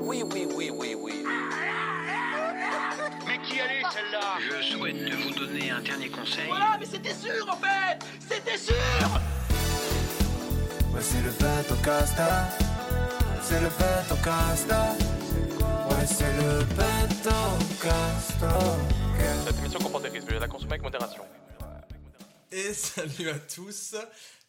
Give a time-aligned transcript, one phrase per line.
[0.00, 1.24] Oui, oui, oui, oui, oui.
[3.26, 4.38] Mais qui allait celle-là?
[4.40, 6.46] Je souhaite vous donner un dernier conseil.
[6.48, 8.74] Voilà, mais c'était sûr en fait C'était sûr
[10.92, 12.48] Ouais, c'est le bateau casta.
[13.42, 14.94] C'est le bateau casta.
[15.88, 18.58] Ouais, c'est le bateau casta.
[19.46, 21.22] Cette émission comporte des risques, veuillez la consommer avec modération.
[22.58, 23.94] Et salut à tous,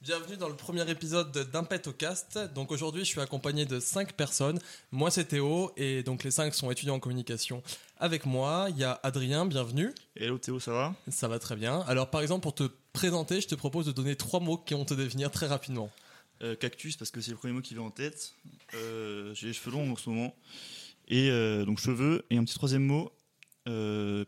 [0.02, 2.40] bienvenue dans le premier épisode d'un Pet au Cast.
[2.56, 4.58] Donc aujourd'hui, je suis accompagné de 5 personnes.
[4.92, 7.62] Moi, c'est Théo, et donc les 5 sont étudiants en communication.
[7.98, 9.94] Avec moi, il y a Adrien, bienvenue.
[10.16, 10.96] Hello Théo, ça va?
[11.10, 11.82] Ça va très bien.
[11.82, 14.86] Alors, par exemple, pour te présenter, je te propose de donner trois mots qui vont
[14.86, 15.92] te définir très rapidement.
[16.42, 18.34] Euh, Cactus, parce que c'est le premier mot qui vient en tête.
[18.74, 20.36] Euh, J'ai les cheveux longs en ce moment.
[21.10, 22.26] Et euh, donc cheveux.
[22.32, 23.12] Et un petit troisième mot,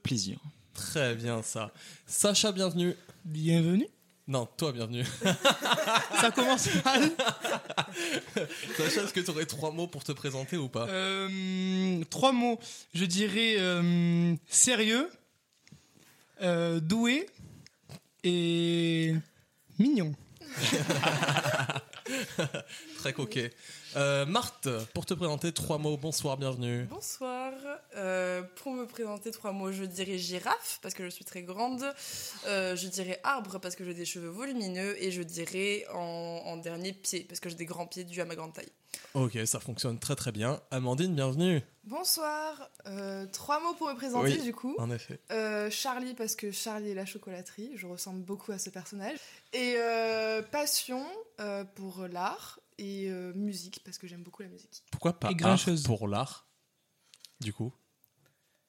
[0.03, 0.37] plaisir.
[0.81, 1.71] Très bien, ça.
[2.07, 2.95] Sacha, bienvenue.
[3.23, 3.87] Bienvenue.
[4.27, 5.05] Non, toi, bienvenue.
[6.19, 7.03] Ça commence mal.
[8.77, 10.87] Sacha, est-ce que tu aurais trois mots pour te présenter ou pas?
[10.87, 12.59] Euh, trois mots.
[12.95, 15.07] Je dirais euh, sérieux,
[16.41, 17.29] euh, doué
[18.23, 19.13] et
[19.77, 20.15] mignon.
[22.97, 23.53] Très coquet.
[23.97, 25.97] Euh, Marthe, pour te présenter, trois mots.
[25.97, 26.85] Bonsoir, bienvenue.
[26.85, 27.51] Bonsoir.
[27.97, 31.83] Euh, pour me présenter trois mots, je dirais girafe parce que je suis très grande.
[32.47, 35.97] Euh, je dirais arbre parce que j'ai des cheveux volumineux et je dirais en,
[36.45, 38.71] en dernier pied parce que j'ai des grands pieds dus à ma grande taille.
[39.13, 40.61] Ok, ça fonctionne très très bien.
[40.71, 41.61] Amandine, bienvenue.
[41.83, 42.69] Bonsoir.
[42.87, 44.41] Euh, trois mots pour me présenter Oui.
[44.41, 44.75] du coup.
[44.79, 45.19] En effet.
[45.31, 49.17] Euh, Charlie parce que Charlie est la chocolaterie, je ressemble beaucoup à ce personnage.
[49.51, 51.05] Et euh, passion
[51.41, 54.83] euh, pour l'art et euh, musique parce que j'aime beaucoup la musique.
[54.91, 55.83] Pourquoi pas Et art grincheuse.
[55.83, 56.47] pour l'art
[57.39, 57.71] Du coup?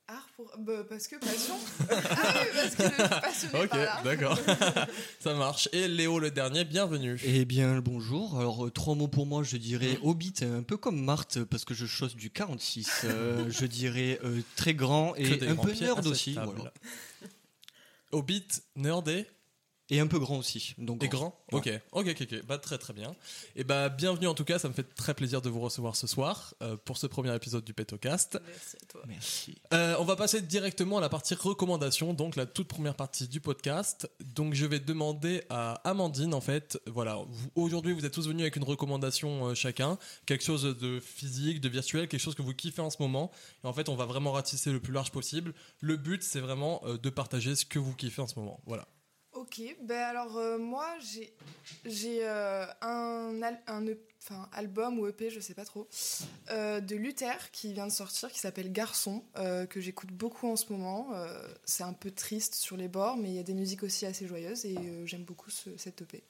[0.09, 1.55] Art pour bah, parce que passion.
[1.91, 1.95] ah
[2.43, 4.03] oui, parce que je suis passionnée Ok, par l'art.
[4.03, 4.39] d'accord.
[5.21, 5.69] ça marche.
[5.73, 7.19] Et Léo, le dernier, bienvenue.
[7.25, 8.39] Eh bien, bonjour.
[8.39, 11.73] Alors, euh, trois mots pour moi, je dirais Hobbit, un peu comme Marthe, parce que
[11.73, 13.03] je chose du 46.
[13.05, 16.35] Euh, je dirais euh, très grand Que et des un grands peu pieds nerd aussi.
[16.35, 16.73] voilà.
[18.11, 19.09] Hobbit, nerd
[19.97, 20.75] et, un peu grand aussi.
[20.79, 21.81] Donc et grand Ouais.
[21.93, 22.47] Ok, ok, ok.
[22.47, 23.15] Bah, très très bien.
[23.57, 26.07] Et bah, bienvenue en tout cas, ça me fait très plaisir de vous recevoir ce
[26.07, 28.41] soir euh, pour ce premier épisode du Petocast.
[28.47, 29.03] Merci à toi.
[29.07, 29.55] Merci.
[29.75, 33.41] Euh, on va passer directement à la partie recommandation, donc la toute première partie du
[33.41, 34.11] podcast.
[34.35, 37.19] Donc je vais demander à Amandine, en fait, voilà,
[37.55, 41.69] aujourd'hui vous êtes tous venus avec une recommandation euh, chacun, quelque chose de physique, de
[41.69, 43.31] virtuel, quelque chose que vous kiffez en ce moment.
[43.65, 45.55] Et en fait, on va vraiment ratisser le plus large possible.
[45.81, 48.61] Le but, c'est vraiment euh, de partager ce que vous kiffez en ce moment.
[48.67, 48.87] Voilà.
[49.43, 51.33] Ok, ben alors euh, moi j'ai
[51.85, 55.89] j'ai euh, un, un E- enfin, album ou EP, je sais pas trop,
[56.51, 59.25] euh, de Luther qui vient de sortir, qui s'appelle Garçon,
[59.69, 61.09] que j'écoute beaucoup en ce moment.
[61.65, 64.29] C'est un peu triste sur les bords, mais il y a des musiques aussi assez
[64.29, 64.77] joyeuses et
[65.07, 66.23] j'aime beaucoup ce, cet EP.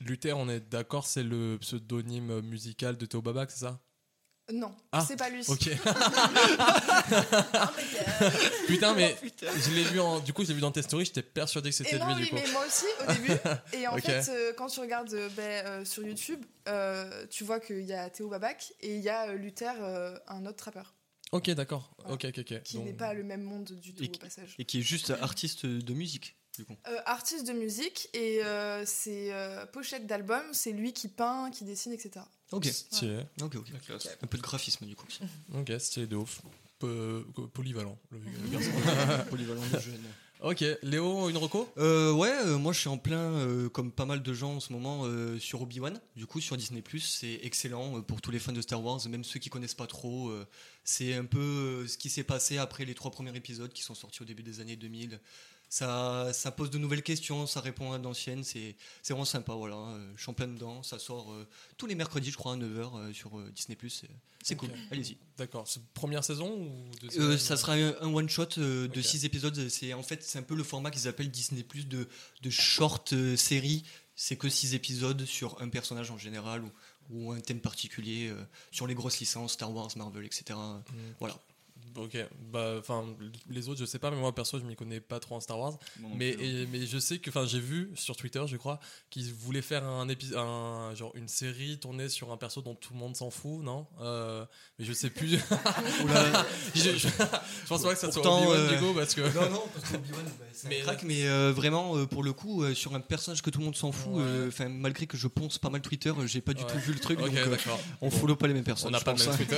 [0.00, 3.80] Luther, on est d'accord, c'est le pseudonyme musical de Théo Babac, c'est ça?
[4.52, 5.42] Non, Ah, c'est pas lui.
[5.48, 5.66] Ok.
[5.66, 5.76] Mais,
[8.66, 10.20] Putain, mais je l'ai vu en.
[10.20, 12.28] Du coup, je l'ai vu dans tes stories, j'étais persuadé que c'était lui, oui, du
[12.28, 12.34] coup.
[12.36, 13.32] mais moi aussi au début.
[13.72, 17.60] Et en fait, euh, quand tu regardes euh, ben, euh, sur YouTube, euh, tu vois
[17.60, 20.94] qu'il y a Théo Babac et il y a Luther, euh, un autre rappeur,
[21.32, 21.90] Ok, d'accord.
[21.98, 22.14] Voilà.
[22.14, 22.62] Ok, ok, ok.
[22.62, 24.54] qui Donc- n'est pas le même monde du tout Et au qui- passage.
[24.58, 26.74] Et qui est juste artiste de musique, du coup.
[26.88, 31.64] Euh, artiste de musique et euh, ses euh, pochettes d'albums, c'est lui qui peint, qui
[31.64, 32.24] dessine, etc.
[32.52, 32.64] Ok.
[32.66, 33.20] Stylé.
[33.42, 33.68] Ok, ok.
[34.22, 35.06] Un peu de graphisme, du coup.
[35.54, 36.42] Ok, stylé de ouf.
[36.78, 38.70] Peu- polyvalent, le, le garçon.
[39.28, 40.00] Polyvalent de jeune.
[40.40, 41.68] ok, Léo, une reco?
[41.76, 44.60] Euh, ouais, euh, moi je suis en plein, euh, comme pas mal de gens en
[44.60, 46.00] ce moment, euh, sur Obi-Wan.
[46.16, 49.24] Du coup, sur Disney, c'est excellent euh, pour tous les fans de Star Wars, même
[49.24, 50.30] ceux qui connaissent pas trop.
[50.30, 50.46] euh,
[50.82, 53.94] c'est un peu euh, ce qui s'est passé après les trois premiers épisodes qui sont
[53.94, 55.20] sortis au début des années 2000.
[55.72, 58.74] Ça, ça pose de nouvelles questions, ça répond à d'anciennes, c'est
[59.08, 59.54] vraiment sympa.
[59.54, 60.82] Voilà, Euh, je suis en plein dedans.
[60.82, 61.46] Ça sort euh,
[61.78, 63.78] tous les mercredis, je crois, à 9h sur euh, Disney.
[64.42, 65.16] C'est cool, allez-y.
[65.38, 69.04] D'accord, première saison ou Euh, ça sera un, un one shot euh, de Ok.
[69.06, 69.68] 6 épisodes.
[69.68, 72.08] C'est en fait c'est un peu le format qu'ils appellent Disney de
[72.42, 73.84] de short euh, série.
[74.16, 76.70] C'est que 6 épisodes sur un personnage en général ou,
[77.10, 78.42] ou un thème particulier euh,
[78.72, 80.58] sur les grosses licences Star Wars, Marvel, etc.
[81.20, 81.38] Voilà.
[81.96, 82.16] Ok,
[82.52, 83.04] bah, enfin,
[83.50, 85.58] les autres, je sais pas, mais moi, perso, je m'y connais pas trop en Star
[85.58, 85.76] Wars.
[86.00, 86.38] Non Mais, hein.
[86.40, 88.78] et- mais je sais que, enfin, j'ai vu sur Twitter, je crois,
[89.10, 92.92] qu'ils voulaient faire un épisode, un, genre une série tournée sur un perso dont tout
[92.94, 93.86] le monde s'en fout, non?
[94.00, 94.44] Euh,
[94.78, 95.38] Mais je sais plus.
[96.04, 96.46] Oula.
[96.74, 97.08] je, je, je
[97.68, 99.20] pense pas que ça soit Obi-Wan, euh, parce que.
[99.22, 102.32] Non, non, parce que Obi-Wan, bah, c'est Mais- crack, mais euh, vraiment, euh, pour le
[102.32, 104.22] coup, euh, sur un personnage que tout le monde s'en fout, Ouais.
[104.22, 106.70] euh, enfin, malgré que je ponce pas mal Twitter, euh, j'ai pas du Ouais.
[106.72, 107.56] tout vu le truc, Ok, donc euh,
[108.00, 108.16] on Bon.
[108.16, 108.88] follow pas les mêmes personnes.
[108.88, 109.36] On n'a pas le même.
[109.36, 109.56] Twitter.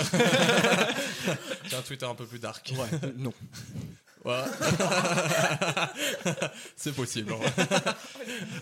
[1.68, 2.72] J'ai un Twitter un peu plus dark.
[2.76, 3.32] Ouais, euh, non.
[4.24, 4.34] Ouais.
[6.76, 7.34] c'est possible.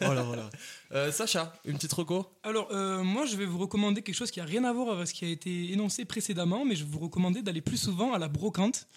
[0.00, 0.48] Voilà, voilà.
[0.92, 2.26] Euh, Sacha, une petite reco?
[2.42, 5.08] Alors, euh, moi, je vais vous recommander quelque chose qui a rien à voir avec
[5.08, 8.18] ce qui a été énoncé précédemment, mais je vais vous recommander d'aller plus souvent à
[8.18, 8.88] la brocante.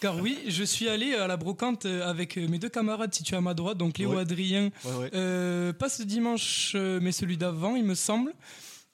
[0.00, 3.54] Car oui, je suis allé à la brocante avec mes deux camarades situés à ma
[3.54, 4.22] droite, donc Léo Ouais.
[4.22, 5.10] Adrien, Ouais, ouais.
[5.14, 8.32] Euh, pas ce dimanche, mais celui d'avant, il me semble.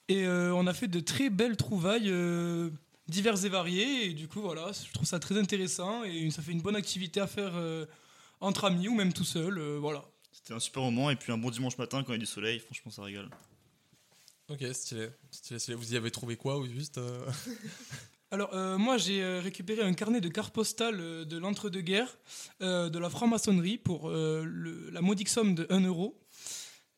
[0.09, 2.69] Et euh, on a fait de très belles trouvailles euh,
[3.09, 4.05] diverses et variées.
[4.07, 7.19] Et du coup, voilà, je trouve ça très intéressant et ça fait une bonne activité
[7.19, 7.85] à faire euh,
[8.39, 9.57] entre amis ou même tout seul.
[9.57, 10.03] euh, voilà.
[10.31, 12.25] C'était un super moment et puis un bon dimanche matin quand il y a du
[12.25, 13.29] soleil, franchement ça régale.
[14.47, 15.09] Ok, stylé.
[15.31, 15.75] stylé, stylé.
[15.75, 17.29] Vous y avez trouvé quoi ou juste euh,
[18.31, 22.15] Alors, euh, moi, j'ai euh, récupéré un carnet de cartes postales euh, de l'entre-deux-guerres,
[22.61, 26.15] euh, de la franc-maçonnerie, pour euh, le- la modique somme de 1 euro.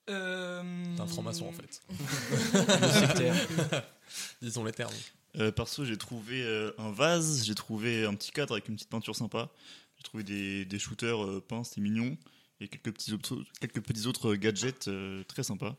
[0.09, 0.61] Euh,
[0.95, 1.81] T'es un franc-maçon en fait.
[4.41, 4.93] Disons les termes.
[5.37, 8.89] Euh, perso, j'ai trouvé euh, un vase, j'ai trouvé un petit cadre avec une petite
[8.89, 9.49] peinture sympa.
[9.97, 12.17] J'ai trouvé des, shooters euh, peints, c'était mignon.
[12.59, 15.75] Et quelques petits autres, quelques petits autres gadgets euh, très sympas.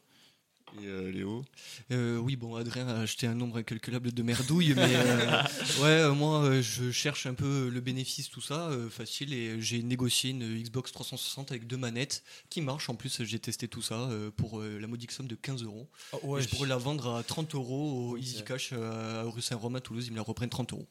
[0.80, 1.44] Et euh, Léo
[1.90, 5.42] Euh, oui, bon, Adrien a acheté un nombre incalculable de merdouilles, mais euh,
[5.82, 10.30] ouais, moi, je cherche un peu le bénéfice, tout ça, euh, facile, et j'ai négocié
[10.30, 12.88] une Xbox 360 avec deux manettes qui marche.
[12.88, 15.88] En plus, j'ai testé tout ça euh, pour la modique somme de 15 euros.
[16.12, 18.16] Oh, ouais, je pourrais la vendre à 30 euros au.
[18.16, 20.86] Easy Cash euh, à rue Saint-Romain à Toulouse, ils me la reprennent 30 euros.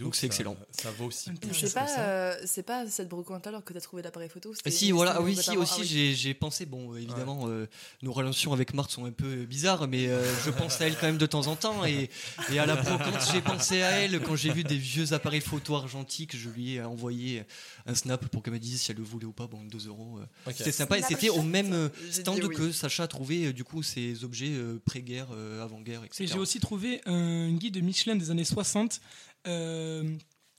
[0.00, 0.56] Donc c'est excellent.
[0.70, 1.30] Ça vaut aussi.
[1.52, 4.90] Sais pas, euh, c'est pas cette brocante alors que t'as trouvé l'appareil photo Ah, si,
[4.90, 6.14] voilà, oui, si, aussi, Ah oui.
[6.14, 7.66] j'ai pensé, bon, évidemment, euh,
[8.02, 11.06] nos relations avec Marthe sont un peu bizarres, mais euh, je pense à elle quand
[11.06, 12.10] même de temps en temps, et,
[12.52, 15.74] et à la brocante, j'ai pensé à elle quand j'ai vu des vieux appareils photo
[15.76, 17.44] argentiques, je lui ai envoyé
[17.86, 20.18] un snap pour qu'elle me dise si elle le voulait ou pas, bon, 2 euros.
[20.20, 20.52] euh.
[20.56, 22.54] C'était sympa, et c'était au même euh, stand oui.
[22.54, 26.26] que Sacha a trouvé, du coup, ces objets euh, pré-guerre, euh, avant-guerre, Et etc.
[26.32, 29.00] j'ai aussi trouvé un guide de Michelin des années 60
[29.46, 30.04] euh,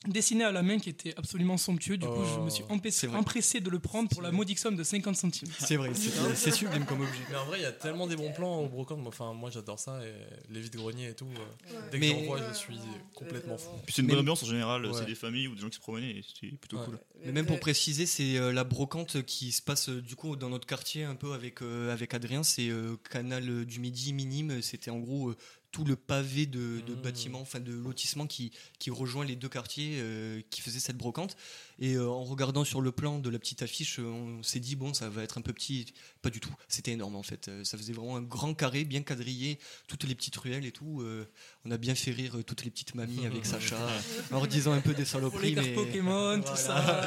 [0.07, 1.97] dessiné à la main qui était absolument somptueux.
[1.97, 4.75] Du coup, je me suis Oh, empêché- empressé de le prendre pour la modique somme
[4.75, 5.49] de 50 centimes.
[5.59, 7.13] C'est vrai, c'est c'est sublime comme objet.
[7.29, 8.99] Mais en vrai, il y a tellement des bons plans au brocante.
[8.99, 9.99] Moi, Enfin, moi, j'adore ça.
[10.05, 10.13] Et
[10.53, 11.27] les vides greniers et tout.
[11.27, 12.75] euh, Dès que Mais- j'en vois, je suis
[13.13, 13.69] complètement fou.
[13.85, 14.91] Puis c'est une bonne ambiance en général, Ouais.
[14.97, 16.85] c'est des familles ou des gens qui se promenaient c'était plutôt Ouais.
[16.85, 16.99] cool.
[17.25, 20.49] Mais même pour préciser, c'est euh, la brocante qui se passe euh, du coup dans
[20.49, 22.41] notre quartier un peu avec, euh, avec Adrien.
[22.43, 24.61] C'est euh, Canal du Midi minime.
[24.61, 25.37] C'était en gros euh,
[25.71, 27.01] tout le pavé de, de Mmh.
[27.01, 31.37] bâtiments, enfin de lotissement qui, qui rejoint les deux quartiers euh, qui faisaient cette brocante.
[31.79, 34.93] Et euh, en regardant sur le plan de la petite affiche, on s'est dit bon,
[34.93, 35.93] ça va être un peu petit.
[36.21, 36.53] Pas du tout.
[36.67, 37.49] C'était énorme en fait.
[37.63, 41.01] Ça faisait vraiment un grand carré, bien quadrillé, toutes les petites ruelles et tout.
[41.01, 41.25] Euh,
[41.65, 43.77] on a bien fait rire toutes les petites mamies avec Sacha
[44.31, 45.55] en disant un peu des Pour les saloperies.
[45.55, 47.01] cartes mais- Pokémon, tout ça.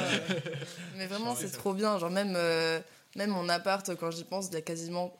[0.97, 1.99] Mais vraiment, c'est trop bien.
[1.99, 2.79] Genre, même, euh,
[3.15, 5.13] même mon appart, quand j'y pense, il y a quasiment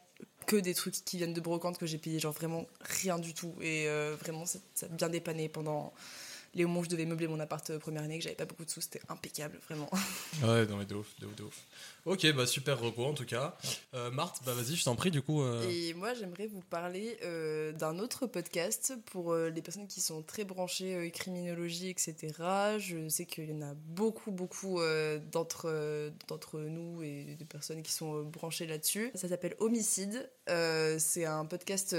[0.45, 2.19] que des trucs qui viennent de brocante que j'ai payé.
[2.19, 3.53] Genre, vraiment rien du tout.
[3.61, 5.93] Et euh, vraiment, ça ça a bien dépanné pendant
[6.55, 8.65] les moments où je devais meubler mon appart euh, première année, que j'avais pas beaucoup
[8.65, 8.81] de sous.
[8.81, 9.89] C'était impeccable, vraiment.
[10.43, 11.61] Ouais, non, mais de ouf, de ouf, de ouf.
[12.05, 13.57] Ok, bah super reco en tout cas.
[13.93, 15.41] Euh, Marthe, bah vas-y, je t'en prie, du coup.
[15.41, 20.21] euh, Et moi, j'aimerais vous parler euh, d'un autre podcast pour les personnes qui sont
[20.21, 22.15] très branchées criminologie, etc.
[22.79, 24.79] Je sais qu'il y en a beaucoup, beaucoup
[25.31, 29.11] d'entre d'entre nous et des personnes qui sont branchées là-dessus.
[29.15, 30.29] Ça s'appelle Homicide.
[30.47, 31.95] C'est un podcast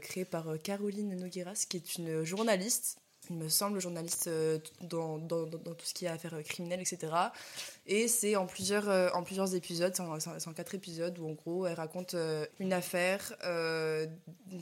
[0.00, 2.98] créé par Caroline Nogueras, qui est une journaliste.
[3.30, 7.12] Il me semble journaliste euh, dans, tout ce qui a affaires euh, criminelles, etc.
[7.86, 11.32] Et c'est en plusieurs, euh, en plusieurs épisodes, c'est en, en- quatre épisodes où en
[11.32, 12.16] gros elle raconte
[12.58, 13.32] une affaire,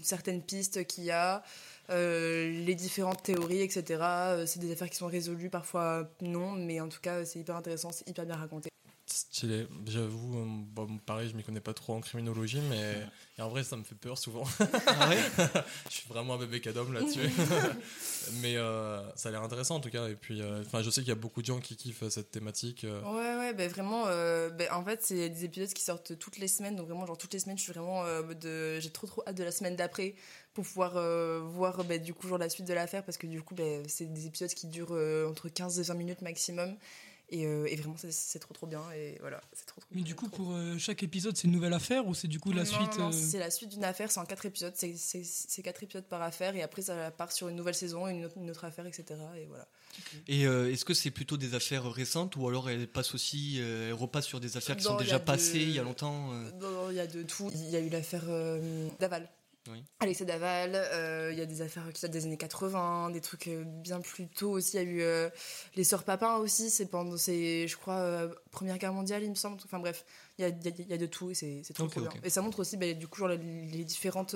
[0.03, 1.43] certaines pistes qu'il y a,
[1.88, 4.44] les différentes théories, etc.
[4.47, 7.91] C'est des affaires qui sont résolues, parfois non, mais en tout cas c'est hyper intéressant,
[7.91, 8.69] c'est hyper bien raconté.
[9.10, 9.67] Stylé.
[9.86, 13.06] J'avoue, euh, bon, pareil, je m'y connais pas trop en criminologie, mais
[13.38, 14.43] et en vrai, ça me fait peur souvent.
[14.88, 15.19] Ah ouais?
[15.88, 17.20] Je suis vraiment un bébé cadom là-dessus.
[18.43, 20.08] mais euh, ça a l'air intéressant en tout cas.
[20.08, 22.32] Et puis, euh, enfin, je sais qu'il y a beaucoup de gens qui kiffent cette
[22.32, 22.84] thématique.
[22.84, 26.48] Ouais, ouais, ben vraiment, euh, ben, en fait, c'est des épisodes qui sortent toutes les
[26.48, 28.03] semaines, donc vraiment, genre toutes les semaines, je suis vraiment
[28.41, 30.17] de, j'ai trop trop hâte de la semaine d'après
[30.53, 30.94] pour pouvoir
[31.44, 33.55] voir ben, du coup genre la suite de l'affaire parce que du coup,
[33.86, 34.98] c'est des épisodes qui durent
[35.29, 36.77] entre 15 et 20 minutes maximum.
[37.31, 38.81] Et, euh, et vraiment, c'est- trop trop bien.
[38.97, 41.53] Et voilà, c'est trop trop Mais du coup, trop- pour euh, chaque épisode, c'est une
[41.53, 43.85] nouvelle affaire ou c'est du coup la Non, suite non, euh, c'est la suite d'une
[43.85, 47.49] affaire, c'est en quatre épisodes, c'est- quatre épisodes par affaire, et après ça part sur
[47.49, 49.20] une nouvelle saison, une autre, une autre affaire, etc.
[49.37, 49.67] Et voilà.
[50.27, 53.89] Et euh, est-ce que c'est plutôt des affaires récentes ou alors elle passe aussi, euh,
[53.89, 56.32] elle repasse sur des affaires qui Non, sont déjà de- passées il y a longtemps
[56.32, 57.51] euh Non, non, il y a de tout.
[57.55, 59.29] Il y a eu l'affaire euh, Daval.
[59.70, 59.84] Oui.
[60.01, 63.48] Alexis Daval, euh, il y a des affaires qui datent des années 80, des trucs
[63.48, 64.77] euh, bien plus tôt aussi.
[64.77, 65.29] Il y a eu euh,
[65.77, 69.34] les Sœurs Papin aussi, c'est pendant, c'est, je crois, euh, Première Guerre mondiale, il me
[69.34, 69.58] semble.
[69.65, 70.05] Enfin bref,
[70.39, 72.01] il y a, y a- il y a de tout et c'est, trop, Ok, trop
[72.01, 72.10] bien.
[72.10, 72.20] ok.
[72.25, 74.34] Et ça montre aussi, bah, du coup, genre, les, les différentes.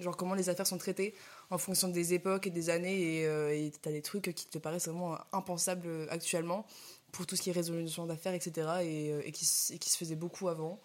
[0.00, 1.14] genre comment les affaires sont traitées
[1.50, 3.22] en fonction des époques et des années.
[3.22, 6.66] Et t'as des trucs qui te paraissent vraiment impensables actuellement
[7.12, 8.68] pour tout ce qui est résolution d'affaires, etc.
[8.82, 10.80] Et, et qui, et qui se faisait beaucoup avant.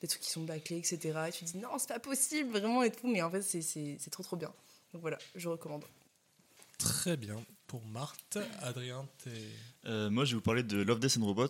[0.00, 0.98] Des trucs qui sont bâclés, etc.
[1.28, 3.06] Et tu te dis non, c'est pas possible, vraiment, et tout.
[3.06, 4.52] Mais en fait, c'est- c'est c'est trop trop bien.
[4.92, 5.84] Donc voilà, je recommande.
[6.78, 7.36] Très bien.
[7.66, 9.30] Pour Marthe, Adrien, t'es.
[9.84, 11.46] Euh, moi, je vais vous parler de Love, Death and Robots.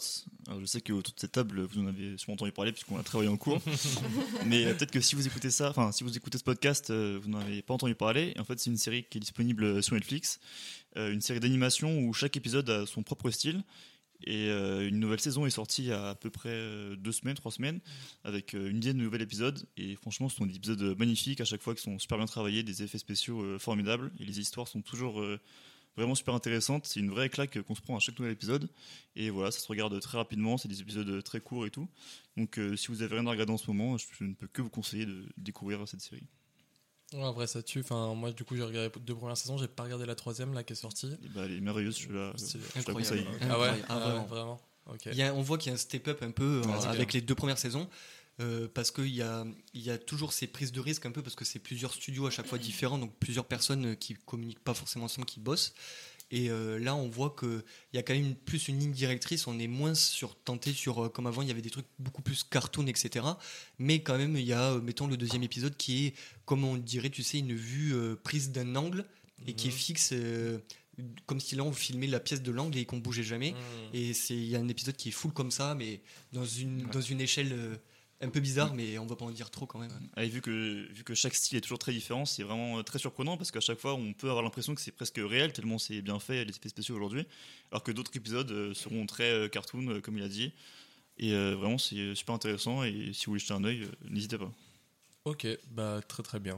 [0.49, 2.99] Alors, je sais que autour de cette table, vous en avez sûrement entendu parler puisqu'on
[2.99, 3.59] a travaillé en cours.
[4.47, 7.19] Mais euh, peut-être que si vous écoutez ça, enfin, si vous écoutez ce podcast, euh,
[7.23, 8.35] vous n'en avez pas entendu parler.
[8.37, 10.40] Et en fait, c'est une série qui est disponible sur Netflix.
[10.99, 13.62] Euh, une série d'animation où chaque épisode a son propre style.
[14.25, 17.12] Et euh, une nouvelle saison est sortie il y a à peu près euh, deux
[17.12, 17.81] semaines, trois semaines,
[18.25, 19.67] avec euh, une dizaine de nouveaux épisodes.
[19.77, 22.62] Et franchement, ce sont des épisodes magnifiques à chaque fois qui sont super bien travaillés,
[22.62, 24.11] des effets spéciaux formidables.
[24.21, 25.25] Et les histoires sont toujours
[25.97, 26.87] vraiment super intéressantes.
[26.87, 28.69] C'est une vraie claque qu'on se prend à chaque nouvel épisode.
[29.17, 30.59] Et voilà, ça se regarde très rapidement.
[30.59, 31.89] C'est des épisodes très courts et tout.
[32.37, 34.71] Donc, si vous avez rien à regarder en ce moment, je ne peux que vous
[34.71, 36.27] conseiller de découvrir cette série.
[37.12, 37.81] Ouais, en vrai, ça tue.
[37.81, 39.59] Enfin, moi, du coup, j'ai regardé les deux premières saisons.
[39.59, 41.09] J'ai pas regardé la troisième là qui est sortie.
[41.25, 42.29] Et bah, elle est merveilleuse, C'est je la
[42.76, 42.93] incroyable.
[42.93, 43.26] conseille.
[43.50, 43.83] Ah ouais.
[43.88, 44.26] Ah, vraiment.
[44.26, 44.61] vraiment.
[44.87, 45.07] Ok.
[45.07, 47.21] Il y a- on voit qu'il y a un step-up un peu euh, avec les
[47.21, 47.88] deux premières saisons.
[48.40, 51.21] euh, parce qu'il y a, il y a toujours ces prises de risque un peu
[51.23, 54.64] parce que c'est plusieurs studios à chaque fois différents, donc plusieurs personnes euh, qui communiquent
[54.64, 55.75] pas forcément ensemble, qui bossent.
[56.32, 59.46] Et euh, là, on voit qu'il y a quand même plus une ligne directrice.
[59.46, 61.42] On est moins sur tenté sur euh, comme avant.
[61.42, 63.26] Il y avait des trucs beaucoup plus cartoon, etc.
[63.78, 66.76] Mais quand même, il y a, euh, mettons, le deuxième épisode qui est, comme on
[66.76, 69.04] dirait, tu sais, une vue prise d'un angle
[69.46, 69.76] et qui est Mhm.
[69.76, 70.14] fixe,
[71.26, 73.52] comme si là on filmait la pièce de l'angle et qu'on bougeait jamais.
[73.52, 73.56] Mmh.
[73.94, 76.00] Et c'est il y a un épisode qui est full comme ça, mais
[76.32, 77.54] dans une dans une échelle
[78.23, 79.93] un peu bizarre, mais on va pas en dire trop quand même.
[80.17, 82.99] Et vu que, vu que chaque style est toujours très différent, c'est vraiment euh, très
[82.99, 86.03] surprenant parce qu'à chaque fois, on peut avoir l'impression que c'est presque réel tellement c'est
[86.03, 87.27] bien fait, les effets spéciaux aujourd'hui.
[87.73, 90.53] Alors que d'autres épisodes euh, seront très euh, cartoon, comme il a dit.
[91.19, 92.83] Et vraiment, c'est super intéressant.
[92.83, 94.50] Et si vous voulez jeter un œil, n'hésitez pas.
[95.27, 96.57] Ok, bah très très bien.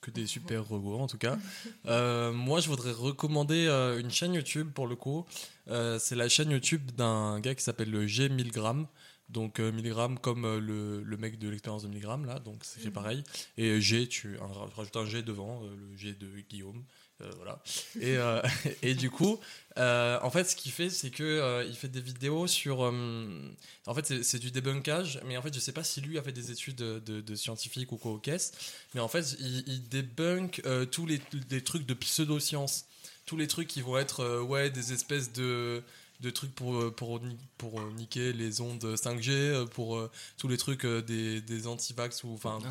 [0.00, 1.38] Que des super robots en tout cas.
[1.86, 5.24] Euh, moi, je voudrais recommander euh, une chaîne YouTube pour le coup.
[5.68, 8.88] Euh, c'est la chaîne YouTube d'un gars qui s'appelle le G 1000 grammes.
[9.32, 12.90] Donc euh, milligramme comme euh, le, le mec de l'expérience de milligramme là, donc c'est
[12.90, 13.24] pareil.
[13.56, 14.46] Et G, tu un,
[14.76, 16.84] rajoutes un G devant, euh, le G de Guillaume,
[17.20, 17.62] euh, voilà.
[18.00, 18.40] Et, euh,
[18.82, 19.38] et du coup,
[19.78, 22.84] euh, en fait, ce qu'il fait, c'est que euh, il fait des vidéos sur.
[22.84, 23.50] euh,
[23.86, 26.22] en fait, c'est- c'est du débunkage, mais en fait, je sais pas si lui a
[26.22, 28.52] fait des études de, de, de scientifique ou quoi au caisse,
[28.94, 31.20] mais en fait, il, il débunk euh, tous les,
[31.50, 32.86] les trucs de pseudo-science,
[33.26, 35.82] tous les trucs qui vont être euh, ouais des espèces de
[36.22, 37.20] de trucs pour, euh, pour,
[37.58, 41.66] pour euh, niquer les ondes 5G, euh, pour euh, tous les trucs euh, des, des
[41.66, 42.68] anti-vax ou enfin Ah.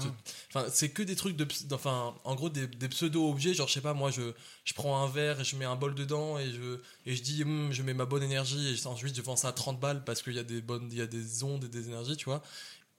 [0.49, 3.81] enfin c'est que des trucs de enfin en gros des, des pseudo-objets genre je sais
[3.81, 6.79] pas moi je, je prends un verre et je mets un bol dedans et je
[7.05, 9.51] et je dis Hum, je mets ma bonne énergie et ensuite je vends ça à
[9.51, 11.87] 30 balles parce qu'il y a des bonnes il y a des ondes et des
[11.87, 12.41] énergies tu vois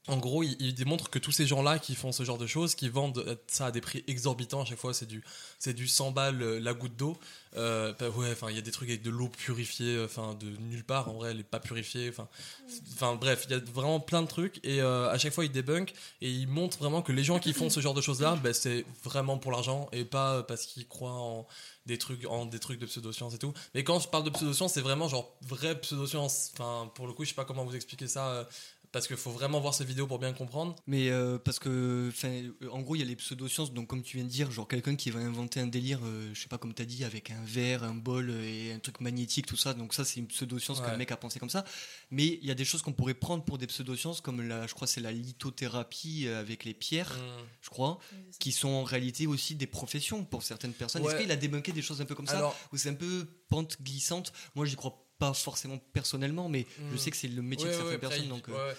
[0.08, 2.74] en gros, il, il démontre que tous ces gens-là qui font ce genre de choses,
[2.74, 5.22] qui vendent ça à des prix exorbitants à chaque fois, c'est du,
[5.58, 7.16] c'est du 100 balles euh, la goutte d'eau.
[7.56, 10.34] Euh, bah ouais, enfin, il y a des trucs avec de l'eau purifiée, euh, enfin,
[10.34, 11.08] de nulle part.
[11.08, 12.08] En vrai, elle est pas purifiée.
[12.08, 12.28] Enfin,
[12.94, 14.58] enfin, bref, il y a vraiment plein de trucs.
[14.64, 17.52] Et euh, à chaque fois, il débunk et il montre vraiment que les gens qui
[17.52, 21.10] font ce genre de choses-là, bah, c'est vraiment pour l'argent et pas parce qu'ils croient
[21.10, 21.46] en
[21.84, 23.52] des trucs, en des trucs de pseudosciences et tout.
[23.74, 26.52] Mais quand je parle de pseudosciences, c'est vraiment genre vraie pseudoscience.
[26.54, 28.48] Enfin, pour le coup, je sais pas comment vous expliquer ça.
[28.92, 30.76] Euh, parce qu'il faut vraiment voir ces vidéos pour bien comprendre.
[30.86, 34.16] Mais euh, parce que, euh, en gros, il y a les pseudosciences, donc comme tu
[34.18, 36.74] viens de dire, genre quelqu'un qui va inventer un délire, euh, je sais pas, comme
[36.74, 39.74] tu as dit, avec un verre, un bol et un truc magnétique, tout ça.
[39.74, 40.86] Donc ça, c'est une pseudoscience Ouais.
[40.86, 41.64] qu'un mec a pensé comme ça.
[42.10, 44.74] Mais il y a des choses qu'on pourrait prendre pour des pseudosciences, comme la, je
[44.74, 47.46] crois, que c'est la lithothérapie euh, avec les pierres, Hum.
[47.60, 47.98] je crois,
[48.38, 51.04] qui sont en réalité aussi des professions pour certaines personnes.
[51.04, 53.80] Est-ce qu'il a débunké des choses un peu comme ça, où c'est un peu pente
[53.82, 54.32] glissante?
[54.54, 56.98] Moi, j'y crois pas forcément personnellement, mais je Hum.
[56.98, 58.28] sais que c'est le métier Ouais, de certaines ouais, personnes.
[58.28, 58.74] donc, euh, ouais.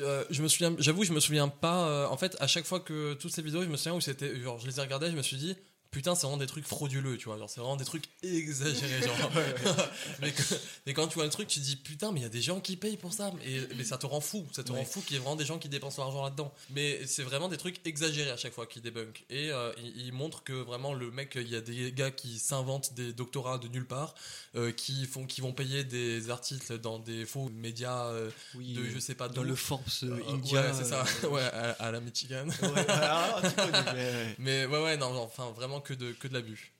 [0.00, 1.86] Euh, je me souviens, j'avoue, je me souviens pas.
[1.88, 4.32] euh, en fait, à chaque fois que toutes ces vidéos, je me souviens où c'était,
[4.40, 5.54] genre, je les ai regardées, je me suis dit,
[5.90, 7.38] putain, c'est vraiment des trucs frauduleux, tu vois.
[7.38, 9.30] Genre, c'est vraiment des trucs exagérés, genre.
[10.20, 10.42] mais, que-
[10.86, 12.42] mais quand tu vois le truc, tu te dis, putain, mais il y a des
[12.42, 13.32] gens qui payent pour ça.
[13.44, 14.78] Et, mais ça te rend fou, ça te Ouais.
[14.80, 16.52] rend fou qu'il y ait vraiment des gens qui dépensent leur argent là-dedans.
[16.70, 19.24] Mais c'est vraiment des trucs exagérés à chaque fois qu'ils débunk.
[19.30, 22.38] Et euh, il, il montre que vraiment le mec, il y a des gars qui
[22.38, 24.14] s'inventent des doctorats de nulle part,
[24.54, 28.06] euh, qui font, qui vont payer des articles dans des faux médias.
[28.06, 30.60] euh, oui, de je sais pas dans le Forbes euh, India.
[30.62, 34.96] ouais, c'est ça ouais à, à la Michigan Ouais, ah, tu connais, mais ouais ouais
[34.96, 36.72] non, enfin vraiment que de l'abus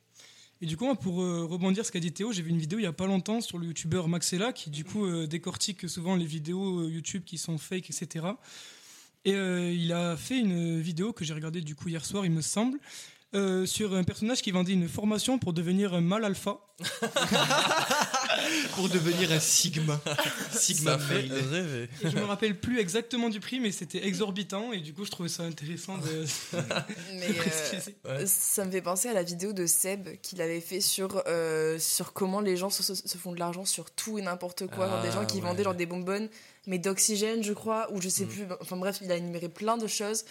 [0.60, 2.82] Et du coup, pour euh, rebondir ce qu'a dit Théo, j'ai vu une vidéo il
[2.82, 6.24] y a pas longtemps sur le youtubeur Maxella qui du coup euh, décortique souvent les
[6.24, 8.26] vidéos euh, YouTube qui sont fake, etc.
[9.26, 12.30] Et euh, il a fait une vidéo que j'ai regardée du coup hier soir, il
[12.30, 12.78] me semble,
[13.34, 16.58] euh, sur un personnage qui vendait une formation pour devenir un mâle alpha.
[18.74, 20.00] Pour devenir un Sigma.
[20.52, 21.88] Sigma Ça fait rêver.
[22.02, 25.10] Et je me rappelle plus exactement du prix, mais c'était exorbitant et du coup je
[25.10, 26.24] trouvais ça intéressant de.
[27.14, 27.28] Mais
[28.06, 31.78] euh, ça me fait penser à la vidéo de Seb qu'il avait fait sur, euh,
[31.78, 32.82] sur comment les gens se,
[33.18, 34.86] font de l'argent sur tout et n'importe quoi.
[34.88, 36.28] Genre des gens qui Ah, vendaient genre des bonbonnes,
[36.66, 38.28] mais d'oxygène, je crois, ou je sais Mm.
[38.28, 38.44] plus.
[38.60, 40.24] Enfin bref, il a énuméré plein de choses.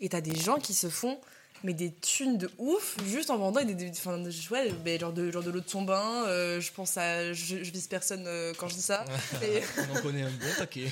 [0.00, 1.18] Et t'as des gens qui se font
[1.64, 5.30] mais des thunes de ouf juste en vendant des, des- enfin, ouais, mais genre de
[5.30, 8.52] genre de l'eau de son bain euh, je pense à je, je vise personne euh,
[8.58, 9.04] quand je dis ça
[9.42, 10.88] Et- On en connaît un bon paquet.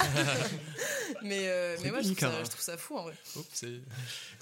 [1.22, 2.32] mais euh, mais moi je trouve, Nicara.
[2.32, 3.64] ça, je trouve ça fou en vrai Oups,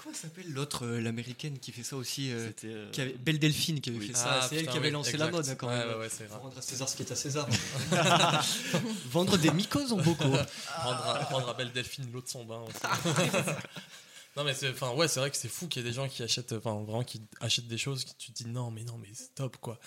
[0.01, 3.81] Comment s'appelle l'autre, euh, l'américaine qui fait ça aussi euh, euh, qui avait- Belle Delphine
[3.81, 4.07] qui avait Oui.
[4.07, 4.39] fait ça.
[4.41, 5.89] Ah, c'est elle putain, qui avait oui, lancé la mode hein, quand Ouais, même.
[5.89, 6.41] ouais, ouais, c'est Faut grave.
[6.43, 7.47] rendre à César ce qui est à César.
[9.11, 10.23] Vendre des mycoses en bocaux.
[10.23, 12.61] Prendre à, prendre à Belle Delphine l'eau de son bain.
[14.39, 16.07] Non mais c'est, enfin ouais, c'est vrai que c'est fou qu'il y ait des gens
[16.07, 18.97] qui achètent, enfin vraiment qui achètent des choses qui tu te dis non mais non
[18.97, 19.79] mais stop quoi.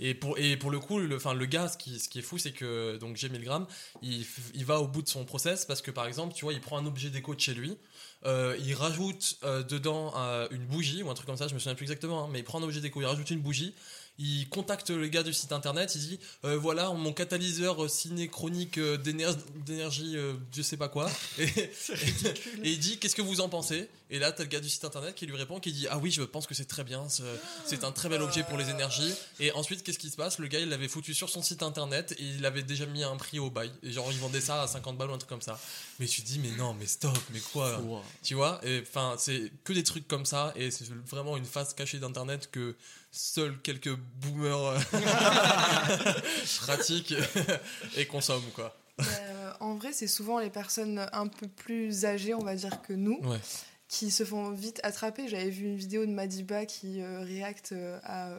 [0.00, 2.22] Et pour et pour le coup, le, enfin le gars, ce qui, ce qui est
[2.22, 3.66] fou, c'est que donc G Milgram,
[4.02, 6.60] il, il va au bout de son process parce que par exemple, tu vois, il
[6.60, 7.78] prend un objet déco de chez lui.
[8.26, 11.58] euh, il rajoute euh, dedans euh, une bougie ou un truc comme ça, je me
[11.58, 13.74] souviens plus exactement, hein, mais il prend un objet déco, il rajoute une bougie,
[14.22, 18.76] il contacte le gars du site internet, il dit euh, voilà mon catalyseur euh, ciné-chronique
[18.78, 19.26] euh, d'éner-
[19.66, 21.44] d'énergie, euh, je sais pas quoi, et,
[22.64, 23.88] et il dit qu'est-ce que vous en pensez?
[24.12, 26.10] Et là t'as le gars du site internet qui lui répond, qui dit ah oui
[26.10, 27.22] je pense que c'est très bien, c'est-
[27.64, 29.12] c'est un très bel objet pour les énergies.
[29.38, 30.38] Et ensuite qu'est-ce qui se passe?
[30.38, 33.16] Le gars il l'avait foutu sur son site internet et il avait déjà mis un
[33.16, 35.40] prix au bail, et genre il vendait ça à 50 balles ou un truc comme
[35.42, 35.58] ça.
[36.00, 37.78] Mais tu te dis mais non mais stop, mais quoi?
[37.78, 38.02] Wow.
[38.22, 38.60] tu vois?
[38.64, 42.50] Et enfin c'est que des trucs comme ça et c'est vraiment une face cachée d'internet
[42.50, 42.74] que
[43.10, 44.78] seuls quelques boomers euh,
[46.60, 47.14] pratiquent
[47.96, 52.44] et consomment quoi Euh, en vrai, c'est souvent les personnes un peu plus âgées, on
[52.44, 53.38] va dire, que nous, ouais
[53.88, 55.26] qui se font vite attraper.
[55.26, 58.30] J'avais vu une vidéo de Madiba qui euh, réacte euh, à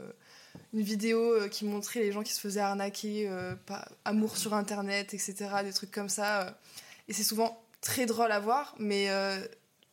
[0.74, 4.54] une vidéo euh, qui montrait les gens qui se faisaient arnaquer, euh, par amour sur
[4.54, 6.44] Internet, etc., des trucs comme ça.
[6.48, 6.51] euh.
[7.10, 9.46] Et c'est souvent très drôle à voir, mais euh,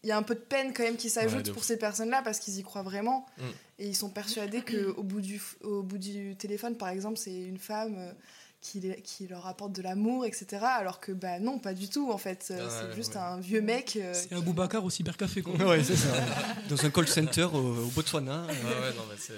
[0.03, 2.39] il y a un peu de peine quand même qui s'ajoute pour ces personnes-là parce
[2.39, 3.27] qu'ils y croient vraiment.
[3.39, 3.43] Mm.
[3.81, 7.59] Et ils sont persuadés qu'au bout, du, au bout du téléphone, par exemple, c'est une
[7.59, 8.13] femme euh,
[8.61, 10.47] qui, les- qui leur apporte de l'amour, etc.
[10.65, 12.49] Alors que bah non, pas du tout en fait.
[12.51, 13.21] Euh, Ah c'est ouais, juste ouais.
[13.21, 13.97] un vieux mec.
[13.97, 15.55] euh, C'est un Boubacar au cybercafé quoi.
[15.65, 16.09] Ouais, c'est ça.
[16.69, 18.43] Dans un call center au, au Botswana.
[18.43, 19.35] ouais ouais non mais c'est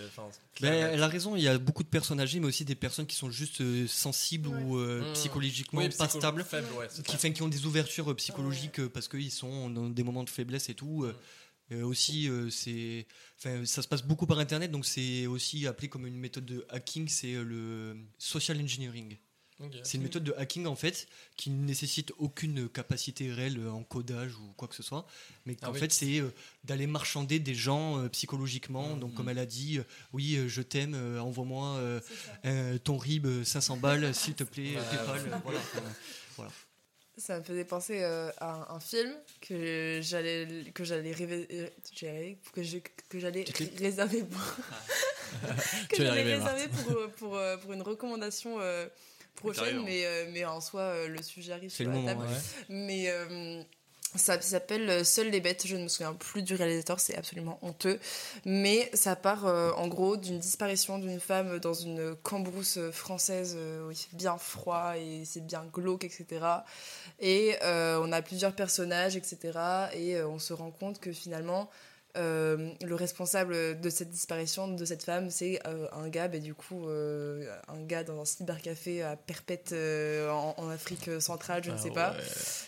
[0.62, 3.06] Ben, elle a raison, il y a beaucoup de personnes âgées, mais aussi des personnes
[3.06, 5.12] qui sont juste euh, sensibles ou euh, Mmh.
[5.12, 6.42] psychologiquement Oui, pas psycho- stables.
[6.44, 6.66] faible,
[7.34, 10.68] qui, ont des ouvertures euh, psychologiques euh, parce qu'ils sont dans des moments de faiblesse
[10.70, 11.04] et tout.
[11.04, 11.14] euh,
[11.72, 13.06] euh, aussi, euh, c'est,
[13.38, 16.64] enfin, ça se passe beaucoup par internet, donc c'est aussi appelé comme une méthode de
[16.68, 19.16] hacking, c'est euh, le social engineering.
[19.82, 21.06] C'est une méthode de hacking en fait
[21.36, 25.06] qui ne nécessite aucune capacité réelle en codage ou quoi que ce soit,
[25.44, 25.78] mais Ah oui.
[25.78, 26.30] fait c'est euh,
[26.64, 28.96] d'aller marchander des gens euh, psychologiquement.
[28.96, 29.82] Donc comme elle a dit, euh,
[30.14, 31.78] oui je t'aime, envoie-moi
[32.84, 35.38] ton RIB euh, 500 balles s'il te plaît, Ouais, PayPal, ouais.
[35.44, 35.60] voilà.
[37.16, 41.68] Ça me faisait penser euh, à un, un film que j'allais que j'allais rêver- euh,
[42.52, 43.44] que je- que j'allais
[43.78, 44.40] réserver pour
[45.90, 48.86] que j'allais arriver, réserver pour, euh, pour, euh, pour une recommandation euh,
[49.34, 52.08] prochaine, mais, euh, mais en soi euh, le sujet arrive sur le la moment.
[52.08, 52.22] table.
[52.32, 52.38] ouais.
[52.70, 53.62] Mais euh,
[54.16, 55.66] ça s'appelle euh, Seules les bêtes.
[55.66, 57.98] Je ne me souviens plus du réalisateur, c'est absolument honteux.
[58.44, 63.86] Mais ça part euh, en gros d'une disparition d'une femme dans une cambrousse française euh,
[63.86, 66.26] où il fait bien froid et c'est bien glauque, etc.
[67.20, 69.38] Et euh, on a plusieurs personnages, etc.
[69.94, 71.70] Et euh, on se rend compte que finalement.
[72.16, 76.54] Euh, le responsable de cette disparition de cette femme, c'est euh, un gars, bah, du
[76.54, 81.76] coup, euh, un gars dans un cybercafé à Perpète en, en Afrique centrale, je ne
[81.76, 82.14] Ah sais pas.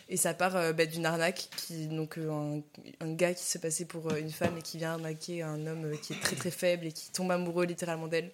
[0.09, 2.61] Et ça part bah, d'une arnaque, qui, donc un,
[3.01, 6.13] un gars qui se passait pour une femme et qui vient arnaquer un homme qui
[6.13, 8.31] est très très faible et qui tombe amoureux littéralement d'elle.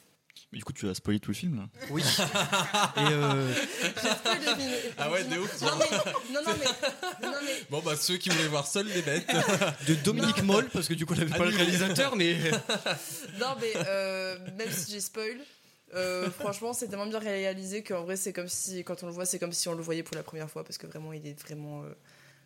[0.53, 1.69] Mais du coup, tu as spoilé tout le film là.
[1.91, 2.03] Oui.
[2.97, 3.53] Et euh,
[4.99, 5.97] ah ouais de ouf Non mais,
[6.33, 9.29] non, non, mais, non, mais bon bah ceux qui voulaient voir seuls les bêtes
[9.87, 11.63] de Dominique Moll, parce que du coup on n'avait pas le Annulé.
[11.65, 12.37] réalisateur, mais
[13.41, 15.39] Non, mais euh, même si j'ai spoil,
[15.95, 19.27] euh, franchement, c'est tellement bien réalisé qu'en vrai, c'est comme si, quand on le voit,
[19.27, 21.41] c'est comme si on le voyait pour la première fois parce que vraiment, il est
[21.41, 21.89] vraiment euh,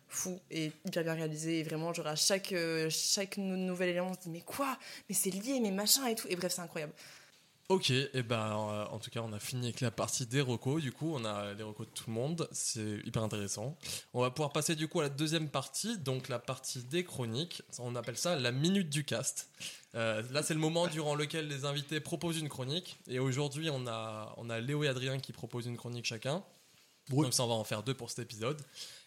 [0.07, 1.59] fou et hyper bien réalisé.
[1.59, 4.77] Et vraiment, genre, à chaque, euh, chaque nou- nouvel élément, on se dit, mais quoi?
[5.09, 6.27] Mais c'est lié, mais machin et tout.
[6.29, 6.93] Et bref, c'est incroyable.
[7.69, 10.81] Ok, et ben euh, en tout cas on a fini avec la partie des recos,
[10.81, 13.77] du coup on a les recos de tout le monde, c'est hyper intéressant.
[14.13, 17.63] On va pouvoir passer du coup à la deuxième partie, donc la partie des chroniques,
[17.79, 19.49] on appelle ça la minute du cast.
[19.95, 23.87] Euh, là c'est le moment durant lequel les invités proposent une chronique, et aujourd'hui on
[23.87, 26.43] a, on a Léo et Adrien qui proposent une chronique chacun,
[27.09, 28.61] donc ça on va en faire deux pour cet épisode,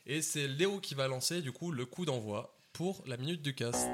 [0.07, 3.55] et c'est Léo qui va lancer du coup le coup d'envoi pour la minute du
[3.55, 3.91] cast.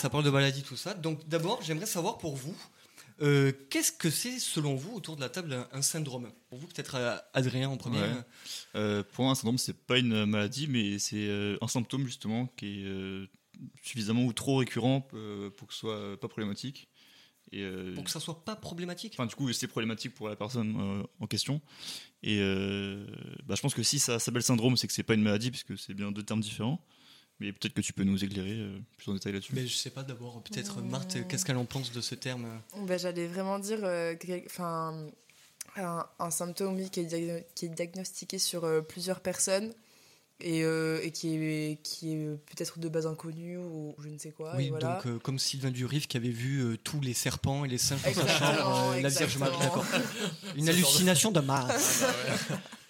[0.00, 0.94] Ça parle de maladie, tout ça.
[0.94, 2.56] Donc d'abord, j'aimerais savoir pour vous,
[3.20, 6.30] euh, qu'est-ce que c'est selon vous autour de la table un, syndrome?
[6.48, 8.00] Pour vous, peut-être euh, Adrien en premier.
[8.00, 8.08] Ouais.
[8.76, 12.46] Euh, pour moi, un syndrome, c'est pas une maladie, mais c'est euh, un symptôme justement
[12.56, 13.28] qui est
[13.82, 16.88] suffisamment ou trop récurrent pour que ce soit pas problématique.
[17.52, 19.14] Et, Pour que ça soit pas problématique?
[19.16, 21.60] Enfin, du coup, c'est problématique pour la personne en question.
[22.22, 22.38] Et
[23.44, 25.76] bah, je pense que si ça s'appelle syndrome, c'est que c'est pas une maladie, puisque
[25.76, 26.82] c'est bien deux termes différents.
[27.40, 29.54] Mais peut-être que tu peux nous éclairer euh, plus en détail là-dessus.
[29.54, 32.46] Mais je sais pas d'abord, peut-être Marthe, qu'est-ce qu'elle en pense de ce terme
[32.86, 34.14] Ben, J'allais vraiment dire euh,
[34.46, 35.06] enfin,
[35.76, 39.72] un, un symptôme qui, est diagno- qui est diagnostiqué sur euh, plusieurs personnes
[40.40, 44.30] et, euh, et qui est, qui est peut-être de base inconnue ou je ne sais
[44.30, 44.54] quoi.
[44.56, 44.94] Oui, et voilà.
[44.94, 48.02] donc euh, comme Sylvain Durif qui avait vu euh, tous les serpents et les singes
[48.02, 49.82] dans sa Exactement, chambre, euh, la Vierge Marie, exactement.
[49.84, 50.00] d'accord.
[50.56, 52.04] Une hallucination de masse.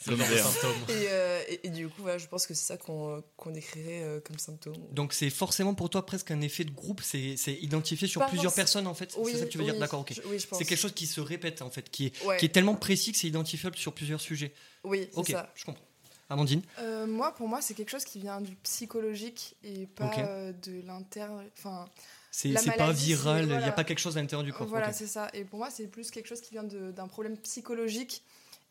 [0.03, 0.73] C'est le genre de symptôme.
[0.89, 4.21] Et, euh, et- et du coup, voilà, je pense que c'est ça qu'on décrirait euh,
[4.21, 4.75] comme symptôme.
[4.93, 8.29] Donc c'est forcément pour toi presque un effet de groupe, c'est c'est identifié sur Pas
[8.29, 9.15] plusieurs personnes en fait.
[9.19, 10.15] Oui, c'est ça que tu veux dire, d'accord, ok.
[10.15, 10.59] je- oui, je pense.
[10.59, 12.39] C'est quelque chose qui se répète en fait, qui est, Ouais.
[12.39, 14.53] qui est tellement précis que c'est identifiable sur plusieurs sujets.
[14.85, 15.53] Oui, c'est Ok, ça.
[15.55, 15.85] je comprends.
[16.31, 20.53] Amandine Euh, moi, pour moi, c'est quelque chose qui vient du psychologique et pas euh,
[20.53, 21.45] de l'interne.
[21.59, 21.89] Enfin,
[22.31, 24.67] C'est pas viral, il n'y a pas quelque chose à l'intérieur du corps.
[24.69, 25.29] Voilà, c'est ça.
[25.35, 28.23] Et pour moi, c'est plus quelque chose qui vient de- d'un problème psychologique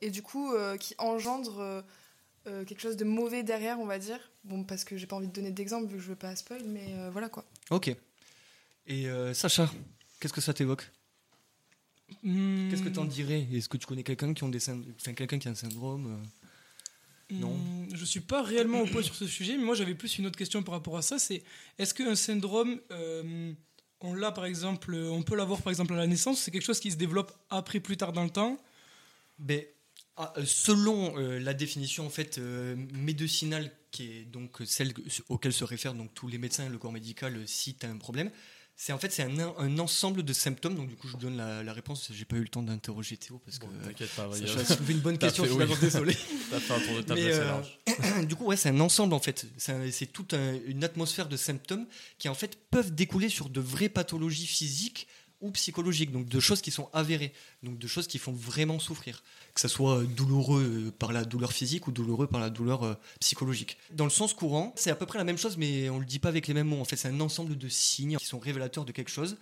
[0.01, 1.81] et du coup euh, qui engendre euh,
[2.47, 4.19] euh, quelque chose de mauvais derrière, on va dire.
[4.45, 6.63] Bon, parce que j'ai pas envie de donner d'exemple vu que je veux pas spoil,
[6.63, 7.43] mais euh, voilà quoi.
[7.71, 7.89] Ok.
[8.87, 9.69] Et euh, Sacha,
[10.21, 10.89] qu'est-ce que ça t'évoque?
[12.23, 13.45] Hmm, Qu'est-ce que t'en dirais?
[13.53, 16.07] Est-ce que tu connais quelqu'un qui, ont des synd- enfin, quelqu'un qui a un syndrome
[16.07, 16.38] euh?
[17.31, 17.53] Non.
[17.53, 20.25] Hmm, Je suis pas réellement au point sur ce sujet, mais moi j'avais plus une
[20.27, 21.19] autre question par rapport à ça.
[21.19, 21.43] C'est
[21.77, 23.53] est-ce qu'un syndrome, euh,
[24.01, 26.79] on l'a par exemple, on peut l'avoir par exemple à la naissance, c'est quelque chose
[26.79, 28.57] qui se développe après plus tard dans le temps?
[29.37, 29.63] Ben,
[30.17, 35.01] ah, euh, selon euh, la définition en fait euh, médicinale qui est donc celle que-
[35.29, 37.89] auquel se réfèrent donc tous les médecins et le corps médical euh, si tu as
[37.89, 38.29] un problème,
[38.81, 40.75] c'est en fait c'est un, un ensemble de symptômes.
[40.75, 42.09] Donc du coup je donne la, la réponse.
[42.13, 44.59] J'ai pas eu le temps d'interroger Théo parce que Bon, euh, T'inquiète pas, Sacha Vaillot.
[44.61, 45.43] a soulevé une bonne question.
[45.43, 45.65] fait- oui.
[45.81, 46.17] désolé.
[46.49, 47.79] T'as fait un tour de table Mais, assez euh, large.
[48.27, 49.45] du coup, ouais, c'est un ensemble en fait.
[49.57, 51.87] C'est toute un- une atmosphère de symptômes
[52.19, 55.07] qui en fait peuvent découler sur de vraies pathologies physiques
[55.41, 59.23] ou psychologiques, donc de choses qui sont avérées, donc de choses qui font vraiment souffrir,
[59.53, 62.93] que ça soit douloureux euh, par la douleur physique ou douloureux par la douleur euh,
[63.19, 63.77] psychologique.
[63.91, 66.19] Dans le sens courant, c'est à peu près la même chose, mais on le dit
[66.19, 66.81] pas avec les mêmes mots.
[66.81, 69.37] En fait, c'est un ensemble de signes qui sont révélateurs de quelque chose,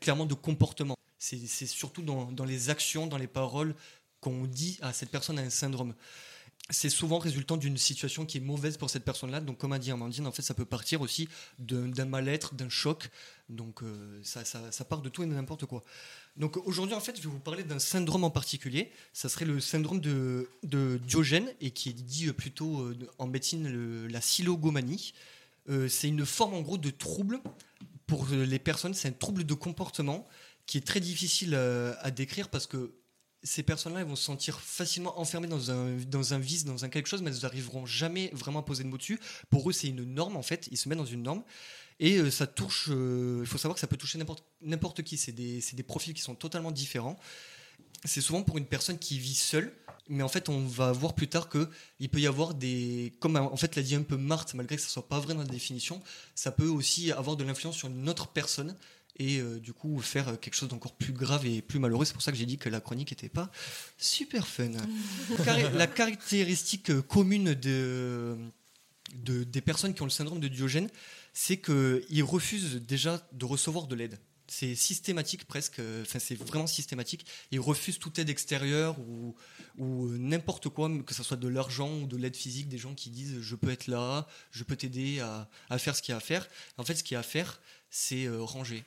[0.00, 0.96] clairement de comportement.
[1.18, 3.74] C'est c'est surtout dans, dans les actions, dans les paroles
[4.20, 5.94] qu'on dit à cette personne a un syndrome
[6.70, 9.40] c'est souvent résultant d'une situation qui est mauvaise pour cette personne-là.
[9.40, 11.28] Donc, comme a dit Amandine, en fait, ça peut partir aussi
[11.60, 13.08] d'un mal-être, d'un choc.
[13.48, 15.84] Donc, euh, ça, ça- part de tout et de n'importe quoi.
[16.36, 18.90] Donc, aujourd'hui, en fait, je vais vous parler d'un syndrome en particulier.
[19.12, 23.28] Ça serait le syndrome de, de Diogène et qui est dit euh, plutôt euh, en
[23.28, 25.12] médecine la silogomanie.
[25.88, 27.40] C'est une forme, en gros, de trouble
[28.06, 28.94] pour les personnes.
[28.94, 30.24] C'est un trouble de comportement
[30.66, 32.92] qui est très difficile à décrire parce que
[33.42, 36.88] ces personnes-là, elles vont se sentir facilement enfermées dans un, dans un vice, dans un
[36.88, 39.20] quelque chose, mais elles n'arriveront jamais vraiment à poser le mot dessus.
[39.50, 40.68] Pour eux, c'est une norme, en fait.
[40.70, 41.44] Ils se mettent dans une norme.
[41.98, 42.88] Et euh, ça touche.
[42.90, 44.18] euh, Il faut savoir que ça peut toucher
[44.60, 45.16] n'importe qui.
[45.16, 47.18] C'est des, des profils qui sont totalement différents.
[48.04, 49.72] C'est souvent pour une personne qui vit seule.
[50.08, 51.68] Mais en fait, on va voir plus tard que
[51.98, 54.82] il peut y avoir des, comme en fait l'a dit un peu Marthe, malgré que
[54.82, 56.00] ça soit pas vrai dans la définition,
[56.36, 58.76] ça peut aussi avoir de l'influence sur une autre personne
[59.18, 62.04] et euh, du coup faire euh, quelque chose d'encore plus grave et plus malheureux.
[62.04, 63.50] C'est pour ça que j'ai dit que la chronique n'était pas
[63.98, 64.72] super fun.
[65.74, 68.36] La caractéristique euh, commune de,
[69.14, 70.88] de- des personnes qui ont le syndrome de Diogène,
[71.32, 74.18] c'est qu'ils refusent déjà de recevoir de l'aide.
[74.48, 77.26] C'est systématique presque, enfin c'est vraiment systématique.
[77.50, 79.34] Ils refusent toute aide extérieure ou,
[79.76, 83.10] ou n'importe quoi, que ce soit de l'argent ou de l'aide physique, des gens qui
[83.10, 86.18] disent je peux être là, je peux t'aider à, à faire ce qu'il y a
[86.18, 86.48] à faire.
[86.76, 88.84] En fait, ce qu'il y a à faire, c'est ranger,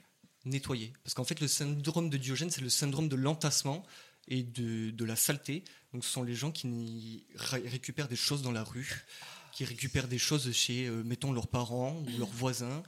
[0.50, 0.94] nettoyer.
[1.04, 3.86] Parce qu'en fait, le syndrome de Diogène, c'est le syndrome de l'entassement
[4.28, 5.64] et de, de la saleté.
[5.94, 9.06] Donc, ce sont les gens qui récupèrent des choses dans la rue,
[9.52, 12.84] qui récupèrent des choses chez, euh, mettons, leurs parents ou leurs voisins,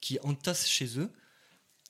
[0.00, 1.10] qui entassent chez eux,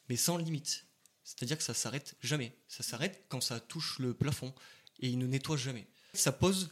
[0.08, 0.86] mais sans limite.
[1.24, 2.56] C'est-à-dire que ça s'arrête jamais.
[2.68, 4.54] Ça s'arrête quand ça touche le plafond
[5.00, 5.86] et ils ne nettoient jamais.
[6.14, 6.70] Ça pose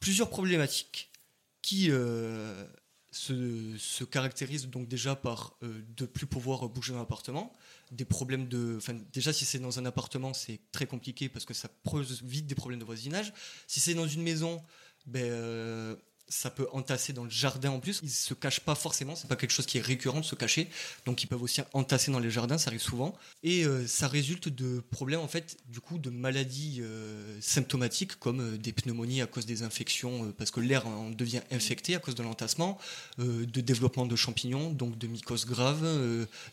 [0.00, 1.10] plusieurs problématiques
[1.62, 2.66] qui euh,
[3.10, 7.52] se, se caractérisent donc déjà par euh, de plus pouvoir bouger dans l'appartement,
[7.90, 8.78] des problèmes de,
[9.12, 12.54] déjà si c'est dans un appartement c'est très compliqué parce que ça pose vite des
[12.54, 13.32] problèmes de voisinage.
[13.66, 14.62] Si c'est dans une maison,
[15.06, 15.96] ben euh,
[16.30, 18.00] ça peut entasser dans le jardin en plus.
[18.02, 20.68] Ils se cachent pas forcément, c'est pas quelque chose qui est récurrent de se cacher.
[21.04, 23.14] Donc ils peuvent aussi entasser dans les jardins, ça arrive souvent.
[23.42, 28.40] Et euh, ça résulte de problèmes en fait, du coup, de maladies euh, symptomatiques comme
[28.40, 32.14] euh, des pneumonies à cause des infections, parce que l'air en devient infecté à cause
[32.14, 32.78] de l'entassement,
[33.18, 35.84] de développement de champignons, donc de mycoses graves,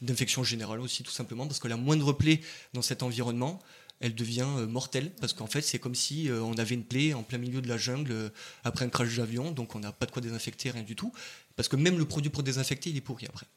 [0.02, 2.42] d'infections générales aussi tout simplement, parce que la moindre plaie
[2.74, 3.62] dans cet environnement,
[4.00, 7.14] elle devient euh, mortelle parce qu'en fait c'est comme si euh, on avait une plaie
[7.14, 8.30] en plein milieu de la jungle euh,
[8.64, 11.12] après un crash d'avion donc on n'a pas de quoi désinfecter rien du tout.
[11.56, 13.48] Parce que même le produit pour désinfecter il est pourri après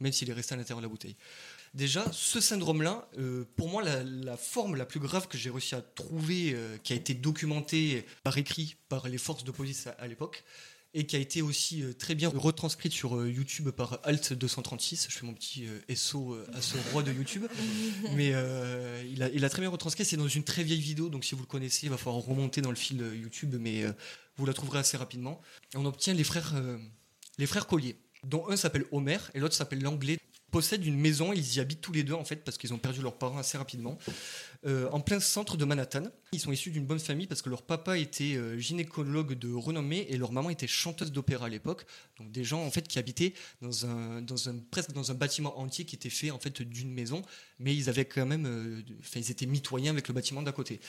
[0.00, 1.14] même s'il est resté à l'intérieur de la bouteille.
[1.74, 3.08] Déjà ce syndrome là
[3.56, 7.14] pour moi la, forme la plus grave que j'ai réussi à trouver qui a été
[7.14, 10.44] documentée par écrit par les forces de police à l'époque
[10.94, 15.06] et qui a été aussi euh, très bien retranscrite sur euh, YouTube par Alt 236.
[15.08, 17.46] Je fais mon petit euh, SO à ce roi de YouTube.
[18.14, 20.04] Mais euh, il, a, il a très bien retranscrit.
[20.04, 22.60] C'est dans une très vieille vidéo, donc si vous le connaissez, il va falloir remonter
[22.60, 23.92] dans le fil YouTube, mais euh,
[24.36, 25.40] vous la trouverez assez rapidement.
[25.74, 26.78] On obtient les frères, euh,
[27.38, 30.18] les frères Collier, dont un s'appelle Homer et l'autre s'appelle Langlais.
[30.52, 33.00] Possèdent une maison, ils y habitent tous les deux en fait parce qu'ils ont perdu
[33.00, 33.98] leurs parents assez rapidement.
[34.64, 36.04] Euh, en plein centre de Manhattan.
[36.32, 40.06] Ils sont issus d'une bonne famille parce que leur papa était euh, gynécologue de renommée
[40.08, 41.84] et leur maman était chanteuse d'opéra à l'époque.
[42.18, 45.58] Donc des gens en fait qui habitaient dans un, dans un presque dans un bâtiment
[45.58, 47.22] entier qui était fait en fait d'une maison,
[47.58, 50.80] mais ils avaient quand même, euh, enfin ils étaient mitoyens avec le bâtiment d'à côté.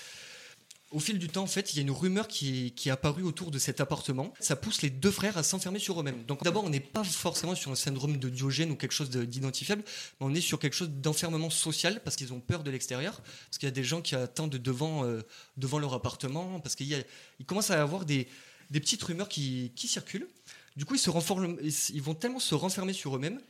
[0.94, 3.24] Au fil du temps, en fait, il y a une rumeur qui est, qui apparue
[3.24, 4.32] autour de cet appartement.
[4.40, 6.24] Ça pousse les deux frères à s'enfermer sur eux-mêmes.
[6.26, 9.26] Donc d'abord, on n'est pas forcément sur un syndrome de Diogène ou quelque chose de-
[9.26, 13.22] d'identifiable, mais on est sur quelque chose d'enfermement social parce qu'ils ont peur de l'extérieur,
[13.48, 15.22] parce qu'il y a des gens qui attendent devant, euh,
[15.58, 17.06] devant leur appartement, parce qu'il
[17.40, 18.28] il commence à y avoir des,
[18.70, 20.28] des petites rumeurs qui, qui circulent.
[20.76, 23.42] Du coup, ils, se renforment- ils vont tellement se renfermer sur eux-mêmes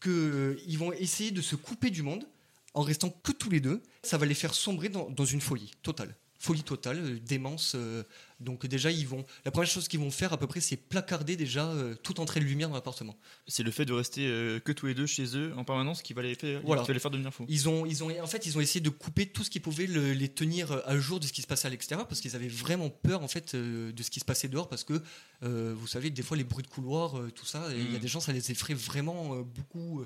[0.00, 2.24] qu'ils vont essayer de se couper du monde
[2.74, 3.82] en restant que tous les deux.
[4.04, 6.14] Ça va les faire sombrer dans, dans une folie totale.
[6.40, 7.72] Folie totale, euh, démence.
[7.74, 8.04] euh,
[8.38, 9.24] donc déjà, ils vont.
[9.44, 12.38] La première chose qu'ils vont faire à peu près, c'est placarder déjà euh, toute entrée
[12.38, 13.16] de lumière dans l'appartement.
[13.48, 14.20] C'est le fait de rester
[14.64, 16.82] que tous les deux chez eux en permanence qui va les faire, Voilà.
[16.82, 17.44] qui va les faire devenir fous.
[17.48, 19.86] Ils ont, ils ont, en fait, ils ont essayé de couper tout ce qui pouvait
[19.88, 22.46] le- les tenir à jour de ce qui se passait à l'extérieur parce qu'ils avaient
[22.46, 25.02] vraiment peur en fait de ce qui se passait dehors parce que
[25.42, 28.02] euh, vous savez des fois les bruits de couloir, tout ça, il y a Mm.
[28.02, 30.04] des gens ça les effraie vraiment beaucoup.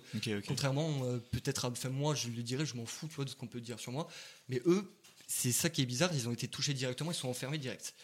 [0.49, 0.91] Contrairement
[1.31, 3.47] peut-être à, enfin moi je le dirais, je m'en fous tu vois de ce qu'on
[3.47, 4.09] peut dire sur moi,
[4.49, 4.91] mais eux
[5.35, 7.95] c'est ça qui est bizarre, ils ont été touchés directement, ils sont enfermés direct.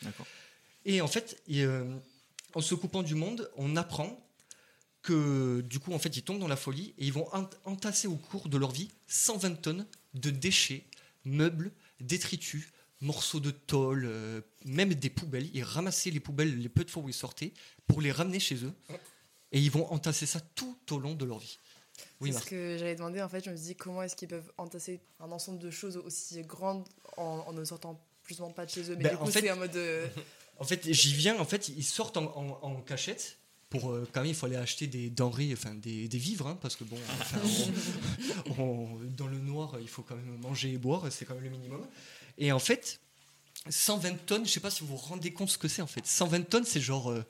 [0.84, 1.84] Et en fait, et, euh,
[2.54, 4.18] en se coupant du monde, on apprend
[5.02, 8.08] que du coup, en fait, ils tombent dans la folie et ils vont ent- entasser
[8.08, 10.84] au cours de leur vie 120 tonnes de déchets,
[11.24, 12.68] meubles, détritus,
[13.00, 15.50] morceaux de tôle, euh, même des poubelles.
[15.54, 17.52] Ils ramassaient les poubelles les peu de fois où ils sortaient
[17.86, 18.72] pour les ramener chez eux.
[19.52, 21.58] Et ils vont entasser ça tout au long de leur vie.
[22.20, 22.48] Oui, c'est ce Marc.
[22.50, 23.44] que j'avais demandé en fait.
[23.44, 26.84] Je me dis comment est-ce qu'ils peuvent entasser un ensemble de choses aussi grandes
[27.16, 28.96] en, en ne sortant plus ou moins pas de chez eux?
[28.96, 29.76] Mais Ben, du en coup, fait- c'est en mode.
[29.76, 30.06] euh,
[30.60, 31.38] En fait, j'y viens.
[31.38, 33.38] En fait, ils sortent en, en- en cachette.
[33.70, 36.58] Pour euh, quand même, il faut aller acheter des denrées, enfin des, des vivres, hein,
[36.62, 37.38] parce que bon, enfin,
[38.58, 41.44] on- on- dans le noir, il faut quand même manger et boire, c'est quand même
[41.44, 41.86] le minimum.
[42.38, 42.98] Et en fait,
[43.68, 46.06] 120 tonnes, je sais pas si vous vous rendez compte ce que c'est en fait.
[46.06, 47.24] 120 tonnes, c'est genre, euh,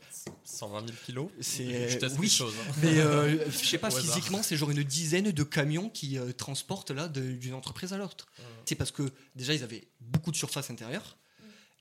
[0.45, 1.29] 120 000 kilos.
[1.41, 2.55] c'est Je teste oui, chose.
[2.61, 2.73] hein.
[2.83, 6.91] mais euh, je sais pas physiquement, c'est genre une dizaine de camions qui euh, transportent
[6.91, 8.27] là d'une entreprise à l'autre.
[8.67, 11.17] C'est parce que déjà ils avaient beaucoup de surface intérieure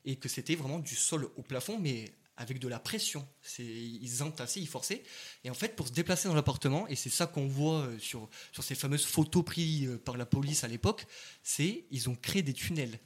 [0.06, 2.06] et que c'était vraiment du sol au plafond, mais
[2.38, 3.28] avec de la pression.
[3.60, 5.04] Ils entassaient, ils forçaient.
[5.44, 8.30] Et en fait, pour se déplacer dans l'appartement, et c'est ça qu'on voit euh, sur
[8.54, 11.06] sur ces fameuses photos prises euh, par la police à l'époque,
[11.44, 13.00] c'est ils ont créé des tunnels.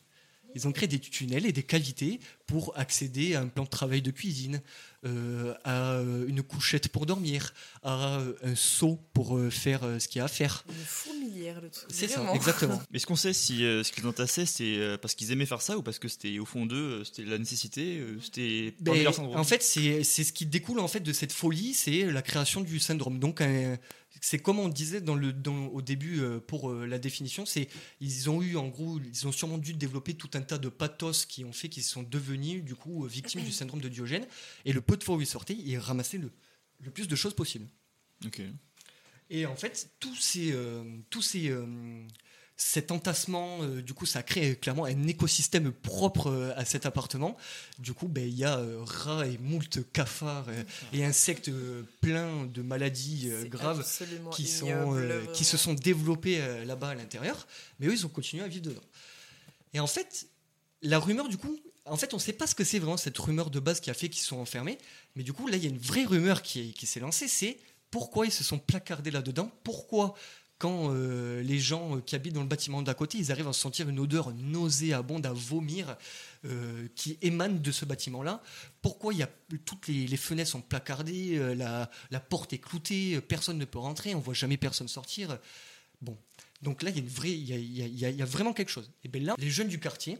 [0.56, 4.02] Ils ont créé des tunnels et des cavités pour accéder à un plan de travail
[4.02, 4.62] de cuisine,
[5.06, 10.20] euh, à euh, une couchette pour dormir, à euh, un seau pour faire ce qu'il
[10.20, 10.64] y a à faire.
[10.70, 11.88] une fourmilière, le truc.
[11.90, 12.82] C'est ça, exactement.
[12.92, 15.78] Mais est-ce qu'on sait si euh, ce qu'ils entassaient, c'est parce qu'ils aimaient faire ça
[15.78, 20.04] ou parce que c'était au fond d'eux, c'était la nécessité, c'était Ben, en fait, c'est
[20.04, 23.20] c'est ce qui découle en fait de cette folie, c'est la création du syndrome.
[23.20, 23.78] Donc, un-
[24.22, 27.68] c'est comme on disait dans le, dans- au début euh, pour euh, la définition, c'est
[28.00, 31.26] ils ont eu en gros, ils ont sûrement dû développer tout un tas de pathos
[31.26, 34.26] qui ont fait qu'ils sont devenus du coup euh, victimes du syndrome de Diogène.
[34.64, 36.32] Et le peu de fois où ils sortaient, ils ramassaient le,
[36.80, 37.68] le plus de choses possible.
[38.26, 38.42] Ok.
[39.30, 40.54] Et en fait, tous ces,
[41.10, 41.56] tous ces,
[42.64, 47.36] cet entassement, euh, du coup, ça crée clairement un écosystème propre euh, à cet appartement.
[47.80, 50.46] Du coup, ben, il y a euh, rats et moult cafards
[50.94, 53.84] et insectes euh, pleins de maladies graves
[54.32, 57.48] qui, sont, ignoble, qui se sont développés là-bas à l'intérieur.
[57.80, 58.84] Mais eux, ils ont continué à vivre dedans.
[59.74, 60.28] Et en fait,
[60.84, 63.18] la rumeur, du coup, en fait, on ne sait pas ce que c'est vraiment cette
[63.18, 64.78] rumeur de base qui a fait qu'ils sont enfermés.
[65.16, 67.58] Mais du coup, là, il y a une vraie rumeur qui, qui s'est lancée, c'est
[67.90, 70.16] pourquoi ils se sont placardés là-dedans, pourquoi
[70.62, 73.54] quand euh, les gens euh, qui habitent dans le bâtiment d'à côté, ils arrivent à
[73.54, 75.98] sentir une odeur nauséabonde, à vomir,
[76.46, 78.44] euh, qui émane de ce bâtiment-là.
[78.84, 79.30] Pourquoi y a,
[79.66, 81.90] toutes les, fenêtres sont placardées, la,
[82.30, 85.40] porte est cloutée, personne ne peut rentrer, on voit jamais personne sortir.
[86.00, 86.16] Bon,
[86.62, 88.92] donc là, il y a, il y a, vraiment quelque chose.
[89.04, 90.20] Et bien là, les jeunes du quartier,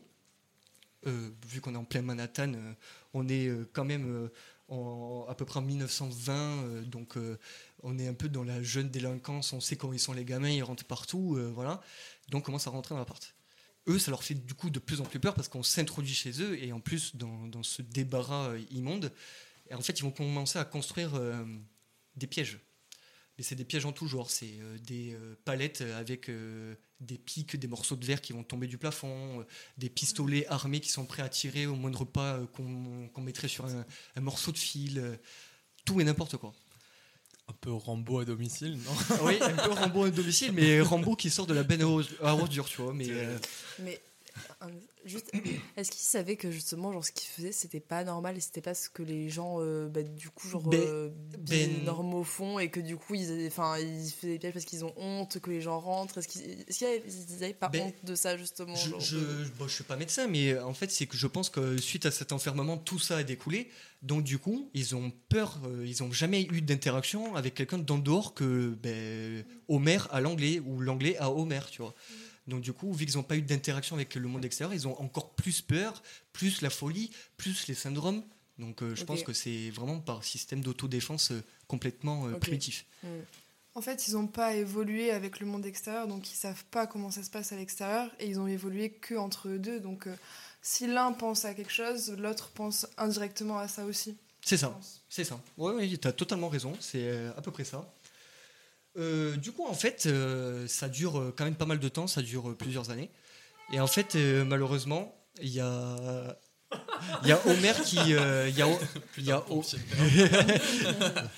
[1.06, 2.54] vu qu'on est en plein Manhattan,
[3.14, 4.32] on est quand même
[5.28, 7.38] à peu près en 1920, euh, donc euh,
[7.84, 10.50] on est un peu dans la jeune délinquance, on sait comment ils sont les gamins,
[10.50, 11.82] ils rentrent partout, euh, voilà.
[12.30, 13.36] Donc on commence à rentrer dans l'appart.
[13.88, 16.42] Eux, ça leur fait du coup de plus en plus peur parce qu'on s'introduit chez
[16.42, 19.12] eux et en plus dans, dans ce débarras immonde,
[19.74, 21.20] en fait ils vont commencer à construire
[22.16, 22.60] des pièges.
[23.38, 26.30] Mais c'est des pièges en tout genre, c'est des palettes avec
[27.02, 29.44] des pics, des morceaux de verre qui vont tomber du plafond, euh,
[29.78, 33.66] des pistolets armés qui sont prêts à tirer au moindre pas euh, qu'on mettrait sur
[33.66, 33.86] un,
[34.16, 35.16] un morceau de fil, euh,
[35.84, 36.54] tout et n'importe quoi.
[37.48, 41.30] Un peu Rambo à domicile, non Oui, un peu Rambo à domicile, mais Rambo qui
[41.30, 42.94] sort de la benne à ors- à ordures, tu vois.
[42.94, 43.38] Mais euh,
[45.06, 45.32] juste,
[45.78, 48.74] est-ce qu'ils savaient que justement, genre, ce qu'ils faisaient, c'était pas normal et c'était pas
[48.74, 52.70] ce que les gens, euh, bah, du coup, genre, Ben- euh, ben- normaux font et
[52.70, 55.62] que du coup, ils, enfin, ils faisaient des pièges parce qu'ils ont honte que les
[55.62, 56.18] gens rentrent?
[56.20, 59.00] Est-ce qu'ils est-ce qu'ils avaient, ils avaient pas Ben, honte de ça, justement je, genre,
[59.00, 61.78] je, de- bon, je suis pas médecin, mais en fait, c'est que je pense que
[61.78, 63.70] suite à cet enfermement, tout ça a découlé.
[64.02, 68.00] Donc, du coup, ils ont peur, euh, ils ont jamais eu d'interaction avec quelqu'un d'en
[68.00, 71.94] dehors que ben, Homer à l'anglais ou l'anglais à Homer, tu vois.
[72.52, 75.02] Donc, du coup, vu qu'ils n'ont pas eu d'interaction avec le monde extérieur, ils ont
[75.02, 78.24] encore plus peur, plus la folie, plus les syndromes.
[78.60, 82.86] Donc, euh, je pense que c'est vraiment par système d'autodéfense euh, complètement euh, primitif.
[83.04, 83.22] Hmm.
[83.74, 87.10] En fait, ils n'ont pas évolué avec le monde extérieur, donc ils savent pas comment
[87.10, 89.80] ça se passe à l'extérieur, et ils ont évolué que entre eux deux.
[89.80, 90.10] Donc,
[90.62, 94.18] si l'un pense à quelque chose, l'autre pense indirectement à ça aussi.
[94.42, 94.78] C'est ça.
[95.08, 95.40] C'est ça.
[95.58, 96.74] Oui, oui, tu as totalement raison.
[96.82, 97.90] C'est à peu près ça.
[98.98, 102.08] Euh, du coup, en fait, euh, ça dure euh, quand même pas mal de temps.
[102.08, 103.10] Ça dure plusieurs années.
[103.74, 106.38] Et en fait, euh, malheureusement, il y a.
[107.24, 107.98] Il y a Homer qui.
[108.14, 108.80] euh, Il y a, O-
[109.18, 109.80] il y a O- Pompier.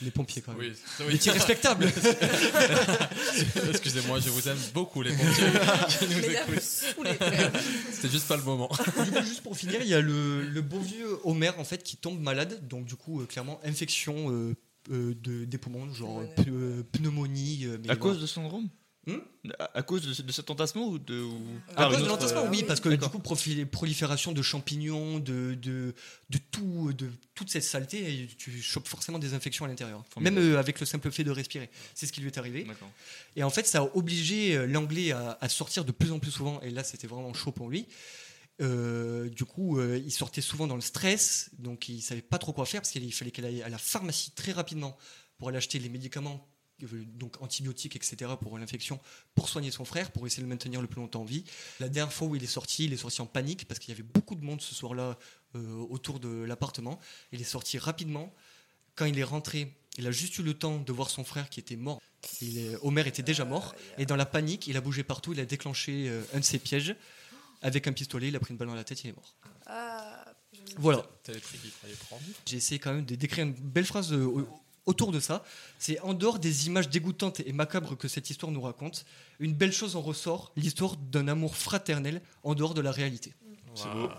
[0.04, 0.74] les pompiers quand même.
[1.08, 1.86] Oui, respectables.
[3.70, 6.54] Excusez-moi, je vous aime beaucoup les pompiers.
[6.62, 8.70] C'était juste pas le moment.
[9.04, 11.82] du coup, juste pour finir, il y a le, le beau vieux Homer en fait
[11.84, 12.68] qui tombe malade.
[12.68, 14.30] Donc, du coup, euh, clairement, infection
[14.92, 17.62] euh, de, des poumons, genre euh, pneumonie.
[17.66, 17.98] euh, mais À voilà.
[17.98, 18.70] cause de ce syndrome
[19.06, 19.18] Hmm
[19.60, 21.22] à, à cause de, ce- de cet entassement ou de.
[21.22, 21.38] ou-
[21.76, 23.20] À cause de l'entassement, euh, oui, parce que du coup,
[23.72, 25.94] prolifération de champignons, de, de,
[26.30, 30.06] de tout, de toute cette saleté, et tu chopes forcément des infections à l'intérieur.
[30.22, 31.70] Même euh, avec le simple fait de respirer.
[31.94, 32.66] C'est ce qui lui est arrivé.
[33.36, 36.62] Et en fait, ça a obligé l'anglais à, à sortir de plus en plus souvent.
[36.62, 37.86] Et là, c'était vraiment chaud pour lui.
[38.62, 42.54] Euh, du coup, euh, il sortait souvent dans le stress, donc il savait pas trop
[42.54, 44.96] quoi faire parce qu'il fallait qu'il aille à la pharmacie très rapidement
[45.38, 46.48] pour aller acheter les médicaments,
[46.84, 49.00] euh, donc antibiotiques, etc., pour l'infection,
[49.34, 51.44] pour soigner son frère, pour essayer de le maintenir le plus longtemps en vie.
[51.80, 53.94] La dernière fois où il est sorti, il est sorti en panique parce qu'il y
[53.94, 55.18] avait beaucoup de monde ce soir-là
[55.88, 57.00] autour de l'appartement.
[57.32, 58.34] Il est sorti rapidement.
[58.96, 61.60] Quand il est rentré, il a juste eu le temps de voir son frère qui
[61.60, 62.02] était mort.
[62.82, 63.76] Homer était déjà mort.
[64.00, 65.32] Et dans la panique, il a bougé partout.
[65.32, 66.96] Il a déclenché un de ses pièges
[67.64, 68.28] avec un pistolet.
[68.28, 69.04] Il a pris une balle dans la tête.
[69.04, 69.36] Il est mort.
[69.66, 71.04] Ah, je- Voilà.
[71.24, 72.22] T'avais pris qu'il fallait prendre.
[72.46, 74.48] J'ai essayé quand même de décrire une belle phrase euh, au-
[74.86, 75.44] autour de ça.
[75.80, 79.06] C'est en dehors des images dégoûtantes et macabres que cette histoire nous raconte,
[79.40, 83.34] une belle chose en ressort, l'histoire d'un amour fraternel en dehors de la réalité.
[83.76, 84.10] C'est beau.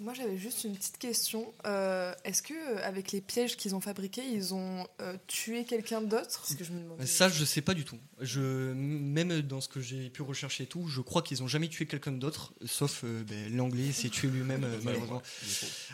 [0.00, 1.52] Moi, j'avais juste une petite question.
[1.66, 6.00] Euh, Est-ce que euh, avec les pièges qu'ils ont fabriqués, ils ont euh, tué quelqu'un
[6.00, 6.46] d'autre?
[6.56, 7.04] Que je me demandais.
[7.06, 7.98] Ça, je sais pas du tout.
[8.20, 11.68] Je, même dans ce que j'ai pu rechercher et tout, je crois qu'ils ont jamais
[11.68, 15.22] tué quelqu'un d'autre, sauf euh, ben, l'anglais s'est tué lui-même, malheureusement.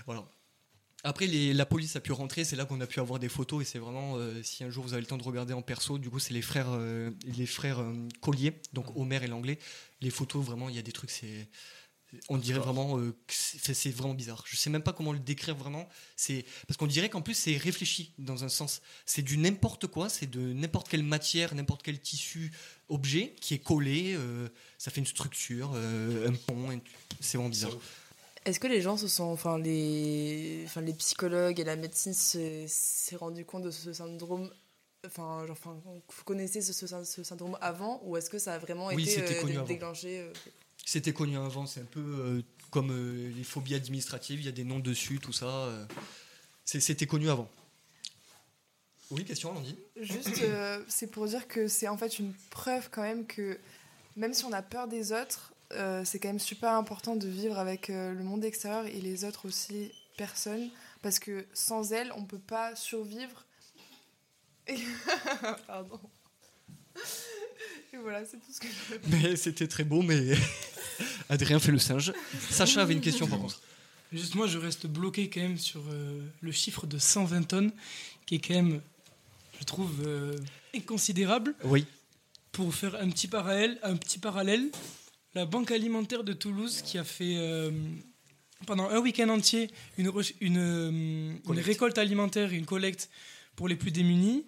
[0.06, 0.24] Voilà.
[1.06, 3.62] Après, les- la police a pu rentrer, c'est là qu'on a pu avoir des photos,
[3.62, 5.98] et c'est vraiment, euh, si un jour vous avez le temps de regarder en perso,
[5.98, 9.58] du coup, c'est les frères, euh, les frères euh, Collier, donc Homer et l'anglais.
[10.00, 11.48] Les photos, vraiment, il y a des trucs, c'est.
[12.28, 13.34] On dirait vraiment euh, que
[13.74, 14.44] c'est vraiment bizarre.
[14.46, 15.88] Je sais même pas comment le décrire vraiment.
[16.16, 18.80] C'est parce qu'on dirait qu'en plus c'est réfléchi dans un sens.
[19.06, 22.52] C'est du n'importe quoi, c'est de n'importe quelle matière, n'importe quel tissu,
[22.88, 24.14] objet qui est collé.
[24.14, 24.48] euh,
[24.78, 26.70] ça fait une structure, euh, un pont.
[26.70, 26.80] un-
[27.20, 27.72] C'est vraiment bizarre.
[28.44, 32.66] Est-ce que les gens se sont, enfin les, enfin les psychologues et la médecine s'est
[33.16, 34.50] rendu compte de ce syndrome,
[35.06, 38.58] enfin genre, enfin vous connaissez ce, ce, ce syndrome avant ou est-ce que ça a
[38.58, 39.66] vraiment Oui, été c'était euh, connu dé- avant.
[39.66, 40.32] déclenché euh,
[40.84, 44.52] C'était connu avant, c'est un peu euh, comme euh, les phobies administratives, il y a
[44.52, 45.46] des noms dessus, tout ça.
[45.46, 45.86] euh,
[46.64, 47.50] C'était connu avant.
[49.10, 53.02] Oui, question, Landine Juste, euh, c'est pour dire que c'est en fait une preuve quand
[53.02, 53.58] même que
[54.16, 57.58] même si on a peur des autres, euh, c'est quand même super important de vivre
[57.58, 60.70] avec euh, le monde extérieur et les autres aussi personnes,
[61.02, 63.44] parce que sans elles, on peut pas survivre.
[64.66, 64.76] Et-
[65.66, 66.00] Pardon.
[67.92, 69.08] Et voilà, c'est tout ce que je.
[69.10, 70.34] Mais c'était très beau, mais
[71.28, 72.12] Adrien fait le singe.
[72.50, 73.60] Sacha avait une question par contre.
[74.12, 77.72] Juste moi, je reste bloqué quand même sur euh, le chiffre de 120 tonnes,
[78.26, 78.80] qui est quand même,
[79.58, 80.36] je trouve, euh,
[80.74, 81.54] inconsidérable.
[81.64, 81.84] Oui.
[82.52, 84.70] Pour faire un petit parallèle, un petit parallèle,
[85.34, 87.72] la Banque alimentaire de Toulouse qui a fait euh,
[88.66, 89.68] pendant un week-end entier
[89.98, 93.10] une, une, récolte alimentaire et une collecte
[93.56, 94.44] pour les plus démunis,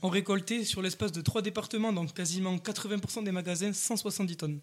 [0.00, 4.60] ont récolté sur l'espace de trois départements, donc quasiment 80% des magasins, 170 tonnes.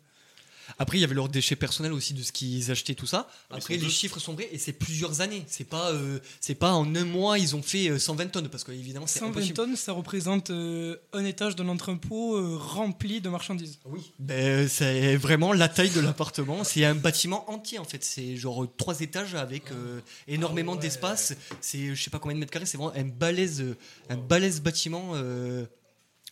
[0.79, 3.29] Après, il y avait leurs déchets personnels aussi de ce qu'ils achetaient, tout ça.
[3.49, 3.89] Après, les deux.
[3.89, 5.43] chiffres sont vrais et c'est plusieurs années.
[5.47, 8.63] C'est pas, euh, c'est pas en un mois ils ont fait euh, 120 tonnes parce
[8.63, 9.53] que évidemment c'est 120 impossible.
[9.55, 13.79] tonnes, ça représente euh, un étage d'un entrepôt euh, rempli de marchandises.
[13.85, 14.11] Oui.
[14.19, 16.63] Ben, c'est vraiment la taille de l'appartement.
[16.63, 18.03] C'est un bâtiment entier en fait.
[18.03, 21.33] C'est genre trois étages avec euh, énormément d'espace.
[21.61, 22.65] C'est je sais pas combien de mètres carrés.
[22.65, 23.77] C'est vraiment un balèze, euh,
[24.09, 25.65] un balèze bâtiment, euh,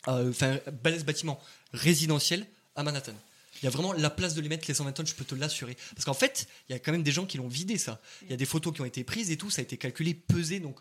[0.07, 1.39] euh, enfin un balèze bâtiment
[1.73, 3.13] résidentiel à Manhattan.
[3.61, 5.35] Il y a vraiment la place de les mettre les 120 tonnes, je peux te
[5.35, 5.75] l'assurer.
[5.95, 8.01] Parce qu'en fait, il y a quand même des gens qui l'ont vidé ça.
[8.23, 10.13] Il y a des photos qui ont été prises et tout, ça a été calculé,
[10.13, 10.59] pesé.
[10.59, 10.77] Donc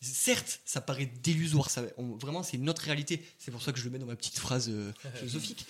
[0.00, 1.70] certes, ça paraît délusoire.
[1.70, 3.24] Ça, on- vraiment, c'est une autre réalité.
[3.38, 5.66] C'est pour ça que je le mets dans ma petite phrase euh, philosophique.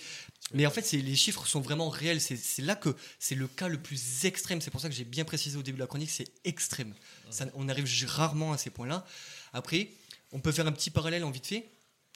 [0.53, 2.21] Mais en fait, les chiffres sont vraiment réels.
[2.21, 4.61] C'est c'est là que c'est le cas le plus extrême.
[4.61, 6.93] C'est pour ça que j'ai bien précisé au début de la chronique, c'est extrême.
[7.29, 9.05] Ça, on arrive rarement à ces points-là.
[9.53, 9.89] Après,
[10.31, 11.69] on peut faire un petit parallèle en vite fait.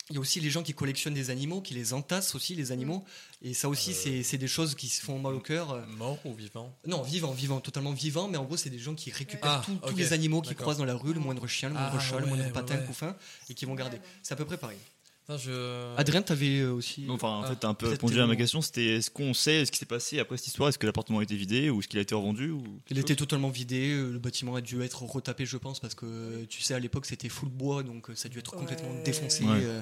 [0.09, 2.71] Il y a aussi les gens qui collectionnent des animaux, qui les entassent aussi, les
[2.73, 3.05] animaux.
[3.41, 5.71] Et ça aussi, c'est- c'est des choses qui se font mal au cœur.
[5.71, 8.27] Euh, Mort ou vivant Non, vivant, vivant, totalement vivant.
[8.27, 10.63] Mais en gros, c'est des gens qui récupèrent Ah, tous- les animaux qui D'accord.
[10.63, 12.85] croisent dans la rue, le moindre chien, le moindre Ah, chat, le moindre patin, ouais.
[12.85, 13.15] couffin,
[13.49, 13.99] et qui vont garder.
[14.21, 14.77] C'est à peu près pareil.
[15.22, 15.95] Putain, je...
[15.97, 17.01] Adrien, t'avais euh, aussi.
[17.01, 18.61] Non, Enfin, en Ah, fait, t'as un peu répondu à ma question.
[18.61, 20.69] C'était est-ce qu'on sait ce qui s'est passé après cette histoire?
[20.69, 23.15] Est-ce que l'appartement a été vidé ou est-ce qu'il a été revendu ou Il était
[23.15, 26.61] totalement vidé, euh, le bâtiment a dû être retapé, je pense, parce que euh, tu
[26.61, 29.43] sais, à l'époque c'était full bois, donc euh, ça a dû être complètement défoncé.
[29.43, 29.49] Ouais.
[29.61, 29.82] euh,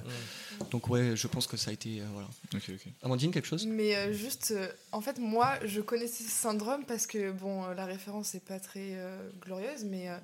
[0.71, 2.01] donc, ouais, je pense que ça a été.
[2.01, 2.27] euh, voilà.
[2.53, 2.91] Ok, ok.
[3.03, 3.65] Amandine, quelque chose?
[3.65, 7.73] Mais euh, juste, euh, en fait, moi, je connaissais ce syndrome parce que, bon, euh,
[7.75, 10.17] la référence n'est pas très euh, glorieuse, mais euh,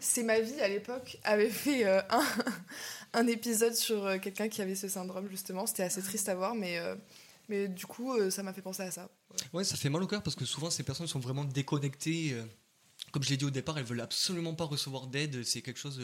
[0.00, 2.24] C'est ma vie à l'époque avait fait euh, un,
[3.14, 5.66] un épisode sur euh, quelqu'un qui avait ce syndrome, justement.
[5.66, 6.94] C'était assez triste à voir, mais, euh,
[7.48, 9.08] mais du coup, euh, ça m'a fait penser à ça.
[9.52, 12.32] Ouais, ça fait mal au cœur parce que souvent ces personnes sont vraiment déconnectées.
[12.32, 12.44] euh,
[13.12, 15.42] Comme je l'ai dit au départ, elles veulent absolument pas recevoir d'aide.
[15.44, 16.00] C'est quelque chose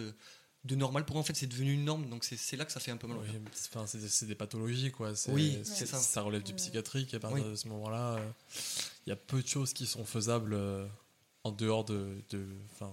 [0.64, 1.20] de normal pour eux.
[1.20, 3.06] En fait, c'est devenu une norme, donc c'est c'est là que ça fait un peu
[3.06, 3.40] mal au Oui, cœur.
[3.44, 5.12] mais c'est- enfin, c'est des, pathologies, quoi.
[5.28, 5.98] Oui, c'est ça.
[5.98, 7.50] Ça relève du psychiatrique, et à partir Oui.
[7.50, 8.30] de ce moment-là, euh,
[9.06, 10.86] il y a peu de choses qui sont faisables euh,
[11.42, 12.16] en dehors de.
[12.30, 12.90] de enfin,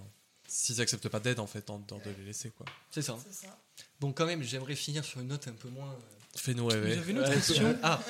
[0.52, 2.66] s'ils acceptent pas d'aide, en fait, en dehors de les laisser, quoi.
[2.90, 3.18] C'est ça.
[3.24, 3.58] C'est ça.
[4.00, 5.96] Bon, quand même, j'aimerais finir sur une note un peu moins.
[6.34, 6.94] Euh, Fais-nous rêver.
[6.94, 7.76] J'avais une autre question.
[7.82, 8.00] Ah,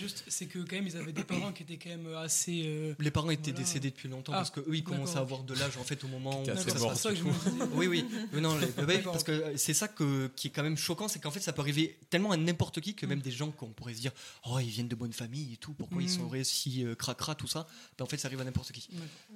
[0.00, 2.62] Juste, c'est que quand même, ils avaient des parents qui étaient quand même assez.
[2.66, 3.64] euh, les parents étaient Voilà.
[3.64, 6.08] décédés depuis longtemps Ah, parce qu'eux, ils commençaient à avoir de l'âge en fait au
[6.08, 6.74] moment où ça se passe.
[6.80, 7.64] pour ça que je me disais.
[7.74, 8.04] Oui, oui.
[8.32, 8.66] Mais non, les-
[9.04, 11.52] parce que euh, c'est ça que, qui est quand même choquant, c'est qu'en fait, ça
[11.52, 14.12] peut arriver tellement à n'importe qui que même des gens qu'on pourrait se dire,
[14.46, 16.08] oh, ils viennent de bonnes familles et tout, pourquoi ils Mm.
[16.08, 17.66] sont si euh, cracra, tout ça?
[17.98, 18.88] Ben, en fait, ça arrive à n'importe qui.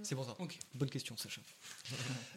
[0.03, 0.35] C'est pour ça.
[0.39, 0.59] Ok.
[0.75, 1.41] Bonne question, Sacha.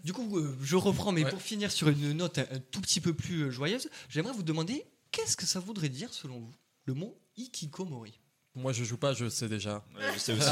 [0.03, 1.29] du coup, euh, je reprends, mais Ouais.
[1.31, 4.43] pour finir sur une note un, un tout petit peu plus euh, joyeuse, j'aimerais vous
[4.43, 6.53] demander qu'est-ce que ça voudrait dire selon vous
[6.85, 8.19] le mot ikikomori?
[8.57, 9.85] Moi, je joue pas, je sais déjà.
[9.95, 10.49] Ouais, je sais aussi.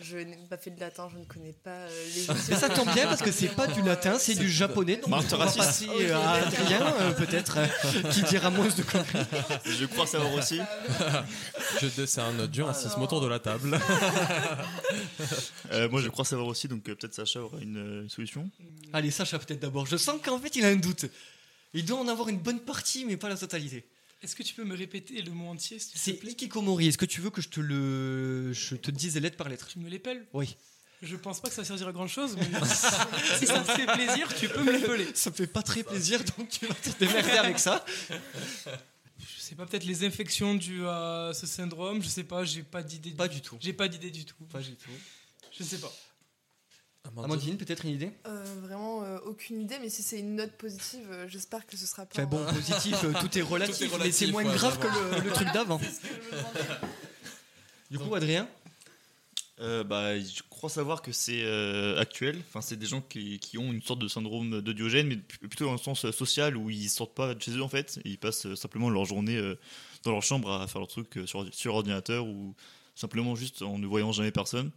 [0.00, 2.92] je n'ai pas fait de latin, je ne connais pas euh, les Mais ça tombe
[2.94, 4.98] bien parce que c'est pas du latin, c'est du japonais.
[4.98, 9.26] Donc on va passer à Adrien, euh, peut-être, euh, qui dira moins de conneries.
[9.66, 10.60] Je crois savoir aussi.
[11.80, 13.76] Je décerne du racisme autour de la table.
[15.72, 18.48] Euh, moi, je crois savoir aussi, donc euh, peut-être Sacha aura une euh, solution.
[18.92, 19.86] Allez, Sacha, peut-être d'abord.
[19.86, 21.06] Je sens qu'en fait, il a un doute.
[21.74, 23.84] Il doit en avoir une bonne partie, mais pas la totalité.
[24.22, 26.30] Est-ce que tu peux me répéter le mot entier, s'il te C'est plaît?
[26.32, 26.86] ikikomori.
[26.88, 29.66] Est-ce que tu veux que je te le, je te dise lettre par lettre?
[29.68, 30.24] Tu me l'épelles?
[30.32, 30.56] Oui.
[31.02, 32.44] Je pense pas que ça servira à grand chose, mais
[33.38, 35.06] si ça te fait plaisir, tu peux me l'épeler.
[35.14, 37.84] Ça me fait pas très plaisir, donc tu vas te démerder avec ça.
[39.18, 42.82] Je sais pas, peut-être les infections dues à ce syndrome, je sais pas, j'ai pas
[42.82, 43.10] d'idée.
[43.10, 43.58] Pas du tout.
[43.60, 44.42] J'ai pas d'idée du tout.
[44.50, 44.90] Pas du tout.
[45.58, 45.92] Je sais pas.
[47.04, 48.10] Amandine, peut-être une idée?
[48.26, 51.86] Euh, vraiment euh, aucune idée, mais si c'est une note positive, euh, j'espère que ce
[51.86, 52.22] sera pas.
[52.22, 54.86] Enfin bon, positif, euh, tout est relatif, Tout est mais c'est moins ouais, grave que
[54.86, 55.80] le, le truc d'avant.
[57.90, 58.48] Du coup, Adrien?
[59.60, 62.40] Euh, bah, je crois savoir que c'est euh, actuel.
[62.48, 65.66] Enfin, c'est des gens qui, qui ont une sorte de syndrome de Diogène, mais plutôt
[65.66, 68.00] dans le sens social où ils sortent pas de chez eux en fait.
[68.04, 69.56] Et ils passent euh, simplement leur journée euh,
[70.02, 72.56] dans leur chambre à faire leur truc euh, sur, sur ordinateur ou
[72.96, 74.72] simplement juste en ne voyant jamais personne.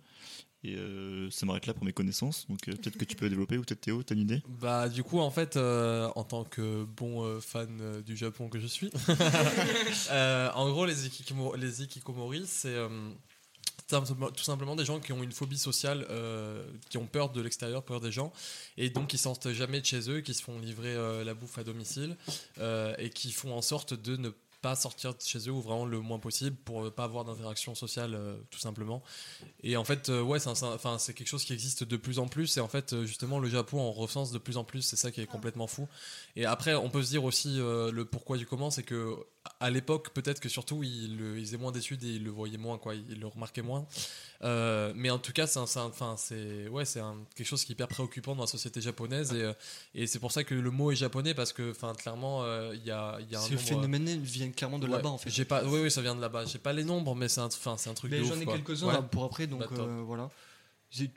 [0.67, 2.45] Et euh, ça m'arrête là pour mes connaissances.
[2.49, 4.41] Donc euh, peut-être que tu peux développer ou peut-être Théo, t'as une idée?
[4.59, 8.67] Bah du coup en fait euh, en tant que bon fan du Japon que je
[8.67, 8.89] suis,
[10.11, 12.75] en gros les, ikikomo- les ikikomori c'est
[13.87, 16.05] tout simplement des gens qui ont une phobie sociale,
[16.89, 18.33] qui ont peur de l'extérieur, peur des gens,
[18.77, 21.63] et donc qui sortent jamais de chez eux, qui se font livrer la bouffe à
[21.63, 22.17] domicile,
[22.99, 24.29] et qui font en sorte de ne
[24.61, 27.75] pas sortir de chez eux ou vraiment le moins possible pour euh, pas avoir d'interaction
[27.75, 29.03] sociale euh, tout simplement.
[29.63, 32.57] Et en fait, euh, ouais, c'est quelque chose qui existe de plus en plus.
[32.57, 34.81] Et en fait, justement, le Japon en recense de plus en plus.
[34.81, 35.87] C'est ça qui est complètement fou.
[36.35, 39.15] Et après, on peut se dire aussi le pourquoi du comment, c'est que
[39.59, 42.57] à l'époque, peut-être que surtout, ils, le- ils faisaient moins d'études et ils le voyaient
[42.57, 42.95] moins, quoi.
[42.95, 43.85] Ils le remarquaient moins.
[44.43, 46.15] Euh, mais en tout cas, c'est enfin,
[46.71, 47.01] ouais, c'est
[47.35, 49.33] quelque chose qui est hyper préoccupant dans la société japonaise.
[49.33, 49.53] Et, euh,
[49.95, 52.85] et c'est pour ça que le mot est japonais parce que, enfin, clairement, euh, il
[52.85, 55.29] y a, y a un Ce nombre- phénomène vient clairement de Ouais, là-bas en fait.
[55.29, 56.45] J'ai pas, oui, oui, ça vient de là-bas.
[56.45, 58.11] J'ai pas les nombres, mais c'est un, c'est un truc.
[58.11, 58.93] Mais j'en ai quelques-uns Ouais.
[58.93, 60.29] là, pour après, donc Bah, voilà.
[60.89, 61.11] J'ai-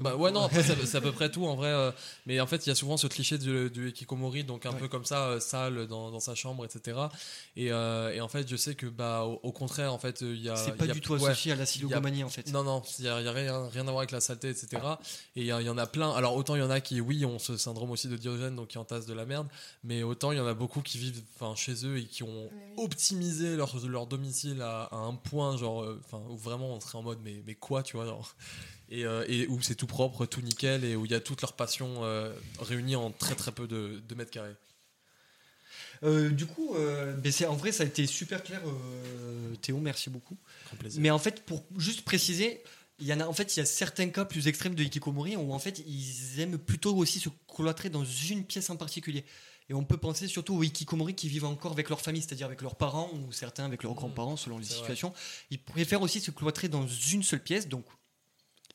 [0.00, 1.90] Bah ouais non après, c'est à peu près tout en vrai euh,
[2.24, 4.78] mais en fait il y a souvent ce cliché du, du hikikomori donc un Ouais.
[4.78, 6.96] peu comme ça euh, sale dans, dans sa chambre etc
[7.56, 10.32] et, euh, et en fait je sais que bah au, au contraire en fait euh,
[10.32, 12.22] il y a C'est pas il y a- du tout ouais, associé à la silogomanie
[12.22, 12.52] en fait.
[12.52, 14.50] non non il y a, il y a rien, rien à voir avec la saleté
[14.50, 14.68] etc
[15.34, 17.40] et il y, en a plein alors autant il y en a qui oui ont
[17.40, 19.48] ce syndrome aussi de Diogène donc qui entassent de la merde
[19.82, 22.48] mais autant il y en a beaucoup qui vivent enfin chez eux et qui ont
[22.76, 26.98] optimisé leur, leur domicile à, à un point genre euh, enfin où vraiment on serait
[26.98, 28.36] en mode mais, mais quoi tu vois genre
[28.90, 31.40] et, euh, et où c'est tout propre, tout nickel, et où il y a toute
[31.42, 34.54] leur passion euh, réunie en très très peu de, de mètres carrés.
[36.02, 37.14] Euh, du coup, euh,
[37.46, 40.36] en vrai, ça a été super clair, euh, Théo, merci beaucoup.
[40.96, 42.62] Mais en fait, pour juste préciser,
[42.98, 45.36] il y en a, en fait, il y a certains cas plus extrêmes de hikikomori
[45.36, 49.24] où en fait, ils aiment plutôt aussi se cloîtrer dans une pièce en particulier.
[49.68, 52.60] Et on peut penser surtout aux hikikomori qui vivent encore avec leur famille, c'est-à-dire avec
[52.60, 54.74] leurs parents ou certains avec leurs grands-parents selon les vrai.
[54.74, 55.14] situations.
[55.50, 57.84] Ils préfèrent aussi se cloîtrer dans une seule pièce, donc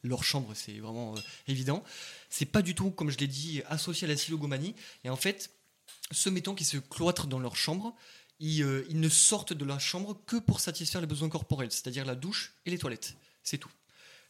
[0.05, 1.83] leur chambre, c'est vraiment euh, évident.
[2.29, 4.75] C'est pas du tout, comme je l'ai dit, associé à la silogomanie.
[5.03, 5.51] Et en fait,
[6.11, 7.95] ceux mettons qui se cloîtrent dans leur chambre,
[8.39, 12.05] ils, euh, ils ne sortent de la chambre que pour satisfaire les besoins corporels, c'est-à-dire
[12.05, 13.15] la douche et les toilettes.
[13.43, 13.71] C'est tout.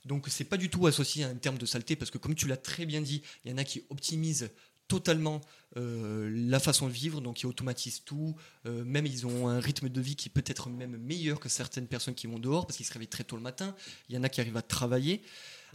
[0.05, 2.47] Donc c'est pas du tout associé à un terme de saleté, parce que comme tu
[2.47, 4.51] l'as très bien dit, il y en a qui optimisent
[4.87, 5.41] totalement
[5.77, 8.35] euh, la façon de vivre, donc ils automatisent tout,
[8.67, 11.87] euh, même ils ont un rythme de vie qui peut être même meilleur que certaines
[11.87, 13.75] personnes qui vont dehors, parce qu'ils se réveillent très tôt le matin,
[14.09, 15.23] il y en a qui arrivent à travailler,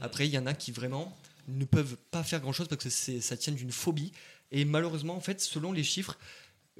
[0.01, 1.17] après il y en a qui vraiment
[1.49, 4.13] ne peuvent pas faire grand-chose parce que ça tient d'une phobie,
[4.53, 6.17] et malheureusement en fait selon les chiffres,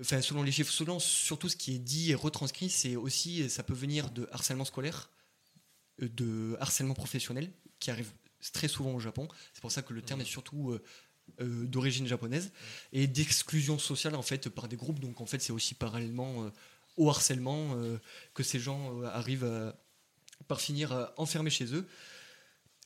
[0.01, 3.63] enfin selon les chiffres, selon surtout ce qui est dit et retranscrit, c'est aussi, ça
[3.63, 5.11] peut venir de harcèlement scolaire,
[6.03, 8.11] euh, de harcèlement professionnel qui arrive
[8.53, 9.29] très souvent au Japon.
[9.53, 10.83] C'est pour ça que le terme est surtout euh,
[11.41, 12.53] euh, d'origine japonaise
[12.93, 15.01] et d'exclusion sociale en fait par des groupes.
[15.01, 16.51] Donc en fait c'est aussi parallèlement euh,
[16.97, 17.77] au harcèlement
[18.35, 19.75] que ces gens arrivent à-
[20.49, 21.87] par finir enfermés chez eux.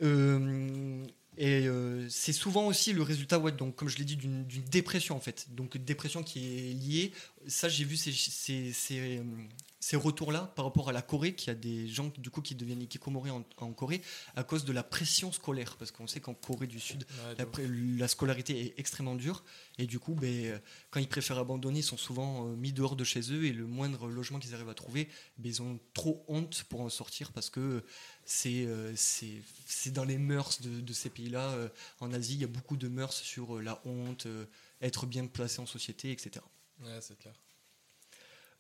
[0.03, 1.05] Euh,
[1.37, 5.21] et euh, c'est souvent aussi le résultat, donc, comme je l'ai dit, d'une dépression en
[5.21, 5.47] fait.
[5.51, 7.13] Donc dépression qui est liée.
[7.47, 8.73] Ça, j'ai vu ces,
[9.85, 12.81] ces retours-là par rapport à la Corée, qui a des gens du coup qui deviennent
[12.81, 14.01] hikikomori en, en Corée
[14.35, 17.05] à cause de la pression scolaire, parce qu'on sait qu'en Corée du Sud,
[17.39, 17.69] Ouais,
[17.99, 19.45] la, scolarité est extrêmement dure,
[19.77, 20.59] et du coup, ben,
[20.91, 23.67] quand ils préfèrent abandonner, ils sont souvent euh, mis dehors de chez eux, et le
[23.67, 25.07] moindre logement qu'ils arrivent à trouver,
[25.37, 27.85] ben, ils ont trop honte pour en sortir, parce que
[28.25, 31.51] c'est euh, c'est dans les mœurs de, de ces pays-là.
[31.51, 31.69] euh,
[32.01, 34.27] en Asie, il y a beaucoup de mœurs sur la honte,
[34.81, 36.43] être bien placé en société, etc.
[36.81, 37.35] Ouais, c'est clair.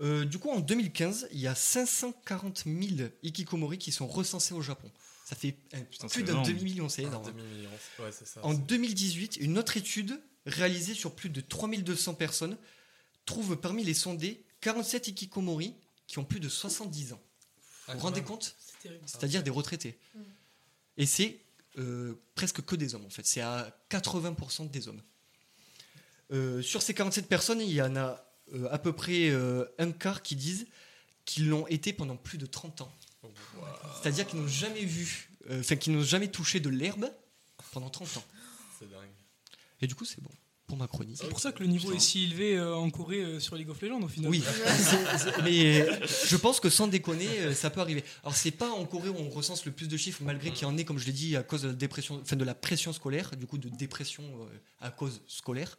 [0.01, 4.61] Euh, du coup, en 2015, il y a 540 000 hikikomori qui sont recensés au
[4.63, 4.91] Japon.
[5.25, 7.25] Ça fait euh, Putain, plus d'un demi-million, c'est énorme.
[8.01, 8.41] Ouais, ça.
[8.45, 12.59] En c'est- 2018, une autre étude réalisée sur plus de 3200 personnes
[13.25, 15.75] trouve parmi les sondés 47 hikikomori
[16.07, 17.23] qui ont plus de 70 ans.
[17.87, 18.29] Ah, vous vous rendez même.
[18.29, 18.55] compte?
[18.59, 19.05] C'est terrible.
[19.07, 19.99] C'est-à-dire des retraités.
[20.99, 21.41] Et c'est
[21.79, 23.27] euh, presque que des hommes en fait.
[23.27, 25.03] C'est à 80% des hommes.
[26.33, 29.93] Euh, sur ces 47 personnes, il y en a euh, à peu près euh, un
[29.93, 30.67] quart qui disent
[31.25, 32.93] qu'ils l'ont été pendant plus de 30 ans.
[34.03, 37.11] C'est-à-dire qu'ils n'ont jamais vu, euh, enfin qu'ils n'ont jamais touché de l'herbe
[37.73, 38.25] pendant 30 ans.
[38.79, 39.09] C'est dingue.
[39.81, 40.31] Et du coup, c'est bon
[40.67, 41.19] pour ma chronique.
[41.21, 43.69] C'est pour ça que le niveau est si élevé euh, en Corée euh, sur League
[43.69, 44.31] of Legends au final.
[44.31, 44.43] Oui,
[45.45, 48.03] mais euh, je pense que sans déconner, euh, ça peut arriver.
[48.23, 50.71] Alors c'est pas en Corée où on recense le plus de chiffres, malgré qu'il y
[50.71, 52.93] en ait, comme je l'ai dit, à cause de la dépression, enfin de la pression
[52.93, 54.47] scolaire, du coup de dépression euh,
[54.81, 55.77] à cause scolaire.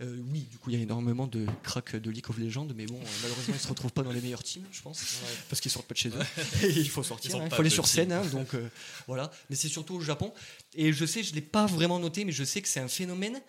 [0.00, 2.86] Euh, oui, du coup il y a énormément de cracks de League of Legends, mais
[2.86, 5.20] bon, euh, malheureusement ils se retrouvent pas dans les meilleurs teams, je pense,
[5.50, 6.66] parce qu'ils sortent pas de chez eux.
[6.66, 8.70] Et il faut sortir, hein, il pas faut aller sur scène, hein, donc euh,
[9.06, 9.30] voilà.
[9.50, 10.32] Mais c'est surtout au Japon.
[10.74, 13.40] Et je sais, je l'ai pas vraiment noté, mais je sais que c'est un phénomène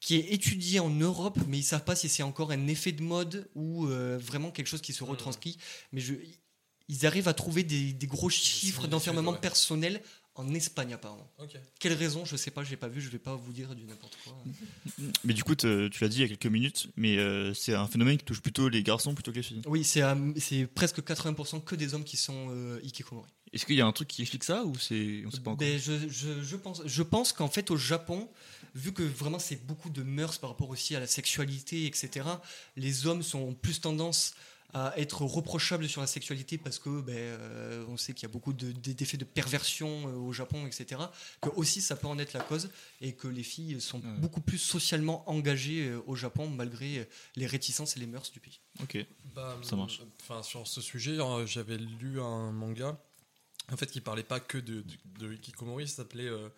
[0.00, 3.02] qui est étudié en Europe, mais ils savent pas si c'est encore un effet de
[3.02, 5.56] mode ou euh, vraiment quelque chose qui se retranscrit.
[5.92, 6.12] Mais je,
[6.88, 9.40] ils arrivent à trouver des, des gros chiffres d'enfermement ouais.
[9.40, 10.02] personnel
[10.36, 11.30] en Espagne apparemment.
[11.38, 11.50] Ok.
[11.78, 14.16] Quelle raison Je sais pas, j'ai pas vu, je vais pas vous dire du n'importe
[14.24, 14.36] quoi.
[15.24, 17.86] Mais du coup, tu l'as dit il y a quelques minutes, mais euh, c'est un
[17.86, 19.62] phénomène qui touche plutôt les garçons plutôt que les filles.
[19.66, 20.02] Oui, c'est
[20.74, 23.30] presque 80% que des hommes qui sont euh, hikikomori.
[23.52, 25.58] Est-ce qu'il y a un truc qui explique ça ou c'est on sait pas encore?
[25.58, 28.28] Ben, je, je- je pense, je pense qu'en fait au Japon,
[28.74, 32.26] vu que vraiment c'est beaucoup de mœurs par rapport aussi à la sexualité, etc.,
[32.76, 34.34] les hommes sont ont plus tendance
[34.74, 38.32] à être reprochable sur la sexualité parce que ben, euh, on sait qu'il y a
[38.32, 41.00] beaucoup de- de- d'effets de perversion euh, au Japon, etc.
[41.40, 42.68] Que aussi ça peut en être la cause
[43.00, 44.18] et que les filles sont Ouais.
[44.18, 48.58] beaucoup plus socialement engagées euh, au Japon malgré les réticences et les mœurs du pays.
[48.82, 48.98] Ok.
[49.34, 50.00] Bah, Ça marche.
[50.20, 52.98] Enfin, sur ce sujet, euh, j'avais lu un manga,
[53.72, 56.26] en fait, qui parlait pas que de, de, de Hikikomori, ça s'appelait.
[56.28, 56.48] euh,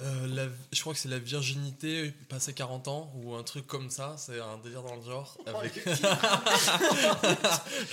[0.00, 3.90] euh, la- je crois que c'est la virginité passé 40 ans ou un truc comme
[3.90, 5.36] ça, c'est un délire dans le genre.
[5.46, 5.72] Avec...
[5.84, 6.02] c'est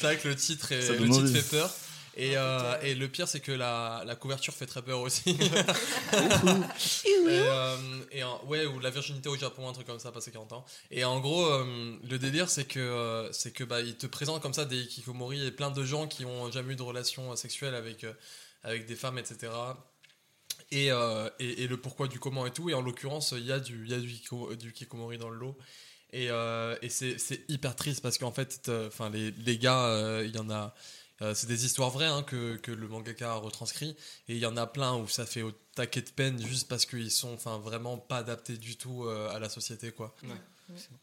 [0.01, 1.71] vrai que le titre, est, le titre fait peur.
[2.15, 5.31] Et, euh, et le pire, c'est que la, la couverture fait très peur aussi.
[7.05, 7.75] et, euh,
[8.11, 10.65] et en- ouais, ou la virginité au Japon, un truc comme ça, passé 40 ans.
[10.91, 14.41] Et en gros, euh, le délire, c'est que, euh, c'est que bah, il te présente
[14.43, 17.73] comme ça des hikikomori et plein de gens qui ont jamais eu de relation sexuelle
[17.73, 18.13] avec, euh,
[18.63, 19.51] avec des femmes, etc.
[20.75, 22.69] Et, euh, et, et le pourquoi du comment et tout.
[22.69, 24.07] Et en l'occurrence, il y a du, il y a du,
[24.57, 25.57] du hikikomori dans le lot.
[26.11, 29.85] Et, euh, et c'est c'est hyper triste parce qu'en fait, t'as- enfin, les, les gars,
[29.87, 30.73] euh, il y en a.
[31.21, 33.95] euh, c'est des histoires vraies hein, que, que le mangaka a retranscrit.
[34.27, 36.85] Et il y en a plein où ça fait au taquet de peine juste parce
[36.85, 39.91] qu'ils sont enfin, vraiment pas adaptés du tout euh, à la société.
[39.91, 40.15] Quoi.
[40.23, 40.29] Ouais.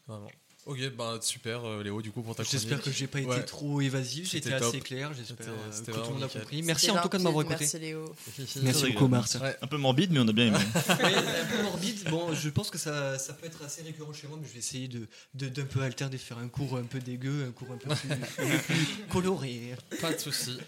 [0.07, 0.31] Vraiment.
[0.67, 3.43] Ok, bah super euh, Léo, du coup, pour ta J'espère que j'ai pas été Ouais.
[3.43, 4.83] trop évasif, j'étais assez top.
[4.83, 6.61] clair, j'espère euh, que tout le monde a compris.
[6.61, 7.61] Merci en tout cas de m'avoir écouté.
[7.61, 8.13] Merci Léo.
[8.61, 9.37] Merci beaucoup Marthe.
[9.41, 9.57] Ouais.
[9.59, 10.57] Un peu morbide, mais on a bien aimé.
[10.89, 12.09] Ouais, un peu morbide.
[12.11, 14.59] Bon, je pense que ça, ça peut être assez récurrent chez moi, mais je vais
[14.59, 17.71] essayer de de- d'un peu alterner, de faire un cours un peu dégueu, un cours
[17.71, 19.75] un peu plus, un peu plus coloré.
[19.99, 20.59] Pas de souci.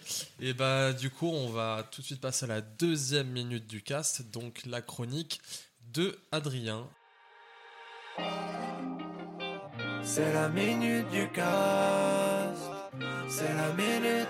[0.41, 3.83] Et bah du coup, on va tout de suite passer à la deuxième minute du
[3.83, 5.39] cast, donc la chronique
[5.93, 6.87] de Adrien.
[10.03, 12.61] C'est la minute du cast.
[13.27, 14.27] C'est la minute.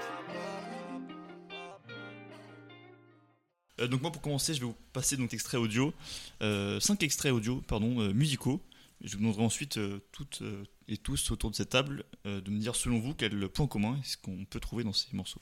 [3.82, 5.94] Euh, donc moi pour commencer, je vais vous passer donc extrait audio,
[6.42, 8.62] euh, cinq extraits audio pardon euh, musicaux.
[9.02, 10.44] Je vous demanderai ensuite euh, toutes
[10.88, 13.98] et tous autour de cette table euh, de me dire selon vous quel point commun
[14.00, 15.42] est-ce qu'on peut trouver dans ces morceaux.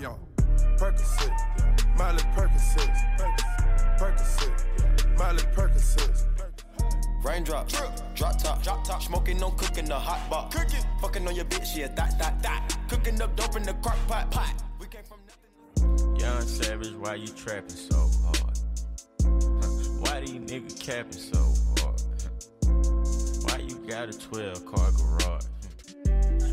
[0.00, 0.10] Yo,
[0.76, 1.30] Percocet,
[1.96, 2.90] Miley Percocet,
[3.96, 4.52] Percocet,
[5.16, 6.43] Miley Percocet.
[7.24, 10.54] Raindrops, drop drop top, drop top, smoking, no cooking, the hot box.
[10.54, 12.76] Cooking, fucking on your bitch, yeah, that, that, that.
[12.88, 14.52] Cooking up dope in the crock pot, pot.
[14.78, 16.20] We came from nothing.
[16.20, 18.58] Young Savage, why you trapping so hard?
[19.22, 19.68] Huh,
[20.00, 21.38] Why these niggas capping so
[21.80, 22.02] hard?
[22.20, 25.44] Huh, Why you got a 12 car garage?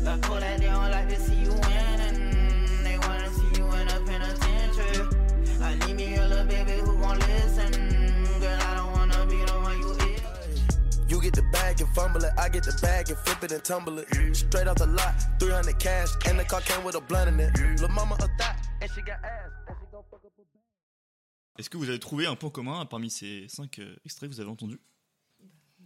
[0.00, 2.82] La cool that they don't like to see you winning.
[2.82, 5.06] They wanna see you in a penitentiary.
[5.60, 7.51] I need me a little baby who gon' listen.
[11.22, 13.98] Get the bag and fumble it, I get the bag and flip it and tumble
[13.98, 14.06] it.
[14.34, 17.52] Straight off the lot, 300 cash, and the car came with a blunt in it.
[17.80, 21.70] Lil' mama a thot, and she got ass, and she gon' fuck up a Est-ce
[21.70, 24.50] que vous avez trouvé un point commun parmi ces cinq euh, extraits que vous avez
[24.50, 24.80] entendus?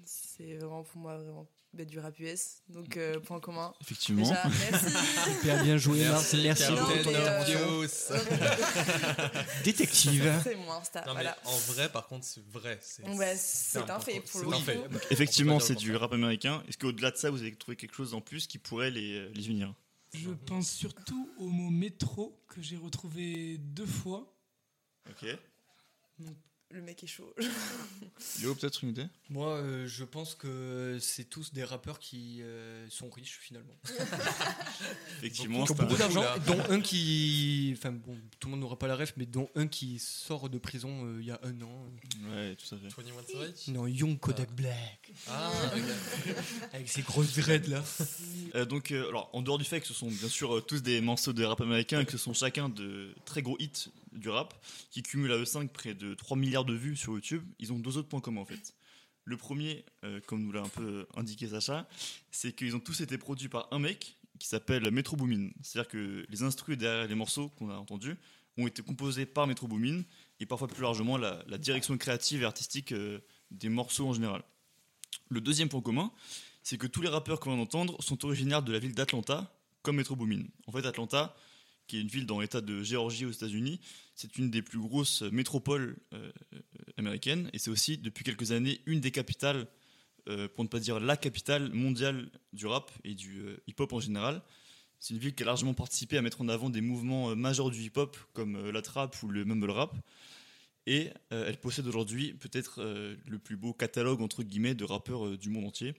[0.05, 1.47] C'est vraiment pour moi vraiment
[1.77, 2.63] bah, du rap US.
[2.69, 3.75] Donc euh, point commun.
[3.81, 4.23] Effectivement.
[4.23, 4.87] Déjà, merci.
[5.41, 6.35] Super bien joué, Marthe.
[6.43, 7.09] Merci Captain Obvious.
[7.09, 8.15] intervention.
[9.65, 10.33] Détective.
[10.43, 11.01] C'est moi, Insta.
[11.07, 11.37] Non, mais voilà.
[11.45, 12.79] en vrai, par contre, c'est vrai.
[12.83, 13.37] C'est Ouais,
[13.89, 14.79] un fait, pour le fait.
[15.11, 16.63] Effectivement, c'est du rap américain.
[16.69, 19.31] Est-ce qu'au-delà de ça, vous avez trouvé quelque chose en plus qui pourrait les, euh,
[19.35, 19.73] les unir?
[20.15, 24.33] Je pense surtout au mot métro que j'ai retrouvé deux fois.
[25.11, 25.27] Ok.
[26.77, 27.33] Le mec est chaud.
[28.43, 29.07] Léo, peut-être une idée?
[29.31, 33.73] Moi, euh, je pense que c'est tous des rappeurs qui euh, sont riches finalement.
[35.19, 37.73] Effectivement, Qui ont beaucoup d'argent, dont un qui.
[37.79, 40.59] Enfin bon, tout le monde n'aura pas la ref, mais dont un qui sort de
[40.59, 41.87] prison euh, il y a un an.
[42.31, 42.89] Ouais, tout à fait.
[42.95, 45.13] 21 Savage Non, Young Kodak Black.
[45.29, 45.83] Ah, ok.
[46.75, 47.83] Avec ses grosses dreads là.
[48.55, 50.83] Euh, donc, euh, alors, en dehors du fait que ce sont bien sûr euh, tous
[50.83, 54.29] des morceaux de rap américain et que ce sont chacun de très gros hits du
[54.29, 54.55] rap,
[54.91, 57.79] qui cumulent à eux 5 près de 3 milliards de vues sur YouTube, ils ont
[57.79, 58.75] deux autres points communs en fait.
[59.25, 61.89] Le premier, euh, comme nous l'a un peu indiqué Sacha,
[62.31, 65.51] c'est qu'ils ont tous été produits par un mec qui s'appelle Metro Boomin.
[65.63, 68.17] C'est-à-dire que les instrus derrière les morceaux qu'on a entendus
[68.57, 70.03] ont été composés par Metro Boomin
[70.39, 73.19] et parfois plus largement la, la direction créative et artistique euh,
[73.51, 74.43] des morceaux en général.
[75.29, 76.13] Le deuxième point commun,
[76.63, 79.53] c'est que tous les rappeurs qu'on vient d'entendre sont originaires de la ville d'Atlanta,
[79.83, 80.43] comme Metro Boomin.
[80.67, 81.37] En fait, Atlanta,
[81.87, 83.81] qui est une ville dans l'état de Géorgie aux États-Unis,
[84.15, 86.59] c'est une des plus grosses métropoles euh, euh,
[86.97, 89.67] américaines et c'est aussi depuis quelques années une des capitales,
[90.29, 94.01] euh, pour ne pas dire la capitale mondiale du rap et du euh, hip-hop en
[94.01, 94.43] général.
[94.99, 97.71] C'est une ville qui a largement participé à mettre en avant des mouvements euh, majeurs
[97.71, 99.95] du hip-hop comme euh, la trap ou le mumble rap.
[100.87, 105.27] Et euh, elle possède aujourd'hui peut-être euh, le plus beau catalogue entre guillemets de rappeurs
[105.27, 105.95] euh, du monde entier.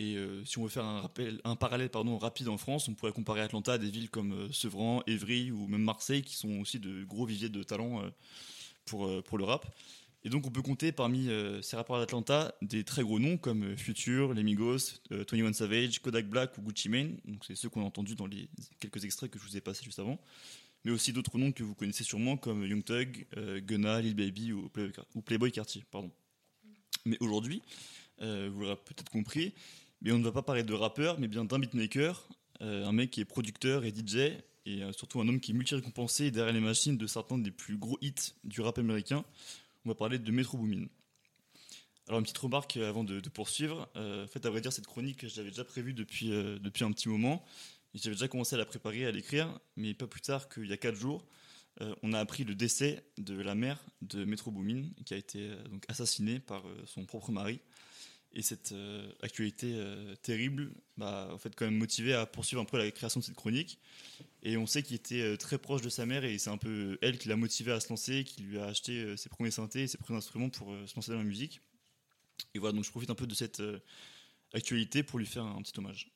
[0.00, 1.90] Et euh, si on veut faire un, parallèle
[2.22, 5.66] rapide en France, on pourrait comparer Atlanta à des villes comme euh, Sevran, Évry ou
[5.66, 9.66] même Marseille, qui sont aussi de gros viviers de talent euh, pour, le rap.
[10.24, 11.28] Et donc on peut compter parmi
[11.60, 16.26] ces rappeurs d'Atlanta des très gros noms comme Future, Les Migos, euh, 21 Savage, Kodak
[16.30, 17.18] Black ou Gucci Mane.
[17.26, 18.48] Donc c'est ceux qu'on a entendus dans les
[18.80, 20.18] quelques extraits que je vous ai passés juste avant.
[20.86, 23.26] Mais aussi d'autres noms que vous connaissez sûrement comme Young Thug,
[23.66, 25.84] Gunna, Lil Baby ou Playboy, ou Cartier.
[27.04, 27.60] Mais aujourd'hui,
[28.18, 29.52] vous l'aurez peut-être compris,
[30.02, 32.28] mais on ne va pas parler de rappeur, mais bien d'un beatmaker,
[32.62, 34.16] euh, un mec qui est producteur et DJ,
[34.66, 37.76] et euh, surtout un homme qui est multi-récompensé derrière les machines de certains des plus
[37.76, 39.24] gros hits du rap américain.
[39.84, 40.86] On va parler de Metro Boomin.
[42.08, 43.88] Alors une petite remarque euh, avant de, poursuivre.
[43.94, 47.08] En fait, à vrai dire, cette chronique, je l'avais déjà prévue depuis, depuis un petit
[47.08, 47.44] moment.
[47.94, 50.76] J'avais déjà commencé à la préparer, à l'écrire, mais pas plus tard qu'il y a
[50.76, 51.26] 4 jours,
[52.02, 55.84] on a appris le décès de la mère de Metro Boomin, qui a été donc
[55.88, 57.60] assassinée par son propre mari.
[58.32, 62.64] Et cette euh, actualité euh, terrible m'a en fait quand même motivé à poursuivre un
[62.64, 63.78] peu la création de cette chronique.
[64.44, 66.96] Et on sait qu'il était euh, très proche de sa mère et c'est un peu
[67.02, 69.98] elle qui l'a motivé à se lancer, qui lui a acheté ses premiers synthés ses
[69.98, 71.60] premiers instruments pour se lancer dans la musique.
[72.54, 73.62] Et voilà, donc je profite un peu de cette
[74.54, 76.10] actualité pour lui faire un petit hommage.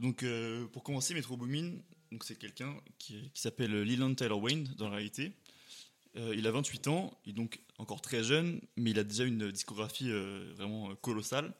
[0.00, 0.24] Donc
[0.72, 1.72] pour commencer, Metro Boomin,
[2.22, 5.32] c'est quelqu'un qui, qui s'appelle Leland Taylor Wayne dans la réalité.
[6.16, 9.24] Euh, il a 28 ans, il est donc encore très jeune, mais il a déjà
[9.24, 11.52] une discographie euh, vraiment euh, colossale.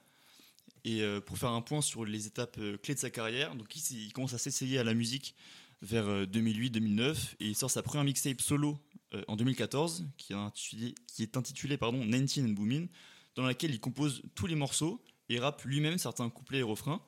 [0.87, 4.35] Et pour faire un point sur les étapes clés de sa carrière, donc il, commence
[4.35, 5.35] à s'essayer à la musique
[5.81, 8.79] vers euh, 2008-2009 et il sort sa première mixtape solo
[9.27, 12.87] en 2014 qui est intitulé, qui est intitulé pardon, 19 and Boomin,
[13.35, 17.01] dans laquelle il compose tous les morceaux et rappe lui-même certains couplets et refrains.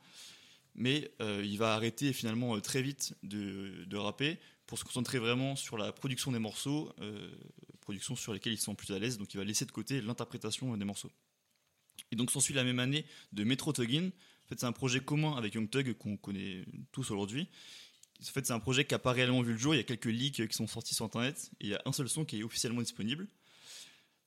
[0.76, 5.18] Mais euh, il va arrêter finalement euh, très vite de, de rapper pour se concentrer
[5.18, 7.30] vraiment sur la production des morceaux, euh,
[7.80, 9.16] production sur lesquelles il se sent plus à l'aise.
[9.16, 11.10] Donc il va laisser de côté l'interprétation des morceaux.
[12.12, 14.08] Et donc s'ensuit la même année de Metro Tuggin.
[14.08, 17.48] En fait, c'est un projet commun avec Young Thug qu'on connaît tous aujourd'hui.
[18.20, 19.74] En fait, c'est un projet qui n'a pas réellement vu le jour.
[19.74, 21.50] Il y a quelques leaks qui sont sortis sur Internet.
[21.60, 23.28] Et il y a un seul son qui est officiellement disponible.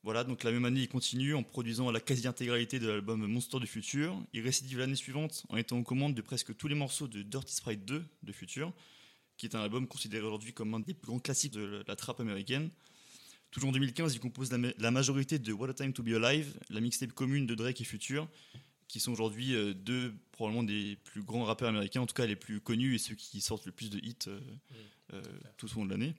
[0.02, 3.66] Voilà, donc la même année, il continue en produisant la quasi-intégralité de l'album Monster du
[3.66, 4.18] Futur.
[4.32, 7.54] Il récidive l'année suivante en étant aux commandes de presque tous les morceaux de Dirty
[7.54, 8.72] Sprite 2 de Future,
[9.36, 12.20] qui est un album considéré aujourd'hui comme un des plus grands classiques de la trappe
[12.20, 12.70] américaine.
[13.50, 16.14] Toujours en 2015, il compose la, ma- la majorité de What a Time to Be
[16.14, 18.26] Alive, la mixtape commune de Drake et Future,
[18.88, 22.36] qui sont aujourd'hui euh, deux probablement des plus grands rappeurs américains, en tout cas les
[22.36, 24.40] plus connus et ceux qui sortent le plus de hits euh,
[25.12, 25.22] euh,
[25.58, 26.14] tout au long de l'année.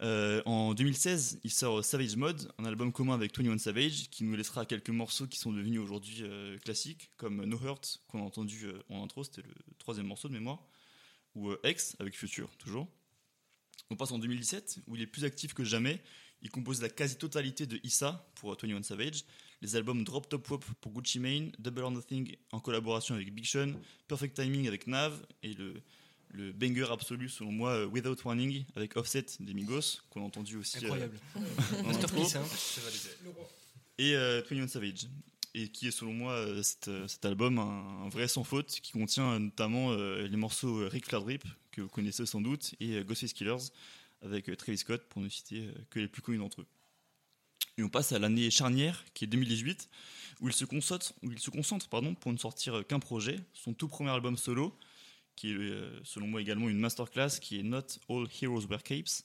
[0.00, 4.36] Euh, en 2016, il sort Savage Mode, un album commun avec 21 Savage, qui nous
[4.36, 8.66] laissera quelques morceaux qui sont devenus aujourd'hui euh, classiques, comme No Hurt, qu'on a entendu
[8.66, 10.62] euh, en intro, c'était le troisième morceau de mémoire,
[11.34, 12.88] ou X, avec Future, toujours.
[13.90, 16.00] On passe en 2017, où il est plus actif que jamais.
[16.42, 19.24] Il compose la quasi-totalité de Issa pour euh, 21 Savage,
[19.60, 23.44] les albums Drop Top Wop pour Gucci Mane, Double or Nothing en collaboration avec Big
[23.44, 23.72] Sean,
[24.06, 25.82] Perfect Timing avec Nav, et le,
[26.30, 30.56] le banger absolu selon moi, euh, Without Warning avec Offset des Migos, qu'on a entendu
[30.56, 31.18] aussi euh, Incroyable.
[31.36, 32.44] hein.
[33.98, 35.08] Et euh, 21 Savage.
[35.54, 38.92] Et qui est selon moi euh, cet, cet album un, un vrai sans faute qui
[38.92, 43.32] contient notamment euh, les morceaux Rick Flair Drip que vous connaissez sans doute et Ghostface
[43.32, 43.72] Killers
[44.22, 46.66] avec Travis Scott pour ne citer que les plus connus d'entre eux.
[47.78, 49.88] Et on passe à l'année charnière qui est 2018
[50.40, 53.72] où il se concentre, où il se concentre pardon, pour ne sortir qu'un projet, son
[53.72, 54.76] tout premier album solo
[55.38, 59.24] qui est euh, selon moi également une masterclass qui est Not All Heroes Wear Capes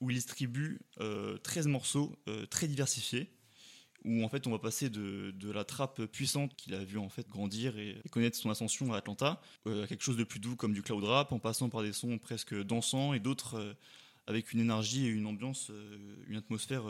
[0.00, 3.30] où il distribue euh, 13 morceaux euh, très diversifiés
[4.04, 7.08] où en fait on va passer de, de la trappe puissante qu'il a vu en
[7.08, 10.56] fait grandir et, connaître son ascension à Atlanta euh, à quelque chose de plus doux
[10.56, 13.76] comme du cloud rap en passant par des sons presque dansants et d'autres
[14.26, 15.70] avec une énergie et une ambiance
[16.28, 16.84] une atmosphère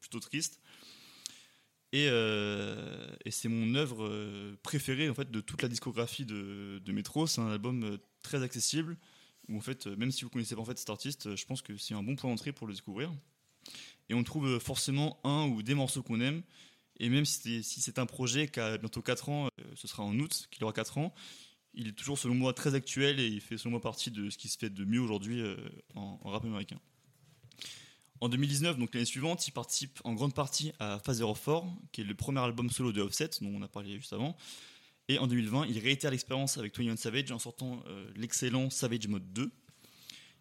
[0.00, 0.60] plutôt triste
[1.94, 6.80] et, euh, et c'est mon œuvre euh, préférée en fait de toute la discographie de,
[6.88, 8.96] Metro c'est un album euh, très accessible
[9.48, 11.76] où en fait même si vous connaissez pas en fait cet artiste je pense que
[11.76, 13.12] c'est un bon point d'entrée pour le découvrir
[14.08, 16.42] et on trouve forcément un ou des morceaux qu'on aime.
[17.00, 20.46] Et même si c'est, un projet qui a bientôt 4 ans, ce sera en août
[20.50, 21.14] qu'il aura 4 ans,
[21.72, 24.36] il est toujours selon moi très actuel et il fait selon moi partie de ce
[24.36, 25.42] qui se fait de mieux aujourd'hui
[25.94, 26.78] en rap américain.
[28.24, 32.04] En 2019, donc l'année suivante, il participe en grande partie à of Four, qui est
[32.04, 34.34] le premier album solo de Offset, dont on a parlé juste avant.
[35.08, 39.30] Et en 2020, il réitère l'expérience avec 21 Savage en sortant euh, l'excellent Savage Mode
[39.34, 39.52] 2.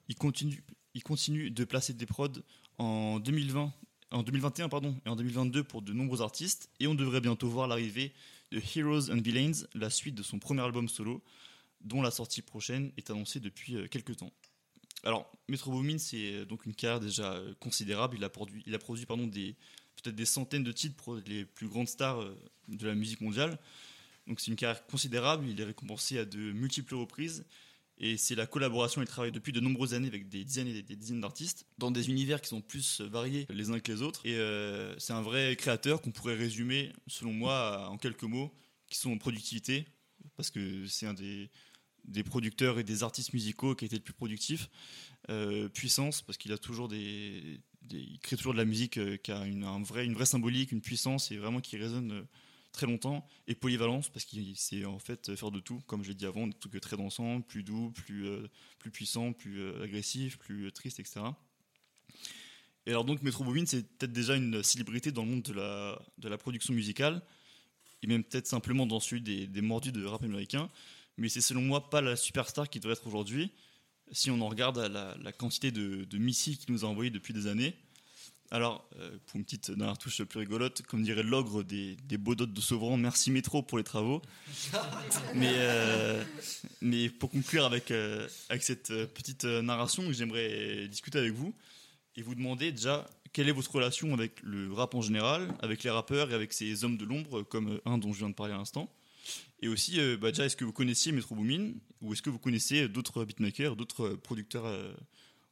[0.07, 0.63] Il continue,
[0.93, 2.29] il continue de placer des prods
[2.77, 3.73] en 2020,
[4.11, 6.69] en 2021 pardon, et en 2022 pour de nombreux artistes.
[6.79, 8.13] Et on devrait bientôt voir l'arrivée
[8.51, 11.21] de Heroes and Villains, la suite de son premier album solo,
[11.81, 14.31] dont la sortie prochaine est annoncée depuis euh, quelques temps.
[15.03, 18.15] Alors, Metro Boomin, c'est euh, donc une carrière déjà euh, considérable.
[18.17, 19.55] Il a produit, il a produit pardon, des,
[20.01, 22.37] peut-être des centaines de titres pour les plus grandes stars euh,
[22.69, 23.59] de la musique mondiale.
[24.27, 25.45] Donc c'est une carrière considérable.
[25.47, 27.45] Il est récompensé à de multiples reprises.
[27.99, 30.81] Et c'est la collaboration et le travail depuis de nombreuses années avec des dizaines et
[30.81, 34.25] des dizaines d'artistes dans des univers qui sont plus variés les uns que les autres.
[34.25, 34.35] Et
[34.97, 38.51] c'est un vrai créateur qu'on pourrait résumer, selon moi, en quelques mots,
[38.87, 39.85] qui sont productivité,
[40.35, 41.51] parce que c'est un des,
[42.05, 44.69] des producteurs et des artistes musicaux qui a été le plus productif.
[45.29, 49.31] Euh, puissance, parce qu'il a toujours des, il crée toujours de la musique euh, qui
[49.31, 52.23] a une, un vrai, une vraie symbolique, une puissance et vraiment qui résonne euh,
[52.73, 53.25] très longtemps.
[53.47, 56.47] Et polyvalence, parce qu'il sait en fait faire de tout, comme je l'ai dit avant,
[56.47, 58.27] des trucs très dansants, plus doux, plus,
[58.79, 61.21] plus puissants, plus agressifs, plus tristes, etc.
[62.85, 66.01] Et alors donc Metro Boomin, c'est peut-être déjà une célébrité dans le monde de la,
[66.17, 67.21] de la production musicale,
[68.01, 70.69] et même peut-être simplement dans celui des, des mordus de rap américain,
[71.17, 73.51] mais c'est selon moi pas la superstar qui devrait être aujourd'hui,
[74.11, 77.11] si on en regarde à la, la quantité de, de missiles qu'il nous a envoyés
[77.11, 77.75] depuis des années.
[78.51, 82.35] Alors, euh, pour une petite dernière touche plus rigolote, comme dirait l'ogre des, des beaux
[82.35, 84.21] dots de Sauvran, merci Métro pour les travaux.
[85.33, 86.23] mais, euh,
[86.79, 91.55] mais pour conclure avec, euh, avec cette petite narration, j'aimerais discuter avec vous
[92.15, 95.89] et vous demander déjà quelle est votre relation avec le rap en général, avec les
[95.89, 98.57] rappeurs et avec ces hommes de l'ombre comme un dont je viens de parler à
[98.57, 98.87] l'instant?
[99.63, 102.37] Et aussi, euh, bah, déjà, est-ce que vous connaissiez Metro Boomin ou est-ce que vous
[102.37, 104.93] connaissez d'autres beatmakers, d'autres euh, producteurs euh,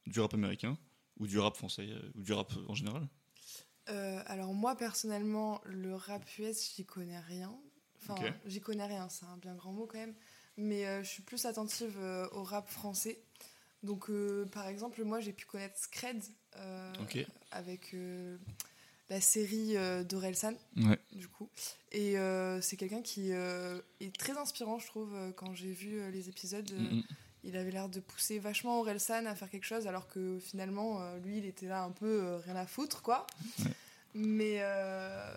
[0.06, 0.78] du rap américain
[1.18, 3.08] ou du rap français ou du rap en général?
[3.88, 7.58] Euh, alors moi personnellement, le rap US, j'y connais rien.
[8.02, 10.16] Enfin, j'y connais rien, c'est un bien grand mot quand même.
[10.58, 13.24] Mais euh, je suis plus attentive euh, au rap français.
[13.82, 14.12] Donc
[14.52, 16.22] par exemple, moi j'ai pu connaître Scred
[17.50, 17.96] avec
[19.12, 20.98] la série euh, d'Orelsan, Ouais.
[21.12, 21.50] du coup.
[21.92, 26.00] Et euh, c'est quelqu'un qui euh, est très inspirant, je trouve, euh, quand j'ai vu
[26.00, 26.72] euh, les épisodes.
[27.44, 31.18] Il avait l'air de pousser vachement Orelsan à faire quelque chose, alors que finalement, euh,
[31.20, 33.26] lui, il était là un peu euh, rien à foutre, quoi.
[34.14, 35.36] Mais, euh,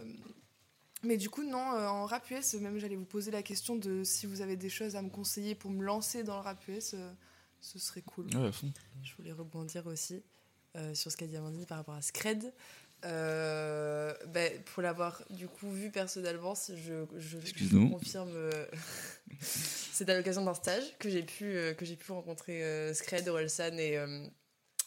[1.03, 4.05] mais du coup, non, euh, en rap US, même j'allais vous poser la question de
[4.05, 6.93] si vous avez des choses à me conseiller pour me lancer dans le rap US,
[6.95, 7.11] euh,
[7.61, 8.27] ce serait cool.
[8.37, 8.70] Ouais, à fond.
[9.03, 10.22] Je voulais rebondir aussi
[10.77, 12.53] euh, sur ce qu'a dit Amandine par rapport à Scred.
[13.05, 17.89] Euh, ben, pour l'avoir du coup vu personnellement, je, je, Excuse-nous.
[17.89, 18.67] je confirme, euh,
[19.41, 22.63] c'est à l'occasion d'un stage que j'ai pu, euh, que j'ai pu rencontrer
[22.95, 23.99] Scred, Orelsan et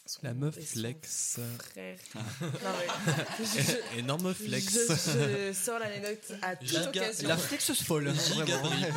[0.08, 1.38] son- La meuf flex.
[1.72, 1.98] frère.
[2.40, 2.48] Non,
[2.78, 4.72] mais je- Énorme flex.
[4.72, 7.28] Je, je sors l'anecdote à toute Giga- occasion.
[7.28, 8.48] la flexeuse folle, drip.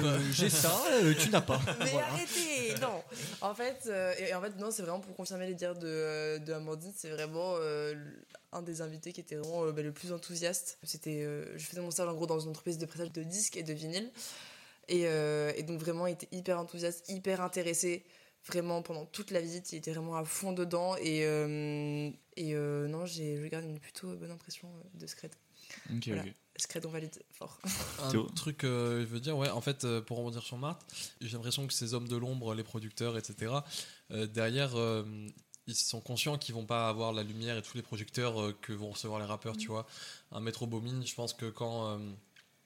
[0.04, 1.60] Euh, J'ai ça, euh, tu n'as pas.
[1.80, 2.08] Mais Voilà.
[2.08, 3.04] arrêtez Non
[3.42, 6.40] En fait, euh, et, en fait, non, c'est vraiment pour confirmer les dires de, euh,
[6.40, 7.94] de Amandine, c'est vraiment euh,
[8.54, 10.78] un des invités qui était vraiment euh, bah, le plus enthousiaste.
[10.84, 13.58] C'était, euh, je faisais mon stage en gros dans une entreprise de pressage de disques
[13.58, 14.10] et de vinyles.
[14.88, 18.04] Et, euh, et donc vraiment, il était hyper enthousiaste, hyper intéressé.
[18.48, 20.96] Vraiment, pendant toute la visite, il était vraiment à fond dedans.
[20.98, 25.32] Et, euh, et euh, non, j'ai, je garde une plutôt bonne impression euh, de Scred.
[25.94, 26.24] Ok, Voilà.
[26.24, 26.34] ok.
[26.58, 27.60] Scred, on valide fort.
[28.04, 28.24] Un Théo.
[28.36, 30.84] truc, euh, je veux dire, ouais, en fait, euh, pour rebondir sur Marthe,
[31.22, 33.54] j'ai l'impression que ces hommes de l'ombre, les producteurs, etc.,
[34.12, 35.04] euh, derrière, euh,
[35.68, 38.74] ils sont conscients qu'ils vont pas avoir la lumière et tous les projecteurs euh, que
[38.74, 39.86] vont recevoir les rappeurs, tu vois.
[40.32, 41.88] Un Metro Boomin, je pense que quand.
[41.88, 42.00] euh,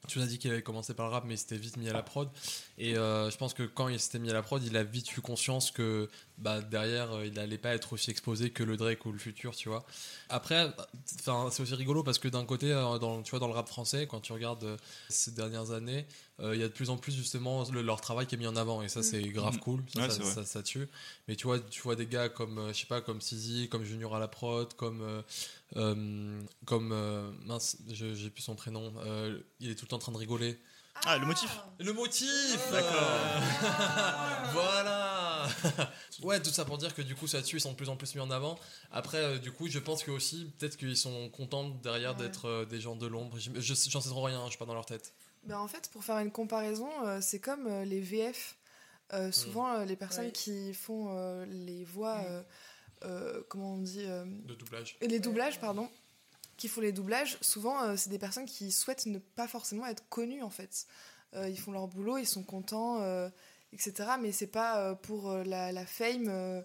[0.07, 1.89] tu nous as dit qu'il avait commencé par le rap, mais il s'était vite mis
[1.89, 2.29] à la prod.
[2.77, 5.15] Et euh, je pense que quand il s'était mis à la prod, il a vite
[5.17, 9.05] eu conscience que bah, derrière, euh, il n'allait pas être aussi exposé que le Drake
[9.05, 9.85] ou le futur, tu vois.
[10.29, 10.69] Après,
[11.05, 11.29] c'est
[11.61, 14.19] aussi rigolo parce que d'un côté, euh, dans, tu vois, dans le rap français, quand
[14.19, 14.77] tu regardes
[15.09, 16.05] ces dernières années,
[16.41, 18.47] euh, il y a de plus en plus justement le- leur travail qui est mis
[18.47, 19.59] en avant et ça c'est grave Mhm.
[19.61, 20.33] cool, ça, Ouais, ça, c'est vrai.
[20.33, 20.89] ça- ça tue.
[21.29, 24.13] Mais tu vois, tu vois des gars comme je sais pas, comme Sizi, comme Junior
[24.15, 25.01] à la prod, comme
[25.75, 28.93] comme euh, mince, j'ai plus son prénom.
[28.99, 30.59] euh, il est tout le temps en train de rigoler.
[31.05, 32.93] Ah, le motif Le motif D'accord.
[32.93, 33.39] Euh,
[34.53, 35.47] Voilà
[36.23, 37.97] Ouais, tout ça pour dire que du coup, ça tue, ils sont de plus en
[37.97, 38.57] plus mis en avant.
[38.91, 42.23] Après, euh, du coup, je pense que aussi, peut-être qu'ils sont contents derrière Ouais.
[42.23, 43.37] d'être euh, des gens de l'ombre.
[43.37, 45.13] Je- J'en sais trop rien, je suis pas dans leur tête.
[45.43, 48.55] Ben, en fait, pour faire une comparaison, euh, c'est comme euh, les VF.
[49.13, 50.31] Euh, souvent, euh, les personnes Ouais.
[50.31, 52.43] qui font euh, les voix, euh, euh,
[53.49, 54.97] comment on dit euh, De doublage.
[55.01, 55.89] et Les doublages, pardon.
[56.57, 60.07] Qui font les doublages, souvent, euh, c'est des personnes qui souhaitent ne pas forcément être
[60.09, 60.85] connues, en fait.
[61.33, 63.29] Euh, ils font leur boulot, ils sont contents, euh,
[63.73, 64.11] etc.
[64.21, 66.27] Mais c'est pas euh, pour euh, la, la fame.
[66.29, 66.61] euh,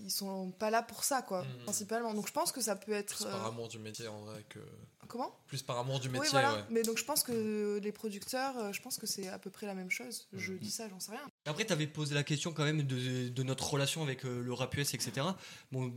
[0.00, 1.64] ils sont pas là pour ça, quoi, Mhm.
[1.64, 2.14] principalement.
[2.14, 3.16] Donc je pense que ça peut être.
[3.16, 4.60] Plus par euh, amour du métier en vrai que.
[5.08, 5.34] Comment?
[5.46, 6.54] Plus par amour du métier, oui, voilà.
[6.54, 6.62] ouais.
[6.70, 9.66] Mais donc je pense que les producteurs, euh, je pense que c'est à peu près
[9.66, 10.28] la même chose.
[10.34, 10.58] Je Mhm.
[10.60, 11.27] dis ça, j'en sais rien.
[11.48, 14.52] Après, tu avais posé la question quand même de, de notre relation avec euh, le
[14.52, 15.26] rap US, etc.
[15.72, 15.92] Bon,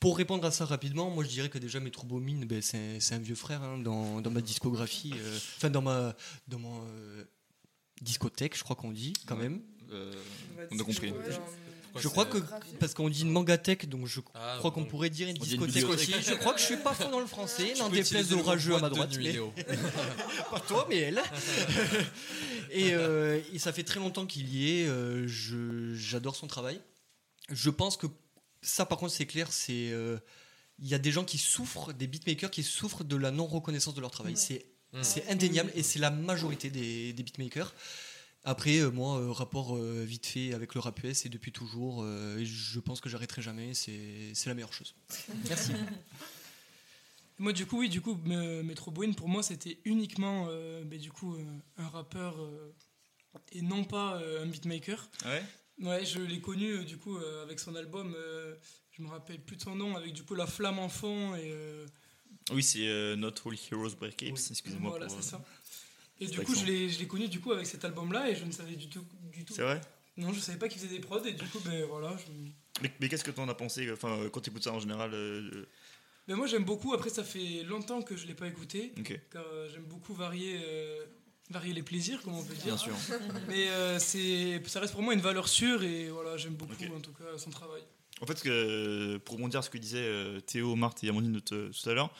[0.00, 3.14] pour répondre à ça rapidement, moi je dirais que déjà Metro Boomin, ben, c'est c'est
[3.14, 6.14] un vieux frère hein, dans, dans ma discographie, euh, enfin dans ma,
[6.48, 7.24] dans mon euh,
[8.00, 9.60] discothèque, je crois qu'on dit quand même.
[9.92, 10.12] Euh,
[10.70, 11.12] on a compris.
[11.96, 12.38] Quoi, Je crois que
[12.78, 14.86] parce qu'on dit une mangatech, donc je Ah, crois qu'on bon.
[14.88, 16.12] pourrait dire une discothèque aussi.
[16.22, 18.80] Je crois que je suis pas fond dans le français, n'en déplaise aux rageux à
[18.80, 19.10] ma droite.
[19.16, 19.52] mais- Léo.
[20.50, 21.20] pas toi, mais elle.
[22.70, 24.86] et, euh, et ça fait très longtemps qu'il y est.
[24.88, 26.80] euh, je- J'adore son travail.
[27.50, 28.06] Je pense que
[28.62, 29.48] ça, par contre, c'est clair.
[29.52, 30.18] C'est euh,
[30.78, 33.94] il y a des gens qui souffrent, des beatmakers qui souffrent de la non reconnaissance
[33.94, 34.34] de leur travail.
[34.34, 34.38] Ouais.
[34.40, 35.02] C'est Mm.
[35.02, 37.74] c'est indéniable et c'est la majorité des, des beatmakers.
[38.48, 42.02] Après, euh, moi, euh, rapport euh, vite fait avec le rap US, c'est depuis toujours.
[42.04, 43.74] euh, et je pense que j'arrêterai jamais.
[43.74, 44.94] C'est la meilleure chose.
[45.48, 45.72] Merci.
[47.38, 50.98] Moi, du coup, oui, du coup, me- Metro Boomin, pour moi, c'était uniquement, euh, ben,
[50.98, 51.44] du coup, euh,
[51.76, 52.72] un rappeur euh,
[53.52, 55.10] et non pas euh, un beatmaker.
[55.26, 55.44] Ouais?
[55.82, 58.54] Ouais, je l'ai connu, euh, du coup, euh, avec son album, euh,
[58.92, 61.50] je me rappelle plus de son nom, avec du coup la flamme en fond et.
[61.52, 61.86] euh,
[62.52, 64.90] Oui, c'est euh, Not All Heroes Break Apes, excusez-moi.
[64.92, 65.44] Voilà, c'est euh, ça.
[66.20, 68.44] Et du coup, je l'ai je l'ai connu du coup avec cet album-là et je
[68.44, 69.04] ne savais du tout.
[69.32, 69.80] Du tout C'est vrai?
[70.16, 72.16] Non, je savais pas qu'il faisait des prods et du coup, ben voilà.
[72.16, 75.10] je- Mais, mais qu'est-ce que t'en as pensé Enfin, euh, quand t'écoutes ça en général
[75.12, 75.66] euh,
[76.26, 76.94] Ben moi, j'aime beaucoup.
[76.94, 78.94] Après, ça fait longtemps que je l'ai pas écouté.
[79.34, 81.04] Euh, j'aime beaucoup varier, euh,
[81.50, 82.64] varier les plaisirs, comme on peut dire.
[82.64, 82.94] Bien sûr.
[83.48, 87.00] Mais euh, c'est, ça reste pour moi une valeur sûre et voilà, j'aime beaucoup en
[87.00, 87.82] tout cas son travail.
[88.22, 91.70] En fait, que, pour rebondir sur ce que disaient euh, Théo, Marthe et Amandine tout
[91.90, 92.10] à l'heure,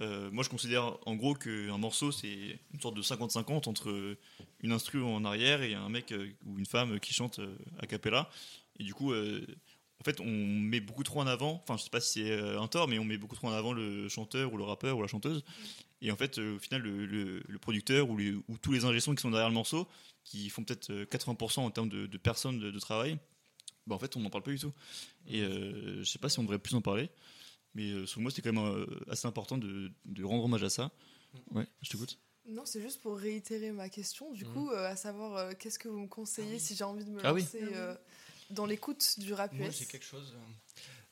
[0.00, 4.16] euh, moi je considère en gros qu'un morceau c'est une sorte de 50-50 entre
[4.60, 7.86] une instru en arrière et un mec euh, ou une femme qui chante euh, a
[7.86, 8.28] cappella.
[8.78, 12.02] Et du coup, en fait, on met beaucoup trop en avant, enfin je sais pas
[12.02, 14.64] si c'est un tort, mais on met beaucoup trop en avant le chanteur ou le
[14.64, 15.42] rappeur ou la chanteuse.
[16.02, 18.18] Et en fait, au final, le, producteur ou,
[18.60, 19.88] tous les ingénieurs qui sont derrière le morceau,
[20.24, 23.18] qui font peut-être euh, 80% en termes de, personnes de, travail,
[23.86, 24.74] bah, en fait, on n'en parle pas du tout.
[25.26, 27.08] Et je sais pas si on devrait plus en parler,
[27.76, 30.70] mais euh, selon moi, c'était quand même euh, assez important de, de rendre hommage à
[30.70, 30.90] ça.
[31.50, 32.18] Ouais, je t'écoute.
[32.46, 34.52] Non, c'est juste pour réitérer ma question, du Mhm.
[34.52, 37.22] coup, euh, à savoir euh, qu'est-ce que vous me conseillez si j'ai envie de me
[37.22, 37.42] Ah oui.
[37.42, 37.94] lancer euh,
[38.50, 40.34] dans l'écoute du rap Moi, j'ai quelque chose.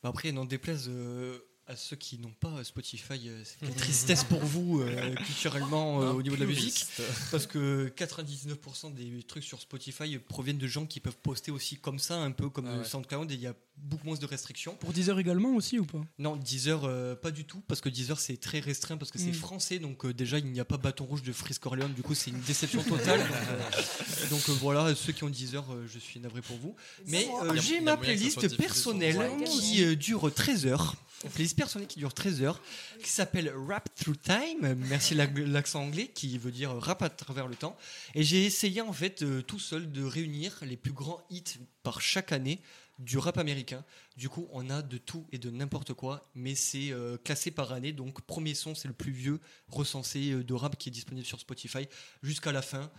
[0.02, 4.24] bah après, n'en déplaise euh, à ceux qui n'ont pas Spotify, euh, c'est quelle tristesse
[4.24, 6.84] pour vous euh, culturellement euh, au niveau de la musique.
[7.30, 11.98] Parce que 99% des trucs sur Spotify proviennent de gens qui peuvent poster aussi comme
[11.98, 12.84] ça, un peu comme Ah euh, ouais.
[12.84, 14.74] SoundCloud, et il y a beaucoup moins de restrictions.
[14.76, 16.04] Pour Deezer également aussi ou pas?
[16.18, 19.24] Non, Deezer, euh, pas du tout, parce que Deezer c'est très restreint, parce que c'est
[19.30, 19.34] Mm.
[19.34, 22.14] français, donc euh, déjà il n'y a pas bâton rouge de Frisk Corleone, du coup
[22.14, 23.20] c'est une déception totale.
[24.30, 26.76] donc euh, euh, voilà, ceux qui ont Deezer, euh, je suis navré pour vous.
[27.06, 30.66] Mais Il y euh, a- il y j'ai ma playlist personnelle qui euh, dure 13
[30.66, 30.94] heures.
[31.32, 32.60] Playlist personnelle qui dure 13 heures,
[33.02, 37.48] qui s'appelle Rap Through Time, merci la- l'accent anglais, qui veut dire rap à travers
[37.48, 37.76] le temps.
[38.14, 41.42] Et j'ai essayé en fait euh, tout seul de réunir les plus grands hits
[41.82, 42.60] par chaque année
[43.00, 43.84] du rap américain.
[44.16, 47.72] Du coup, on a de tout et de n'importe quoi, mais c'est euh, classé par
[47.72, 47.92] année.
[47.92, 51.40] Donc, premier son, c'est le plus vieux recensé euh, de rap qui est disponible sur
[51.40, 51.88] Spotify,
[52.22, 52.90] jusqu'à la fin,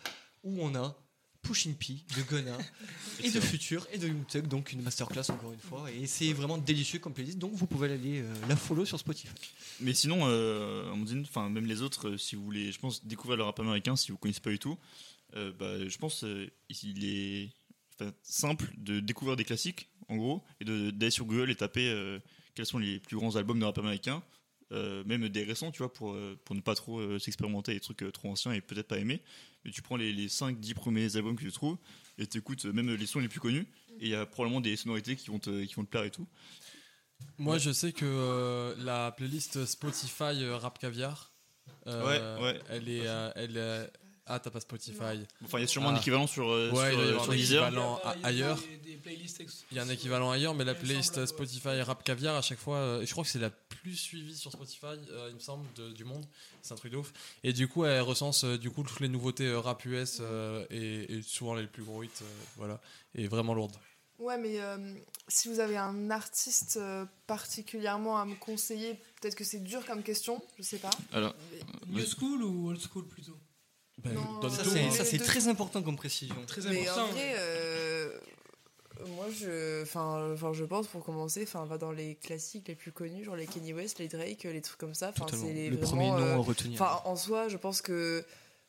[0.44, 0.98] où on a
[1.46, 2.58] Pushing P de Gunna
[3.24, 3.40] et de.
[3.40, 5.90] Future et de Young Thug, donc une masterclass encore une fois.
[5.92, 9.30] Et c'est vraiment délicieux comme playlist, donc vous pouvez aller euh, la follow sur Spotify.
[9.80, 10.92] Mais sinon, euh,
[11.22, 14.12] enfin même les autres, euh, si vous voulez, je pense découvrir le rap américain, si
[14.12, 14.78] vous connaissez pas du tout,
[15.60, 16.24] bah, je pense
[16.70, 17.50] il est
[18.24, 21.94] simple de découvrir des classiques, en gros, et d'aller sur Google et taper
[22.54, 24.24] quels sont les plus grands albums de rap américain,
[24.72, 27.82] euh, même des récents, tu vois, pour, euh, pour ne pas trop euh, s'expérimenter avec
[27.82, 29.22] des trucs euh, trop anciens et peut-être pas aimer.
[29.64, 31.78] Mais tu prends les, les 5-10 premiers albums que tu trouves
[32.18, 33.68] et tu écoutes même les sons les plus connus,
[34.00, 36.12] et il y a probablement des sonorités qui vont te, qui vont te plaire et
[36.12, 36.28] tout.
[37.38, 41.32] Moi, je sais que la playlist Spotify Rap Caviar,
[41.86, 41.94] Ouais,
[42.42, 42.60] ouais.
[42.70, 43.06] elle est,
[43.36, 43.92] elle est-
[44.28, 45.24] Ah, t'as pas Spotify.
[45.44, 47.10] Enfin, il y a sûrement un équivalent sur, euh, ouais, sur, il doit y euh,
[47.12, 47.68] avoir sur un Deezer.
[47.68, 48.64] équivalent Il y a- y a ailleurs.
[49.72, 52.78] Il y a un équivalent ailleurs, mais la playlist Spotify Rap Caviar, à chaque fois,
[52.78, 55.92] euh, je crois que c'est la plus suivie sur Spotify, euh, il me semble, de-
[55.92, 56.26] du monde.
[56.64, 57.14] C'est un truc de ouf.
[57.44, 60.66] Et du coup, elle recense euh, du coup toutes les nouveautés euh, rap US euh,
[60.72, 62.26] et, et souvent les plus gros hits, euh,
[62.58, 62.82] voilà.
[63.14, 63.76] Et vraiment lourde.
[64.18, 64.96] Ouais, mais euh,
[65.28, 70.02] si vous avez un artiste euh, particulièrement à me conseiller, peut-être que c'est dur comme
[70.04, 70.90] question, je sais pas.
[71.12, 71.36] Alors,
[71.88, 73.38] New school ou old school plutôt?
[74.04, 76.36] Non, ça, euh, c'est, ça, c'est très important comme précision.
[76.46, 77.06] Très Mais important.
[77.06, 78.10] en vrai, euh,
[79.16, 82.92] moi, je, enfin, enfin, je pense pour commencer, enfin, va dans les classiques les plus
[82.92, 85.10] connus, genre les Kenny West, les Drake, les trucs comme ça.
[85.10, 86.82] Enfin, c'est les Le vraiment, premier nom euh, à retenir.
[86.82, 88.24] Enfin, en soi, je pense que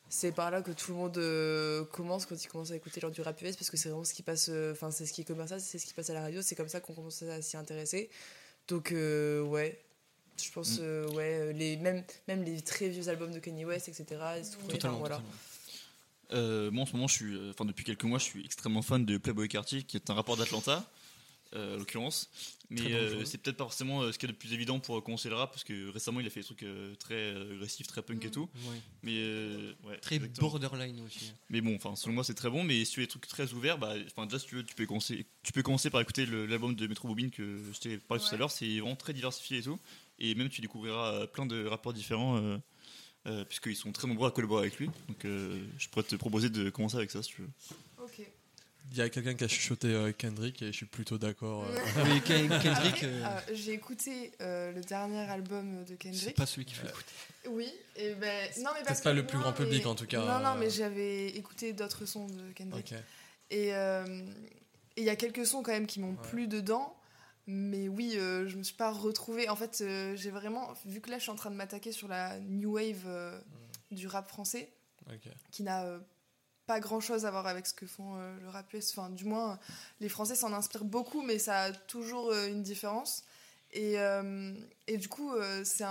[0.09, 3.11] c'est par là que tout le monde euh, commence quand il commence à écouter genre
[3.11, 5.21] du rap US parce que c'est vraiment ce qui passe, euh, enfin, c'est ce qui
[5.21, 7.41] est commercial, c'est ce qui passe à la radio, c'est comme ça qu'on commence à
[7.41, 8.09] s'y intéresser.
[8.67, 9.79] Donc, euh, ouais.
[10.41, 10.81] Je pense, Mm.
[10.83, 14.05] euh, ouais, euh, les, même, même les très vieux albums de Kanye West, etc.
[14.69, 15.21] Totalement, enfin, voilà.
[16.33, 18.81] Euh, moi en ce moment, je suis, euh, enfin depuis quelques mois, je suis extrêmement
[18.81, 20.85] fan de Playboy Carty, qui est un rapport d'Atlanta,
[21.55, 22.29] euh, en l'occurrence.
[22.69, 24.97] Mais euh, c'est peut-être pas forcément euh, ce qu'il y a de plus évident pour
[24.97, 27.53] euh, commencer le rap, parce que récemment il a fait des trucs euh, très euh,
[27.55, 28.49] agressifs, très punk et tout.
[28.69, 28.81] Ouais.
[29.03, 30.49] Mais euh, ouais, Très exactement.
[30.49, 31.31] borderline aussi.
[31.49, 32.65] Mais bon, enfin, selon moi, c'est très bon.
[32.65, 34.75] Mais si tu veux des trucs très ouverts, bah, enfin, déjà, si tu veux, tu
[34.75, 38.21] peux commencer, tu peux commencer par écouter l'album de Metro Boomin que je t'ai parlé
[38.21, 38.51] tout à l'heure.
[38.51, 39.79] C'est vraiment très diversifié et tout.
[40.19, 42.57] Et même, tu découvriras euh, plein de rappeurs différents, euh,
[43.27, 44.87] euh, puisqu'ils sont très nombreux à collaborer avec lui.
[45.07, 47.49] Donc, euh, je pourrais te proposer de commencer avec ça si tu veux.
[48.03, 48.21] Ok.
[48.91, 51.65] Il y a quelqu'un qui a chuchoté euh, Kendrick et je suis plutôt d'accord.
[51.65, 52.03] euh.
[52.05, 56.23] Oui, Ken- Kendrick, euh, Ah, J'ai écouté euh, le dernier album de Kendrick.
[56.23, 57.11] c'est pas celui qui fait écouter.
[57.49, 59.95] Oui, et ben non mais parce pas que- le plus non, grand public, mais- en
[59.95, 62.93] tout cas, Non non mais j'avais écouté d'autres sons de Kendrick.
[62.93, 62.99] Ok.
[63.51, 64.21] Et euh,
[64.95, 66.96] et il y a quelques sons quand même qui m'ont plu dedans.
[67.47, 69.47] Mais oui, euh, je me suis pas retrouvée.
[69.47, 72.09] En fait, euh, j'ai vraiment vu que là, je suis en train de m'attaquer sur
[72.09, 73.39] la new wave euh,
[73.89, 74.69] du rap français,
[75.51, 75.99] qui n'a euh,
[76.65, 78.91] pas grand chose à voir avec ce que font le rap US.
[78.91, 79.57] Enfin, du moins,
[80.01, 83.23] les Français s'en inspirent beaucoup, mais ça a toujours une différence.
[83.71, 83.95] Et,
[84.87, 85.31] et du coup,
[85.63, 85.85] c'est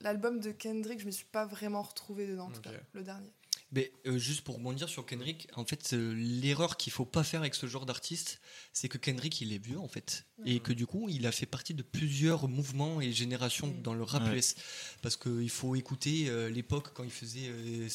[0.00, 3.30] l'album de Kendrick, je me suis pas vraiment retrouvée dedans, en tout cas, le dernier.
[3.74, 7.40] Mais euh, juste pour rebondir sur Kendrick, en fait, euh, l'erreur qu'il faut pas faire
[7.40, 8.40] avec ce genre d'artiste,
[8.72, 11.46] c'est que Kendrick, il est vieux en fait, et que du coup, il a fait
[11.46, 14.38] partie de plusieurs mouvements et générations dans le rap Ouais.
[14.38, 14.54] US,
[15.02, 17.88] parce qu'il faut écouter euh, l'époque quand il faisait euh,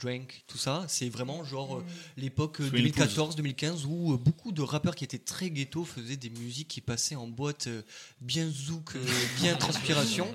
[0.00, 0.84] Drink, tout ça.
[0.88, 1.84] C'est vraiment genre euh,
[2.16, 6.30] l'époque euh, Swing 2014-2015 où euh, beaucoup de rappeurs qui étaient très ghetto faisaient des
[6.30, 7.82] musiques qui passaient en boîte euh,
[8.20, 9.04] bien zouk, euh,
[9.40, 10.26] bien transpiration.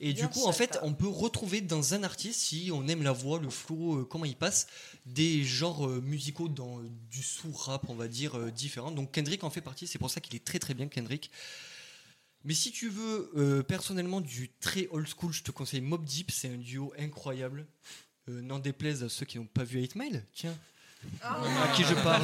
[0.00, 3.02] Et Bien du coup, en fait, on peut retrouver dans un artiste, si on aime
[3.02, 4.66] la voix, le flow, euh, comment il passe,
[5.06, 8.90] des genres euh, musicaux dans euh, du sous-rap, on va dire, euh, différents.
[8.90, 11.30] Donc Kendrick en fait partie, c'est pour ça qu'il est très très bien, Kendrick.
[12.44, 16.32] Mais si tu veux euh, personnellement du très old school, je te conseille Mob Deep,
[16.32, 17.66] c'est un duo incroyable.
[18.28, 20.56] Euh, N'en déplaise à ceux qui n'ont pas vu 8 Mile, tiens.
[21.22, 22.22] À qui je parle?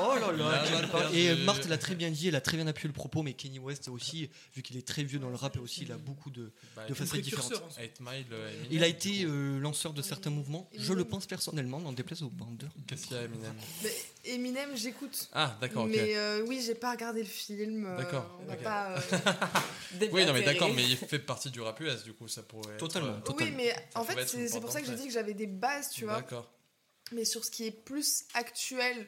[0.00, 1.14] Oh là là, à qui je parle?
[1.14, 3.32] Et euh, Marthe l'a très bien dit, elle a très bien appuyé le propos, mais
[3.34, 5.96] Kenny West aussi, vu qu'il est très vieux dans le rap, et aussi il a
[5.96, 7.48] beaucoup de, Bah, de facettes différentes.
[7.50, 7.94] précurseur, en fait.
[7.98, 11.26] 8 Mile, euh, Eminem, Il a été euh, lanceur de certains mouvements, je le pense
[11.26, 12.70] personnellement, n'en déplaise aux bandeurs.
[12.86, 13.52] Qu'est-ce qu'il y a, Eminem?
[13.82, 13.92] Mais
[14.24, 15.28] Eminem, j'écoute.
[15.32, 15.90] Ah, d'accord, ok.
[15.90, 17.86] Mais euh, oui, j'ai pas regardé le film.
[17.86, 18.62] euh, D'accord, on va ok.
[18.62, 18.90] pas.
[18.90, 19.00] euh,
[20.12, 22.74] Oui, non, mais d'accord, mais il fait partie du rap US, du coup, ça pourrait.
[22.74, 25.46] être, Totalement, Oui, mais en fait, c'est pour ça que j'ai dit que j'avais des
[25.46, 26.16] bases, tu vois.
[26.16, 26.50] D'accord.
[27.12, 29.06] Mais sur ce qui est plus actuel,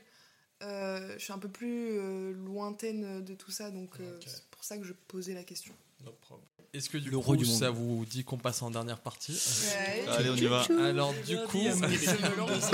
[0.63, 4.65] euh, je suis un peu plus euh, lointaine de tout ça, donc euh, c'est pour
[4.65, 5.75] ça que je posais la question.
[6.05, 6.47] No problem.
[6.73, 9.33] Est-ce que du Le coup, du ça vous dit qu'on passe en dernière partie?
[9.33, 10.07] Ouais.
[10.09, 10.65] Allez, on y va.
[10.85, 12.71] Alors, du coup, Je me lance.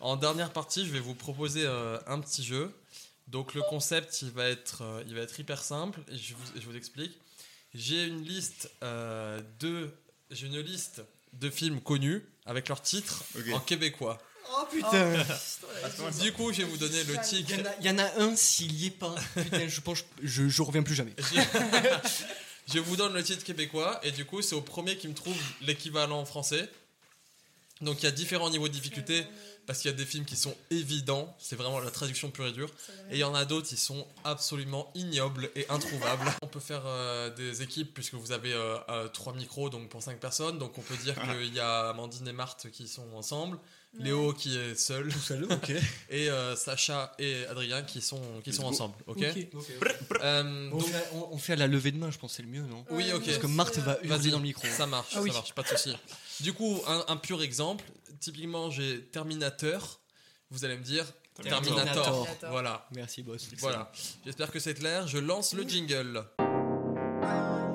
[0.00, 2.70] en dernière partie, je vais vous proposer euh, un petit jeu.
[3.28, 6.00] Donc, le concept, il va être, euh, il va être hyper simple.
[6.12, 7.18] Et je vous, je vous explique.
[7.74, 9.90] J'ai une liste euh, de,
[10.30, 11.02] j'ai une liste
[11.32, 13.44] de films connus avec leurs titres Ok.
[13.54, 14.20] en québécois.
[14.52, 15.12] Oh putain
[16.22, 17.50] Du coup, je vais vous donner le titre.
[17.50, 19.80] Il y, en a- il y en a un, s'il y est pas, putain, je
[19.80, 21.12] pense, je, je reviens plus jamais.
[22.72, 25.36] Je vous donne le titre québécois et du coup c'est au premier qui me trouve
[25.62, 26.68] l'équivalent français.
[27.80, 29.26] Donc il y a différents niveaux de difficulté
[29.66, 32.52] parce qu'il y a des films qui sont évidents, c'est vraiment la traduction pure et
[32.52, 32.70] dure.
[33.10, 36.24] Et il y en a d'autres qui sont absolument ignobles et introuvables.
[36.42, 40.02] On peut faire euh, des équipes puisque vous avez euh, euh, trois micros donc pour
[40.02, 40.58] cinq personnes.
[40.58, 43.58] Donc on peut dire qu'il y a Amandine et Marthe qui sont ensemble.
[43.98, 45.08] Léo qui est seul.
[45.50, 45.72] ok.
[46.10, 48.94] Et euh, Sacha et Adrien qui sont, qui sont ensemble.
[49.06, 49.22] Ok?
[50.22, 52.36] Euh, On, donc- fait, on- on fait à la levée de main, je pense que
[52.36, 52.84] c'est le mieux, non?
[52.90, 53.24] Oui, ok.
[53.24, 54.66] Parce que Marthe va hurler Vas-y, dans le micro.
[54.68, 55.30] Ça marche, Ah oui.
[55.30, 55.96] ça marche, pas de souci.
[56.40, 57.84] Du coup, un, un pur exemple.
[58.20, 60.00] Typiquement, j'ai Terminator.
[60.50, 61.74] Vous allez me dire Terminator.
[61.74, 62.50] Terminator.
[62.50, 62.86] Voilà.
[62.94, 63.48] Merci, boss.
[63.58, 63.90] Voilà.
[64.24, 65.06] J'espère que c'est clair.
[65.06, 66.24] Je lance le jingle.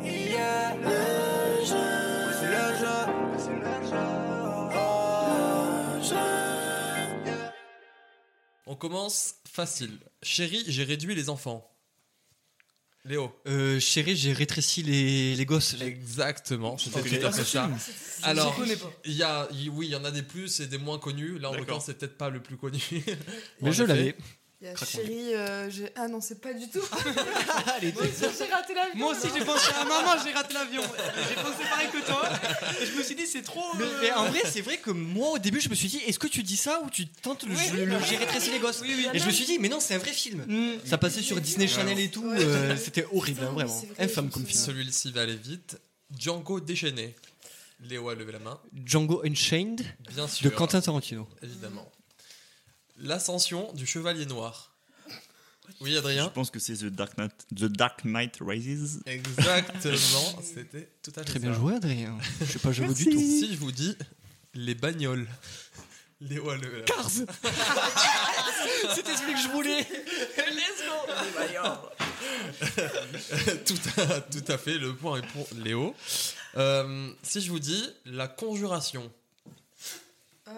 [0.04, 3.02] Yeah, le jeu, c'est le jeu,
[3.38, 4.08] c'est le jeu,
[4.74, 5.20] oh,
[5.96, 7.42] le jeu.
[8.66, 10.00] On commence facile.
[10.24, 11.71] Chérie, j'ai réduit les enfants.
[13.04, 13.32] Léo.
[13.48, 15.76] Euh, chérie, j'ai rétréci les, les gosses.
[15.82, 17.20] Exactement, c'était Ok.
[17.20, 17.70] tout à fait ça.
[18.22, 18.92] Alors, connais pas.
[19.06, 21.40] il y a, oui, il y en a des plus et des moins connus.
[21.40, 22.80] Là, en l'occurrence, c'est peut-être pas le plus connu.
[23.62, 24.16] Mais je l'avais.
[24.62, 24.92] Il y a Craquons.
[24.92, 26.80] chérie, euh, j'ai- ah non, c'est pas du tout.
[27.76, 28.96] Allez, Moi aussi, j'ai raté l'avion.
[29.00, 30.84] Moi aussi j'ai pensé à maman, j'ai raté l'avion.
[30.84, 32.30] J'ai pensé pareil que toi.
[32.80, 33.64] Et je me suis dit c'est trop.
[33.80, 35.98] Mais, euh, mais en vrai, c'est vrai que moi au début, je me suis dit,
[36.06, 38.04] est-ce que tu dis ça ou tu tentes le, Oui, le- oui, le oui.
[38.08, 38.82] j'ai rétréci les gosses?
[38.84, 39.08] Oui, oui.
[39.14, 40.46] Et je me suis dit, mais non, c'est un vrai film.
[40.48, 40.74] Mm.
[40.86, 42.30] Ça passait sur Disney Channel et tout.
[42.30, 43.80] euh, C'était horrible, hein, vraiment.
[43.82, 44.60] c'est vrai, Infâme comme film.
[44.60, 45.80] Celui-ci va aller vite.
[46.16, 47.16] Django déchaîné.
[47.80, 48.60] Léo a levé la main.
[48.86, 49.82] Django Unchained
[50.14, 50.54] Bien de sûr.
[50.54, 51.28] Quentin Tarantino.
[51.42, 51.90] Évidemment.
[53.02, 54.72] L'ascension du chevalier noir.
[55.80, 59.02] Oui, Je Adrien pense que c'est The Dark Knight, The Dark Knight Rises.
[59.06, 60.42] Exactement.
[60.44, 61.60] C'était tout à fait Très bien ça.
[61.60, 62.18] joué, Adrien.
[62.42, 63.18] Je sais pas, je veux du tout.
[63.18, 63.96] Si je vous dis
[64.54, 65.28] les bagnoles.
[66.20, 66.40] Levé
[66.78, 67.10] la Cars
[68.96, 69.88] C'était celui que je voulais
[73.66, 75.96] tout, à, tout à fait, le point est pour Léo.
[76.58, 79.12] Euh, si je vous dis la conjuration.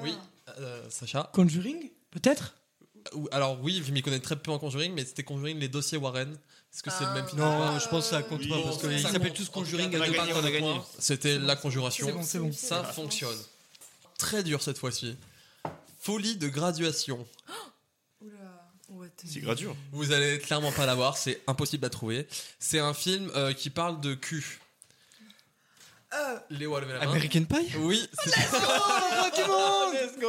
[0.02, 0.14] Oui,
[0.60, 1.90] euh, Sacha Conjuring?
[2.14, 2.56] Peut-être
[3.14, 5.98] Ou- Alors oui, je m'y connais très peu en Conjuring, mais c'était Conjuring les dossiers
[5.98, 6.32] Warren.
[6.32, 8.78] Est-ce que c'est le même film Non, je pense que ça compte Oui, pas parce
[8.80, 10.28] qu'ils s'appellent tous Conjuring On à a deux parts.
[10.36, 10.82] on a gagné.
[11.00, 12.08] C'était la conjuration.
[12.08, 12.52] C'est bon, c'est bon.
[12.52, 13.38] Ça fonctionne.
[14.18, 15.16] Très dur cette fois-ci.
[16.00, 17.28] Folie de graduation.
[19.26, 19.76] C'est gradure.
[19.92, 22.28] Vous allez clairement pas l'avoir, c'est impossible à trouver.
[22.60, 24.60] C'est un film euh, qui parle de cul.
[26.16, 27.12] Euh, Léo a levé la main.
[27.12, 27.72] American Pie?
[27.80, 30.28] Oui, c'est Let's go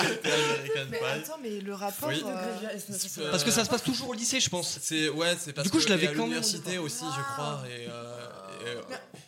[0.00, 1.04] C'était American mais Pie.
[1.04, 2.08] attends, mais le rapport.
[2.08, 2.22] Oui.
[2.26, 4.78] euh, Parce que ça se passe toujours au lycée, je pense.
[4.82, 7.62] C'est ouais, c'est parce Du coup, que je l'avais quand même l'université aussi, je crois.
[7.68, 8.26] Et, euh,
[8.64, 8.82] et, euh,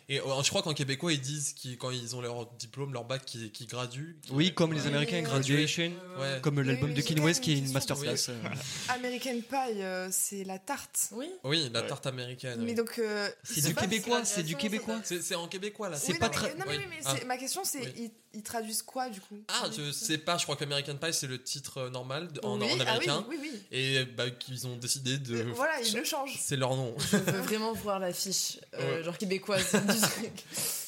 [0.09, 3.03] et, euh, je crois qu'en québécois, ils disent qu'ils, quand ils ont leur diplôme, leur
[3.05, 4.17] bac, qu'ils, qu'ils graduent.
[4.31, 4.87] Oui, comme les Ouais.
[4.87, 6.39] Américains, Graduation, Ouais.
[6.41, 8.29] comme l'album de Kanye West qui est une masterclass.
[8.89, 11.09] American Pie, euh, c'est la tarte.
[11.11, 11.29] Oui.
[11.43, 12.59] Oui, la tarte américaine.
[12.61, 12.75] Mais oui.
[12.75, 12.97] donc.
[12.99, 14.99] euh, C'est du québécois, c'est du québécois.
[15.03, 15.97] C'est, en québécois là.
[15.97, 16.55] C'est pas très.
[16.55, 17.15] Non, mais, Ah.
[17.25, 18.11] ma question, c'est Oui.
[18.37, 21.41] Ils, traduisent quoi du coup Ah, je sais pas, je crois qu'American Pie c'est le
[21.41, 23.25] titre euh, normal de- en, Oui, en ah oui, américain.
[23.29, 23.51] oui, oui.
[23.71, 25.41] Et bah, qu'ils ont décidé de.
[25.55, 26.37] Voilà, ils le changent.
[26.39, 26.95] C'est leur nom.
[27.11, 29.03] Je veux vraiment voir l'affiche, euh, Ouais.
[29.03, 30.43] genre québécoise du truc.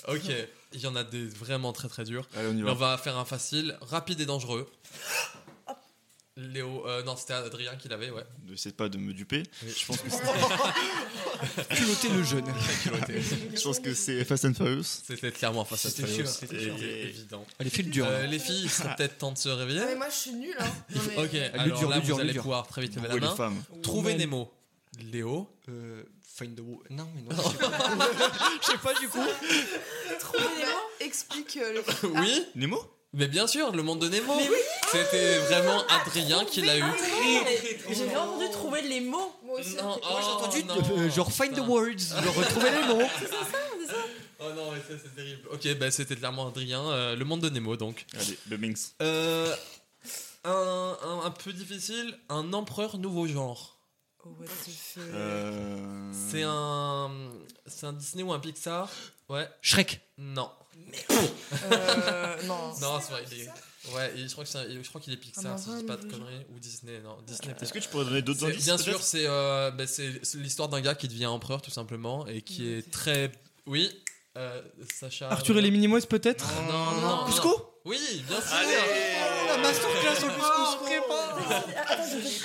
[0.07, 0.31] ok,
[0.73, 2.27] il y en a des vraiment très très durs.
[2.35, 2.71] Allez, on y Mais va.
[2.71, 4.69] on va faire un facile, rapide et dangereux.
[6.39, 8.23] Léo, euh, non, c'était Adrien qui l'avait, ouais.
[8.47, 9.43] N'essaie pas de me duper.
[9.61, 11.75] Je pense que c'est.
[11.75, 12.45] Culotter le jeune.
[13.55, 14.83] Je pense que c'est Fast and Furious.
[14.83, 17.45] C'était clairement à C'était Furious, c'était c'était évident.
[17.59, 18.05] Allez, file dur.
[18.07, 19.81] Euh, les filles, il serait peut-être temps de se réveiller.
[19.85, 20.55] Mais moi, je suis nulle.
[20.59, 20.65] Hein.
[20.95, 22.41] Non, mais- Ok, Le alors dur, là, le dur, vous le allez dur.
[22.43, 23.53] pouvoir très vite lever la les main.
[23.87, 24.17] Woman.
[24.17, 24.53] Nemo.
[25.11, 25.47] Léo.
[25.69, 27.29] Euh, find the wo- Non, mais non.
[27.31, 27.77] Je sais pas,
[28.61, 29.23] Je sais pas du coup.
[30.19, 30.71] Trouver les mots
[31.01, 32.09] explique euh, le.
[32.21, 32.81] Oui Nemo?
[33.13, 34.33] Mais bien sûr, le monde de Nemo.
[34.91, 36.83] C'était vraiment Adrien qui l'a eu.
[37.89, 39.33] J'ai bien entendu trouver les mots.
[39.43, 39.75] Moi aussi.
[39.75, 40.01] Non, ok.
[40.03, 43.09] oh, J'ai entendu non, euh, genre find the words, genre retrouver les mots.
[44.41, 45.47] Oh non, mais ça c'est terrible.
[45.51, 46.81] Ok, bah c'était clairement Adrien.
[46.87, 48.05] euh, le monde de Nemo donc.
[48.13, 48.93] Allez, le Minx.
[49.01, 49.55] Euh,
[50.45, 53.79] un, un, un peu difficile, un empereur nouveau genre.
[54.23, 55.03] Oh, what the fuck.
[56.29, 57.09] C'est un,
[57.65, 58.89] c'est un Disney ou un Pixar?
[59.29, 59.47] Ouais.
[59.61, 60.01] Shrek.
[60.17, 60.49] Non.
[61.71, 62.73] Euh, non.
[62.81, 63.23] Non, c'est vrai.
[63.31, 63.49] Il est...
[63.95, 65.83] Ouais, je crois que c'est un- je crois qu'il est Pixar Un si je dis
[65.85, 66.99] pas de conneries ou Disney.
[66.99, 67.55] Non, Disney.
[67.61, 70.67] Est-ce que tu pourrais donner d'autres indices Bien sûr, c'est euh, bah, c'est c'est l'histoire
[70.67, 73.31] d'un gars qui devient empereur tout simplement et qui est très.
[73.65, 73.89] Oui,
[74.37, 74.61] euh,
[74.93, 75.29] Sacha.
[75.31, 77.25] Arthur et les Minimoys, peut-être Non, non, non.
[77.25, 77.79] Cusco.
[77.85, 77.97] Oui,
[78.27, 78.57] bien sûr.
[79.49, 80.77] La masterclass au couscous.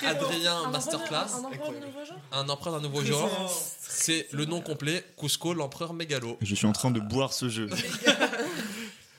[0.05, 1.27] Adrien, masterclass.
[1.35, 3.69] Un empereur de nouveau genre Un empereur d'un nouveau genre.
[3.81, 6.37] C'est le nom complet Cusco, l'empereur mégalo.
[6.41, 7.69] Je suis en train de boire ce jeu.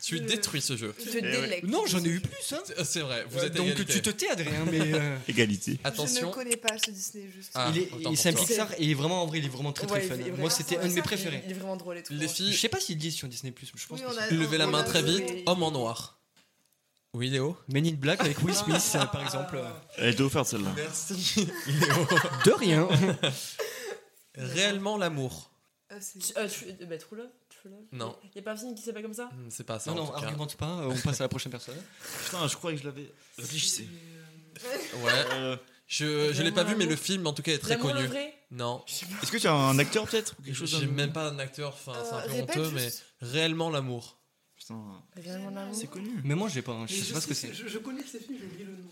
[0.08, 0.94] Tu détruis ce jeu.
[1.02, 1.62] Tu te Eh ouais.
[1.64, 2.54] Non, j'en ai eu plus.
[2.54, 2.60] Hein.
[2.64, 3.92] C'est- C'est vrai, vous êtes Donc égalité.
[3.92, 4.94] tu te tais, Adrien, mais.
[4.94, 5.80] euh, Égalité.
[5.84, 6.28] Je Attention.
[6.28, 7.50] ne connais pas ce Disney, juste.
[7.56, 8.34] Ah, il est, il- c'est un.
[8.34, 10.16] Pixar et il est vraiment en vrai, il est vraiment très très Ouais, fun.
[10.38, 11.42] Moi, c'était Ah, un de mes préférés.
[11.48, 12.14] Il est vraiment drôle et tout.
[12.14, 14.30] Les Je filles, sais pas s'il dit sur Disney Plus, je pense Oui, que a-
[14.30, 15.24] levez la on main très vite.
[15.48, 16.20] Homme en noir.
[17.16, 19.58] Oui, Léo Men in Black avec Will Smith, euh, par exemple.
[19.98, 20.72] Elle était offerte celle-là.
[20.76, 21.48] Merci.
[21.68, 22.08] Léo.
[22.46, 22.88] De rien.
[24.36, 25.52] Réellement l'amour.
[25.92, 28.16] Euh, c'est- Tu- euh, tu- euh, bah, True Love True Love Non.
[28.36, 29.92] Y a pas un film qui s'appelle comme ça Hmm, C'est pas ça.
[29.92, 30.26] Non, en non, tout cas.
[30.26, 31.78] argumente pas, euh, on passe à la prochaine personne.
[32.26, 33.12] Putain, je croyais que je l'avais.
[33.38, 33.88] Réfléchissez.
[35.04, 35.12] Ouais.
[35.34, 37.90] Euh, Je, je l'ai pas vu, mais le film en tout cas est très L'amour
[37.90, 38.08] le connu.
[38.08, 38.84] vrai Non.
[39.22, 41.74] Est-ce que tu as un acteur peut-être ou quelque chose J'ai même pas un acteur,
[41.74, 43.06] enfin c'est un Euh, peu répète honteux, mais juste.
[43.22, 44.18] réellement l'amour.
[44.68, 46.12] Putain, c'est connu.
[46.24, 47.54] Mais moi, j'ai pas, hein, je sais pas ce que c'est.
[47.54, 48.90] Je, je connais ces films, j'ai oublié le nom.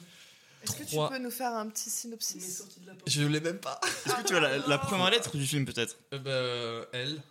[0.64, 2.94] Est-ce que tu peux nous faire un petit synopsis de la.
[3.06, 3.80] Je l'ai même pas.
[4.06, 7.22] Est-ce que tu as la, la première lettre du film peut-être Euh, bah, euh, elle.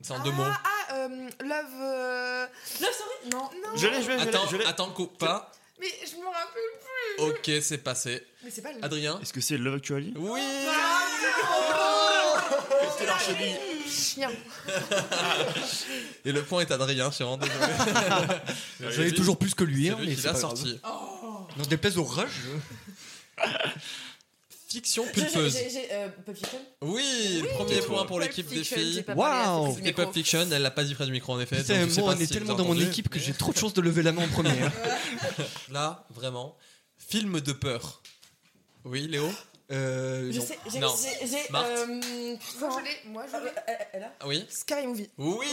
[0.00, 0.44] C'est en deux ah, mots.
[0.44, 1.08] Ah, euh,
[1.40, 1.80] Love.
[1.80, 2.46] euh,
[2.80, 3.30] Love Story?
[3.30, 3.38] Non.
[3.38, 3.76] Non.
[3.76, 4.64] Je l'ai, je l'ai, je Attends, je l'ai.
[4.64, 5.52] attends, coupe pas.
[5.80, 7.50] Mais je me rappelle plus.
[7.56, 8.26] Ok, c'est passé.
[8.42, 8.84] Mais c'est pas le.
[8.84, 10.12] Adrien Est-ce que c'est Love Actually?
[10.16, 10.40] Oui
[12.92, 13.20] C'était leur
[13.94, 14.30] Chien.
[16.24, 17.66] Et le point est Adrien, je suis vraiment désolé.
[18.90, 20.80] J'en ai toujours plus que lui, C'est hein, lui mais qui c'est l'a pas sorti.
[20.82, 22.30] Dans des places au rage.
[24.68, 25.52] Fiction pulpeuse.
[25.56, 27.86] j'ai- J'ai euh, Pulp Fiction Oui, le premier Toi.
[27.86, 29.04] point pour Pulp l'équipe des filles.
[29.14, 29.78] Waouh.
[29.84, 29.92] Et.
[29.92, 31.58] Pulp Fiction, elle l'a pas dit près du micro en effet.
[31.58, 33.32] Putain, donc je sais moi, pas on est si tellement dans mon équipe que j'ai
[33.34, 34.50] trop de chance de lever la main en premier.
[34.62, 34.72] hein.
[35.70, 36.56] Là, vraiment.
[36.96, 38.02] Film de peur.
[38.84, 39.30] Oui, Léo?
[39.70, 40.44] Euh, Je non.
[40.44, 40.78] sais, j'ai.
[40.78, 40.94] Non.
[40.94, 41.86] j'ai- euh,
[42.60, 43.10] Moi je l'ai.
[43.10, 43.48] Moi je ah, l'ai.
[43.48, 45.08] euh, elle- Elle a Ah Oui Scary Movie.
[45.16, 45.46] Oui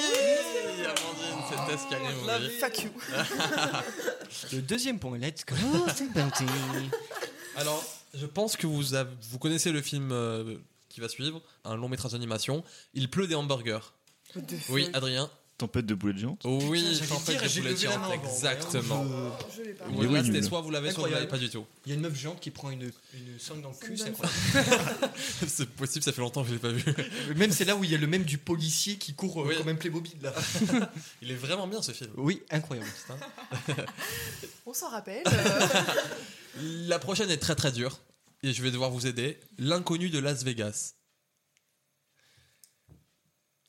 [0.83, 2.59] Amandine, c'était Scary Movie.
[2.59, 2.91] Fuck you.
[4.51, 5.55] Le deuxième point, let's go,
[5.95, 6.43] c'est parti.
[7.55, 7.83] Alors,
[8.13, 10.55] je pense que vous, avez- vous connaissez le film euh,
[10.89, 12.63] qui va suivre, un long métrage d'animation.
[12.93, 13.93] Il pleut des hamburgers.
[14.69, 15.29] Oui, Adrien
[15.61, 16.41] Tempête de boulettes géantes.
[16.45, 19.05] Oui, J'allais tempête dire, de géantes, main avant, exactement.
[19.55, 19.61] Je
[19.93, 21.65] Voilà, oui, c'était soit vous l'avez, soit vous l'avez pas du tout.
[21.85, 22.83] Il y a une meuf géante qui prend une,
[23.13, 24.33] une sangle dans le cul, c'est incroyable.
[25.47, 26.83] C'est possible, ça fait longtemps que je l'ai pas vu.
[27.35, 29.57] Même c'est là où il y a le même du policier qui court euh, Oui.
[29.57, 30.33] comme un Playmobil là.
[31.21, 32.09] Il est vraiment bien ce film.
[32.17, 32.89] Oui, incroyable.
[34.65, 35.23] On s'en rappelle.
[35.27, 37.99] euh, La prochaine est très très dure
[38.43, 39.37] et je vais devoir vous aider.
[39.59, 40.93] L'inconnu de Las Vegas.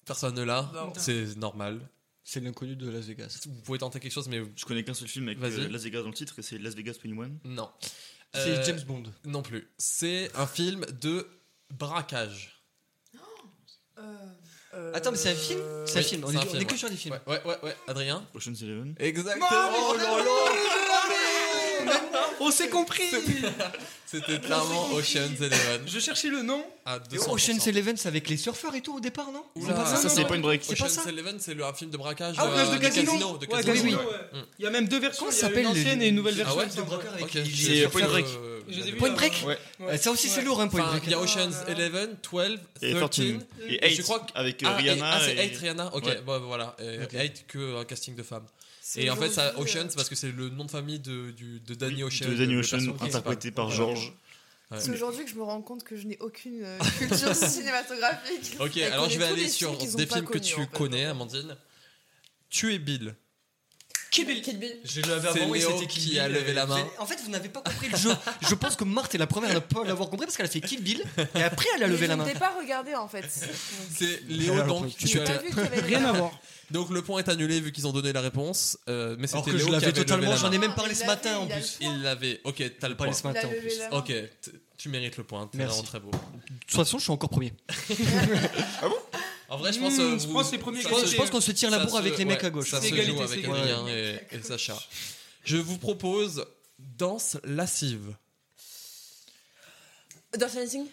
[0.04, 0.92] Personne ne l'a, Non.
[0.96, 1.80] c'est normal.
[2.24, 3.40] C'est l'inconnu de Las Vegas.
[3.46, 6.02] Vous pouvez tenter quelque chose, mais Je connais qu'un seul film avec euh, Las Vegas
[6.02, 7.30] dans le titre et c'est Las Vegas 21.
[7.44, 7.68] non.
[8.34, 9.02] C'est Euh, James Bond.
[9.24, 9.68] Non plus.
[9.76, 11.26] C'est un film de
[11.70, 12.62] braquage.
[13.98, 16.24] euh, Attends, mais c'est un film C'est un Oui, film.
[16.24, 17.18] On est, on film, est que sur des films.
[17.26, 17.76] Ouais, ouais, ouais, ouais.
[17.88, 18.94] Adrien Ocean's Eleven.
[18.98, 20.91] Exactement Oh là là
[22.40, 23.04] On s'est compris
[24.06, 25.82] C'était clairement Ocean's Eleven.
[25.86, 26.62] Je cherchais le nom.
[26.84, 27.30] À 200%.
[27.30, 30.09] Ocean's Eleven, c'est avec les surfeurs et tout au départ, non Oula, C'est pas ça,
[30.09, 30.62] c'est pas une break.
[30.70, 32.34] Ocean's Eleven, c'est le un film de braquage.
[32.38, 33.38] Ah, euh, de de casino.
[33.38, 33.72] de Ouais, casino.
[33.72, 34.06] casino, oui.
[34.06, 34.40] ouais.
[34.40, 34.44] Mm.
[34.59, 35.20] Il y a même deux versions.
[35.26, 36.59] Comment Il y ça a une s'appelle, les- ancienne et une nouvelle Ah version.
[36.60, 36.86] ouais semble.
[36.88, 38.26] braqueur avec Ok, les- Point Break.
[38.68, 39.59] Vus, Point euh, Break Ouais.
[39.82, 41.02] Euh, Ça aussi, c'est lourd, un point break.
[41.06, 43.10] il y a Ocean's Eleven, 12, Et 13.
[43.10, 43.36] 13.
[43.68, 45.10] Et Et 8 je crois avec euh, Ah, et- Rihanna.
[45.14, 46.20] ah, c'est et- 8 Rihanna Ok, Ouais.
[46.24, 46.76] voilà.
[46.80, 47.12] Et Ok.
[47.12, 48.44] 8 que un casting de femmes.
[48.97, 50.98] Et en fait, ça, aujourd'hui, Ocean, euh, c'est parce que c'est le nom de famille
[50.98, 52.28] de, du, de Danny Ocean.
[52.28, 53.70] de Danny Ocean, interprété par.
[53.70, 54.12] George.
[54.70, 54.78] Ouais.
[54.81, 58.56] C'est aujourd'hui que je me rends compte que je n'ai aucune euh, culture cinématographique.
[58.60, 60.70] Ok, Elle alors je vais aller sur des films que tu en fait.
[60.70, 61.56] connais, Amandine.
[62.48, 63.14] Tu es Bill.
[64.10, 64.43] Kill Bill.
[64.43, 64.77] Kill Bill?
[64.85, 66.77] Je l'avais avant et Léo c'était Kill qui Bill, a levé euh, la main.
[66.94, 68.10] c'est- En fait, vous n'avez pas compris le jeu.
[68.48, 70.51] Je pense que Marthe est la première à ne pas l'avoir compris parce qu'elle a
[70.51, 71.02] fait Kill Bill
[71.35, 72.27] et après elle a levé la Je main.
[72.27, 73.24] ne t'ai pas regardé en fait.
[73.90, 74.94] C'est Léo, donc.
[74.97, 76.39] tu as- pas vu qu'il y avait Rien à voir.
[76.72, 78.78] Donc le point est annulé vu qu'ils ont donné la réponse.
[78.88, 80.52] euh, mais Alors c'était que je Léo qui l'avais avait levé totalement, la j'en main.
[80.54, 81.78] ai même Ah, parlé il ce l'a matin fait, en il a plus.
[81.80, 82.40] le Il l'avait.
[82.44, 83.12] Ok, t'as le point.
[83.12, 83.78] ce matin Il a en levé plus.
[83.78, 83.96] la main.
[83.98, 85.46] Ok, t- tu mérites le point.
[85.46, 85.74] T'es Merci.
[85.76, 86.10] vraiment très beau.
[86.10, 86.16] De
[86.66, 87.52] toute façon, je suis encore premier.
[89.48, 89.98] En vrai, je pense.
[89.98, 91.52] Mmh, euh, je vous- pense les premiers ça Je pense, se- je pense qu'on se
[91.52, 92.70] tire la ça bourre se- avec les mecs à gauche.
[92.70, 93.44] Ça C'est se égalité, joue avec.
[93.44, 94.82] Adrien et, et Sacha.
[95.44, 96.46] Je vous propose
[96.78, 98.14] danse lascive.
[100.34, 100.86] Dirty Dancing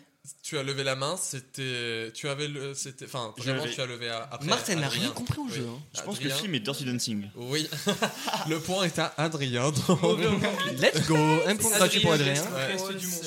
[0.44, 2.12] Tu as levé la main, c'était.
[2.14, 2.74] Tu avais le.
[2.74, 3.06] C'était.
[3.06, 4.48] Enfin, vraiment, tu as levé à- après.
[4.48, 5.54] Marthe, elle n'a rien compris au Oui.
[5.54, 5.68] jeu.
[5.68, 5.80] hein.
[5.96, 7.30] Je pense que le film est Dirty Dancing.
[7.36, 7.70] Oui.
[8.50, 9.72] le point est à Adrien.
[10.80, 11.16] Let's go
[11.46, 12.42] Un point gratuit pour Adrien.
[12.54, 12.78] Ouais.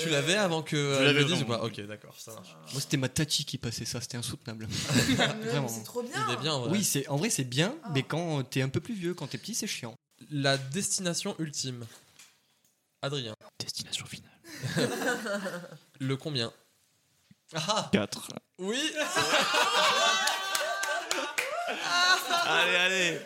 [0.00, 0.76] Tu l'avais avant que.
[0.76, 1.62] Je elle l'avais dise ou pas?
[1.62, 2.56] Ok, d'accord, ça marche.
[2.72, 4.66] Moi, c'était ma tati qui passait ça, c'était insoutenable.
[5.46, 5.68] Vraiment.
[5.68, 6.12] C'est trop bien.
[6.28, 6.70] Il est bien, en vrai.
[6.70, 7.90] Oui, c'est en vrai, c'est bien, Ah.
[7.94, 9.94] mais quand t'es un peu plus vieux, quand t'es petit, c'est chiant.
[10.30, 11.84] La destination ultime.
[13.02, 13.34] Adrien.
[13.58, 14.30] Destination finale.
[15.98, 16.52] Le combien?
[17.54, 18.28] Ah 4.
[18.58, 18.80] Oui
[22.44, 23.18] Allez, allez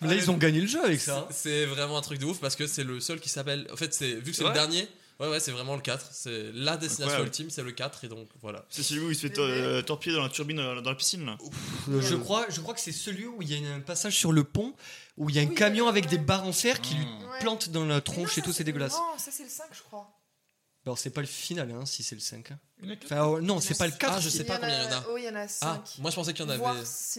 [0.00, 1.26] Mais là, ils ont gagné le jeu avec ça.
[1.30, 3.66] C'est vraiment un truc de ouf parce que c'est le seul qui s'appelle.
[3.72, 4.88] En fait, c'est vu que c'est le dernier.
[5.18, 6.06] Ouais, ouais, c'est vraiment le 4.
[6.12, 7.26] C'est la destination Incroyable.
[7.26, 8.04] ultime, c'est le 4.
[8.04, 8.64] Et donc, voilà.
[8.70, 11.26] C'est celui où il se fait euh, torpiller dans la turbine euh, dans la piscine
[11.26, 11.36] là.
[12.00, 14.44] Je, crois, je crois que c'est celui où il y a un passage sur le
[14.44, 14.72] pont,
[15.18, 17.04] où il y a un Oui, camion ouais, avec des barres en fer qui lui
[17.04, 17.38] Ouais.
[17.40, 18.94] plante dans la non, tronche et tout, c'est dégueulasse.
[18.94, 19.79] Non, ça c'est le 5, je crois.
[20.86, 22.52] Alors, c'est pas le final, hein, si c'est le 5.
[22.52, 22.58] hein.
[23.04, 24.14] Enfin, non, c'est pas le 4.
[24.16, 25.04] Ah, je sais pas combien il y en a.
[25.10, 25.66] Oh, il y en a 5.
[25.68, 26.64] Ah, moi je pensais qu'il y en avait.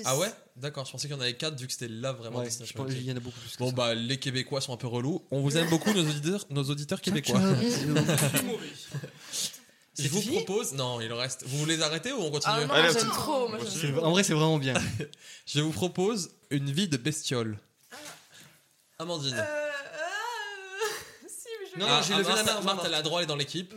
[0.06, 0.32] Ah ouais?
[0.56, 2.74] D'accord, je pensais qu'il y en avait 4 vu que c'était là vraiment Ouais, je
[2.74, 3.52] pense- il y en a beaucoup plus.
[3.52, 3.76] que Bon ça.
[3.76, 5.24] bah les Québécois sont un peu relous.
[5.30, 7.40] On vous aime beaucoup nos auditeurs, nos auditeurs québécois.
[10.00, 11.44] Je vous propose, non il en reste.
[11.46, 12.54] Vous voulez arrêter ou on continue?
[12.58, 13.48] Ah non, Allez, j'aime trop.
[13.50, 14.74] Moi, j'aime En vrai, c'est vraiment bien.
[15.46, 17.60] Je vous propose une vie de bestiole.
[18.98, 19.34] Amandine.
[19.36, 19.71] Euh, euh,
[21.78, 23.74] Non, Ah, j'ai ah, levé la main, Marthe, elle a droit, elle est dans l'équipe.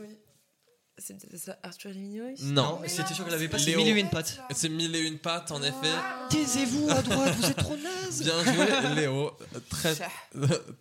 [0.96, 2.80] C'est peut-être ça, Arthur et les Minois Non.
[2.86, 4.38] C'était sûr qu'elle avait pas ses mille et une pattes.
[4.54, 5.92] C'est mille et une pattes en effet.
[6.30, 8.22] Taisez-vous à droite, vous êtes trop naze.
[8.22, 9.32] Bien joué Léo.
[9.70, 9.96] Très,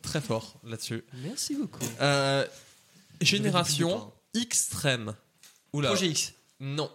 [0.03, 1.03] très fort là-dessus.
[1.13, 1.83] Merci beaucoup.
[1.99, 2.45] Euh,
[3.21, 5.15] génération extrême.
[5.73, 5.89] Oula.
[5.89, 6.33] Projet X.
[6.59, 6.91] Non.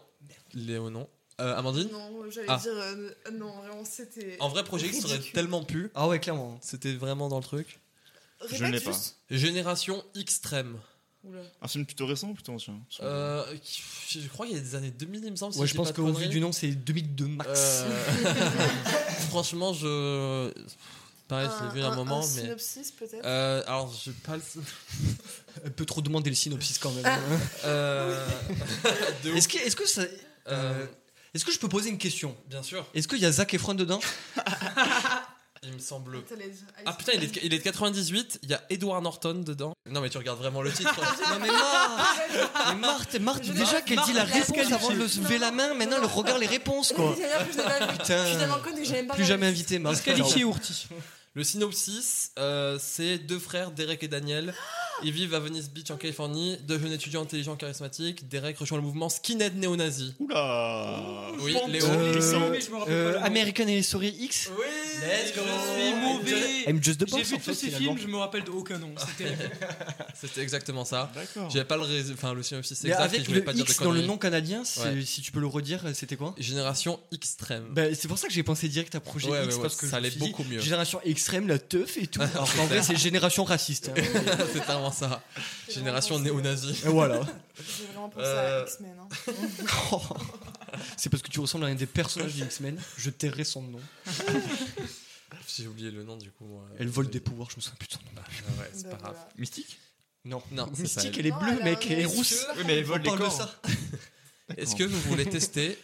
[0.54, 1.08] Léo, non.
[1.40, 2.56] Euh, Amandine Non, j'allais Ah.
[2.56, 2.72] dire.
[2.72, 4.36] euh, non, vraiment, c'était.
[4.40, 5.90] En vrai, Projet X aurait tellement pu.
[5.94, 6.58] Ah ouais, clairement.
[6.62, 7.80] C'était vraiment dans le truc.
[8.46, 8.98] Je Répète n'ai pas.
[9.30, 10.78] Génération extrême.
[11.24, 11.40] Oula.
[11.60, 13.44] Un film plutôt récent ou plutôt ancien Euh,
[14.08, 15.56] je crois qu'il y a des années 2000, il me semble.
[15.56, 17.50] Ouais, je pense qu'au vu du nom, c'est 2002 max.
[17.52, 18.02] Euh,
[19.30, 20.52] Franchement, je.
[21.26, 22.42] Pareil, je l'ai vu un moment, mais.
[22.42, 23.24] synopsis peut-être?
[23.24, 24.42] Euh, alors, je pas le.
[25.66, 27.04] Un peu trop demander le synopsis quand même.
[27.64, 28.26] Euh,
[29.34, 30.04] Est-ce que, est-ce que ça.
[31.34, 32.34] Est-ce que je peux poser une question?
[32.46, 32.86] Bien sûr.
[32.94, 34.00] Est-ce qu'il y a Zac Efron dedans?
[35.64, 36.22] Il me semble.
[36.86, 39.72] Ah putain, il est, de, il est de 98, il y a Edward Norton dedans.
[39.90, 40.94] Non, mais tu regardes vraiment le titre.
[41.30, 41.48] Non mais
[42.80, 45.22] Marthe Mais Marthe, déjà qu'elle dit la réponse avant de qualifié.
[45.22, 47.14] lever la main, maintenant elle regarde les réponses quoi.
[47.98, 48.24] Putain.
[49.14, 49.96] Plus jamais invité Marthe.
[49.96, 50.88] Disqualifié Ourti?
[51.34, 54.52] Le synopsis, euh, c'est deux frères, Derek et Daniel,
[55.04, 56.56] Ils vivent à Venice Beach en Californie.
[56.66, 58.28] Deux jeunes étudiants intelligents charismatiques.
[58.28, 60.14] Derek rejoint le mouvement skinhead néo-nazi.
[60.18, 61.54] Oula Oui.
[61.68, 61.84] Léo.
[61.86, 63.24] Euh, Euh, mais je me rappelle pas le nom.
[63.24, 64.64] American History X Oui
[65.00, 66.64] Let's go Je suis mauvais.
[66.68, 67.94] I'm just the J'ai boss vu en tous fait, ces finalement.
[67.96, 68.92] films, je me rappelle de aucun nom.
[70.20, 71.10] C'était exactement ça.
[71.14, 71.48] D'accord.
[71.50, 72.84] J'avais pas le, rés- enfin, le exact.
[72.84, 75.02] et avec je le pas dire de X dans le nom canadien, Ouais.
[75.04, 76.34] si tu peux le redire, c'était quoi?
[76.38, 77.64] Génération extrême.
[77.70, 79.76] Bah, c'est pour ça que j'ai pensé direct à projet Ouais, X ouais, ouais, parce
[79.76, 80.60] que ça allait beaucoup mieux.
[80.60, 82.20] Génération extrême, la teuf et tout.
[82.34, 83.90] Alors qu'en vrai, c'est génération raciste.
[83.96, 84.02] hein.
[84.52, 85.22] c'est vraiment ça.
[85.72, 86.82] Génération néo-nazi.
[86.84, 87.20] Et voilà.
[87.78, 88.90] J'ai vraiment pensé Euh, à X-Men.
[89.00, 90.00] hein.
[90.96, 92.78] c'est parce que tu ressembles à un des personnages des X-Men.
[92.96, 93.80] Je tairai son nom.
[95.56, 96.44] J'ai oublié le nom du coup.
[96.44, 96.64] moi.
[96.78, 98.10] Elle vole des pouvoirs, je me souviens plus de son nom.
[98.16, 99.14] Ah ouais, c'est Bah, pas grave.
[99.14, 99.28] voilà.
[99.38, 99.78] Mystique
[100.24, 101.18] Non, Non, ça, Mystique, elle.
[101.20, 102.46] elle est Non, bleue, a mec, elle est rousse.
[102.56, 103.32] Oui, mais elle vole les corps.
[103.32, 103.60] ça.
[104.56, 105.78] Est-ce que vous voulez tester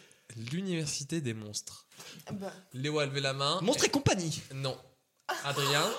[0.53, 1.87] l'université des monstres
[2.33, 3.61] Bah, Léo a levé la main.
[3.63, 4.41] Monstre et compagnie.
[4.55, 4.77] Non.
[5.45, 5.91] Adrien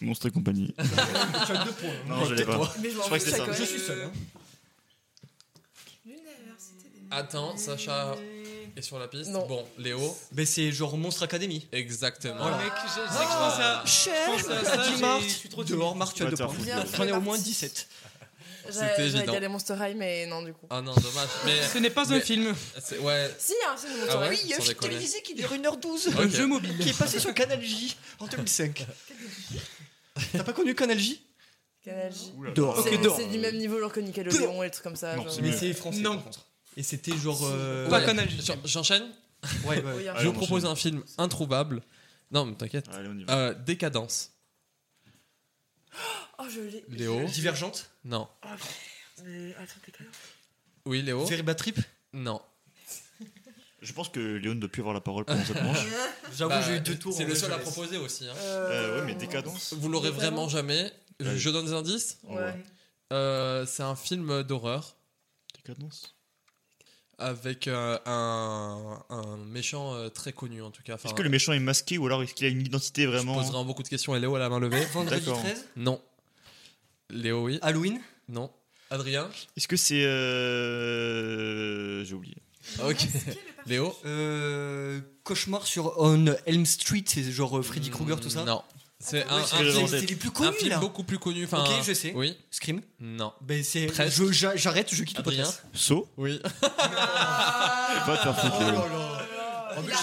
[0.00, 0.74] Monstre et compagnie.
[1.46, 2.04] Tu as deux points.
[2.06, 2.74] Non, je l'ai pas.
[2.80, 3.50] mais je Je crois que c'est ça.
[3.52, 4.02] Je suis seul.
[4.04, 4.12] hein.
[6.04, 8.14] L'université des Attends, Sacha
[8.76, 9.30] est sur la piste.
[9.30, 9.46] Non.
[9.46, 10.16] Bon, Léo.
[10.32, 11.66] Mais c'est genre Monstre Academy.
[11.72, 12.36] Exactement.
[12.40, 13.82] Oh, mec, je sais que je pense à.
[13.86, 16.54] Cher, Je pense à ça, je suis trop Dehors, Marthe, tu as deux points.
[16.96, 17.50] J'en ai au moins parti.
[17.50, 17.88] 17.
[18.68, 19.32] C'était J'allais évident.
[19.32, 20.66] j'allais Monster High, mais non, du coup.
[20.70, 21.28] Ah non, dommage.
[21.44, 22.46] Mais Ce n'est pas un film.
[23.00, 23.30] ouais.
[23.38, 24.30] Si, hein, c'est une Monster Ah ouais High.
[24.32, 24.88] Oui, il y a un film déconner.
[24.94, 26.20] télévisé qui dure 1h12.
[26.20, 26.76] Un jeu mobile.
[26.80, 28.84] Qui est passé sur Canal J en 2005.
[30.32, 31.22] T'as pas connu Canal J?
[31.84, 32.32] Canal J.
[32.56, 32.82] Dehors.
[32.82, 33.16] C'est Ok, dehors.
[33.16, 35.14] c'est du même niveau genre que Nickelodeon et des trucs comme ça.
[35.14, 35.34] Non, genre.
[35.42, 36.14] Mais c'est français Non.
[36.16, 36.46] par contre.
[36.76, 37.40] Et c'était genre.
[37.44, 38.28] euh, Pas Ouais.
[38.40, 39.04] J'en- J'enchaîne
[39.64, 39.82] Ouais.
[39.82, 40.72] Je Allez, vous on propose enchaîne.
[40.72, 41.82] un film introuvable.
[42.30, 42.88] Non, mais t'inquiète.
[42.92, 43.32] Allez, on y va.
[43.36, 44.32] Euh, Décadence.
[46.38, 46.84] Oh, je l'ai.
[46.88, 48.28] Léo Divergente Non.
[49.24, 50.10] Mais attends, t'es même-
[50.84, 51.78] Oui, Léo Bad Trip
[52.12, 52.40] Non.
[53.82, 55.78] Je pense que Léo ne doit plus avoir la parole pendant cette manche.
[56.36, 57.12] J'avoue, Bah, j'ai eu deux tours.
[57.14, 57.68] C'est en le vrai, seul je à laisse.
[57.70, 58.26] proposer aussi.
[58.26, 58.34] hein.
[58.36, 59.74] Euh, ouais, mais décadence.
[59.74, 60.92] Vous l'aurez vraiment jamais.
[61.20, 61.38] Je, Ouais.
[61.38, 62.18] je donne des indices.
[62.24, 62.54] Ouais.
[63.12, 64.96] Euh, c'est un film d'horreur
[65.54, 66.15] Décadence.
[67.18, 70.94] Avec euh, un, un méchant euh, très connu en tout cas.
[70.94, 73.08] Enfin, Est-ce que le méchant est masqué ou alors est-ce qu'il a une identité Je
[73.08, 74.84] vraiment poserai beaucoup de questions et Léo a la main levée.
[74.92, 75.40] Vendredi D'accord.
[75.40, 76.00] 13 Non.
[77.10, 77.58] Léo, oui.
[77.62, 78.50] Halloween Non.
[78.90, 80.04] Adrien Est-ce que c'est.
[80.04, 82.04] Euh...
[82.04, 82.36] J'ai oublié.
[82.84, 83.06] Ok.
[83.66, 88.62] Léo euh, Cauchemar sur On Elm Street, c'est genre Freddy Krueger, tout ça Non.
[88.98, 90.78] C'est un, un film, c'est les plus un connus film là.
[90.78, 91.44] beaucoup plus connu.
[91.44, 92.12] Enfin, Ok, je sais.
[92.16, 92.34] Oui.
[92.50, 93.32] Scream Non.
[93.42, 93.88] Ben c'est.
[94.08, 95.62] Je- j'a- J'arrête, je quitte le Adrien podcast.
[95.74, 96.40] Saut Oui.
[96.62, 98.80] Va te faire foutre, Léo.
[99.76, 99.94] En plus,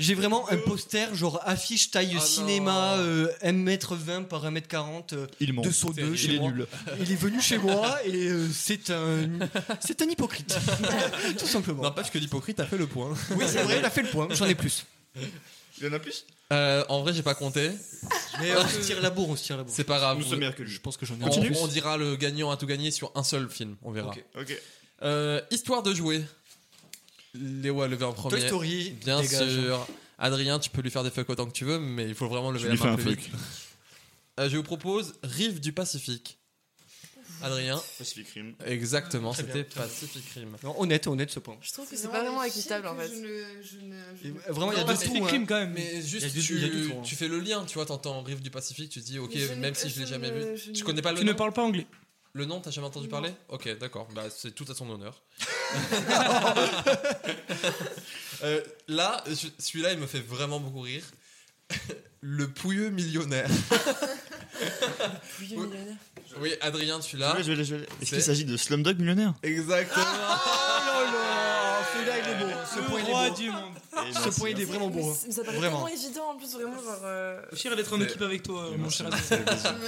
[0.00, 5.54] j'ai- vraiment un poster, genre affiche taille Oh cinéma, euh, 1m20 par 1m40 euh, Il
[5.54, 6.16] de saut 2 terrible.
[6.18, 6.66] chez Il est nul.
[6.98, 9.28] Il est venu chez moi et euh, c'est un
[9.78, 10.58] c'est un hypocrite.
[11.38, 11.84] Tout simplement.
[11.84, 13.14] N'empêche que l'hypocrite a fait le point.
[13.36, 14.84] Oui, c'est vrai, il a fait le point, j'en ai plus.
[15.80, 16.26] Il y en a plus?
[16.52, 17.70] Euh, en vrai, j'ai pas compté.
[18.40, 19.74] Mais on se tire la bourre, on se tire la bourre.
[19.74, 20.18] C'est pas grave.
[20.18, 20.70] Nous sommes meilleurs que lui.
[20.72, 21.46] Je pense que j'en ai On, un Continue.
[21.48, 21.58] plus.
[21.60, 23.76] on dira le gagnant à tout gagner sur un seul film.
[23.82, 24.12] On verra.
[24.38, 24.60] Ok.
[25.02, 26.22] Euh, histoire de jouer.
[27.34, 28.38] Léo a levé en premier.
[28.38, 29.48] Toy Story, Bien dégage.
[29.54, 29.86] sûr.
[30.18, 32.50] Adrien, tu peux lui faire des fuck autant que tu veux, mais il faut vraiment
[32.50, 33.18] lever Je la lui fais main un plus fuck.
[33.20, 33.30] vite.
[34.40, 36.38] Euh, je vous propose Rive du Pacifique.
[37.42, 38.54] Adrien, Pacific Rim.
[38.66, 39.64] exactement, c'était.
[39.64, 40.56] Pacific Rim.
[40.62, 41.56] Non, honnête, honnête ce point.
[41.62, 43.08] Je trouve que c'est pas vraiment équitable en fait.
[43.08, 45.44] je ne- je ne- je Et ne- Vraiment, il y a Pacific hein.
[45.48, 45.72] quand même.
[45.72, 47.02] Mais Il y a juste, du- tu, il y a du tour, hein.
[47.04, 49.74] tu fais le lien, tu vois, t'entends Rive du Pacifique, tu te dis, ok, même
[49.74, 50.56] si je l'ai jamais vu.
[50.56, 51.86] je Tu ne- connais pas le Tu ne nom parles pas anglais.
[52.32, 53.10] Le nom, t'as jamais entendu Non.
[53.10, 55.22] parler Ok, d'accord, bah, c'est tout à son honneur.
[58.42, 59.22] Euh, là,
[59.58, 61.04] celui-là, il me fait vraiment beaucoup rire.
[62.22, 63.50] le pouilleux millionnaire.
[65.36, 65.66] Pouilleux Oui.
[65.66, 65.96] millionnaire.
[66.38, 67.42] Oui, Adrien, tu Je l'as.
[67.42, 67.86] je l'ai, je l'ai.
[68.00, 69.34] Est-ce qu'il s'agit de Slumdog Millionnaire?
[69.42, 70.04] Exactement.
[70.04, 72.60] Oh là là, celui-là il est beau.
[72.72, 73.36] Ce Le point il roi est beau.
[73.36, 73.74] du monde.
[74.24, 75.02] Ce point il est vraiment beau.
[75.02, 75.32] Mais hein.
[75.32, 75.88] ça paraît Vraiment.
[75.88, 76.74] évident en plus, vraiment.
[76.82, 79.78] Genre, euh, Je suis fier d'être en Mais- équipe avec toi, Et mon cher Adrien.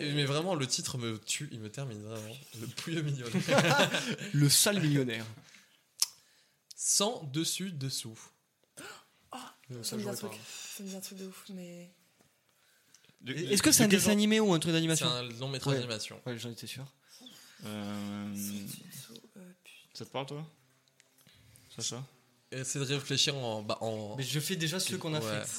[0.00, 2.36] Mais vraiment, le titre me tue, il me termine vraiment.
[2.60, 3.90] Le pouilleux millionnaire.
[4.32, 5.24] Le sale millionnaire.
[6.76, 8.18] Sans dessus dessous.
[9.82, 10.32] ça me dit un truc.
[10.76, 11.90] Ça me dit un truc de ouf, mais.
[13.26, 15.72] Est-ce que c'est un dessin genre animé ou un truc C'est d'animation un long métrage
[15.74, 15.78] Ouais.
[15.80, 16.20] d'animation.
[16.26, 16.84] Ouais, j'en étais sûr.
[17.66, 18.34] Euh,
[19.92, 20.46] Ça te parle, toi?
[21.76, 22.02] Sacha?
[22.50, 23.62] Essaie de réfléchir en.
[23.62, 24.16] Bah, en...
[24.16, 25.44] Mais je fais déjà ceux qu'on a Ouais.
[25.44, 25.50] fait.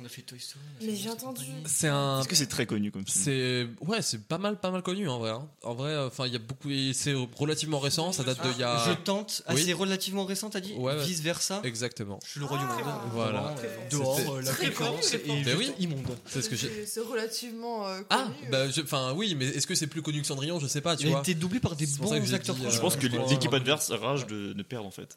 [0.00, 0.64] On a fait Toy Story.
[0.82, 1.44] Mais j'ai entendu.
[1.66, 2.20] C'est un.
[2.20, 5.08] Est-ce que c'est très connu comme film C'est ouais, c'est pas mal, pas mal connu
[5.08, 5.30] en vrai.
[5.30, 5.46] hein.
[5.62, 6.70] En vrai, enfin, il y a beaucoup.
[6.70, 8.12] et C'est relativement récent.
[8.12, 8.84] Ça date de il y a.
[8.88, 9.42] Je tente.
[9.46, 9.62] Ah, Oui.
[9.64, 11.04] c'est relativement récent, t'as dit Ouais, ouais.
[11.04, 11.60] Vice versa.
[11.64, 12.18] Exactement.
[12.24, 12.74] Je suis le roi du monde.
[13.12, 13.40] Voilà.
[13.40, 15.20] Vraiment, euh, C'était- Dehors, euh, la Très fort, concurrence fort.
[15.26, 15.84] Ben juste oui.
[15.84, 16.16] immonde.
[16.26, 16.86] C'est ce que j'ai.
[16.86, 18.06] C'est relativement euh, connu.
[18.10, 18.50] Ah, euh.
[18.50, 20.58] bah, je- enfin, oui, mais est-ce que c'est plus connu que Cendrillon?
[20.60, 21.20] Je sais pas, tu Il a vois.
[21.20, 22.64] été doublé par des C'est pour ça que bons j'ai acteurs dit.
[22.70, 25.16] Je pense que l'équipe adverse rage de, de perdre en fait.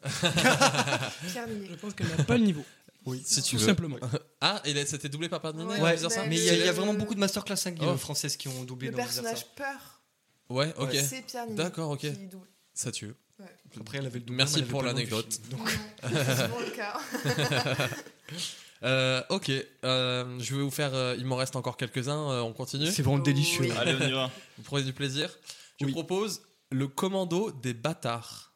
[1.32, 1.66] Pierre Ninet.
[1.70, 2.64] Je pense qu'elle n'a pas le niveau.
[3.06, 3.66] Oui, si tu tout veux.
[3.68, 3.96] simplement.
[4.42, 5.96] Ah, et c'était doublé par Pardini Ouais, Ouais,
[6.28, 7.84] mais il y, a- il y a vraiment beaucoup de masterclass Oh.
[7.84, 10.00] euh, françaises qui ont doublé Le dans personnage peur,
[10.48, 10.94] Ouais, ok.
[10.94, 11.56] c'est Pierre Ninet.
[11.56, 12.00] D'accord, ok.
[12.00, 12.46] Qui double.
[12.72, 13.12] Ça tue.
[13.78, 15.40] Après, elle avait le doubleur, Merci mais elle avait pour pas le nom du l'anecdote.
[15.42, 15.70] film, donc-
[16.26, 17.88] C'est souvent le cas.
[18.82, 19.50] Euh, ok,
[19.84, 20.94] euh, je vais vous faire.
[20.94, 22.30] euh, il m'en reste encore quelques-uns.
[22.30, 22.86] euh, on continue.
[22.90, 23.60] C'est vraiment délicieux.
[23.64, 23.70] Oui.
[23.76, 24.30] Allez, on y va.
[24.56, 25.28] Vous prenez du plaisir.
[25.78, 25.92] Je Oui.
[25.92, 26.40] propose
[26.70, 28.49] le commando des bâtards.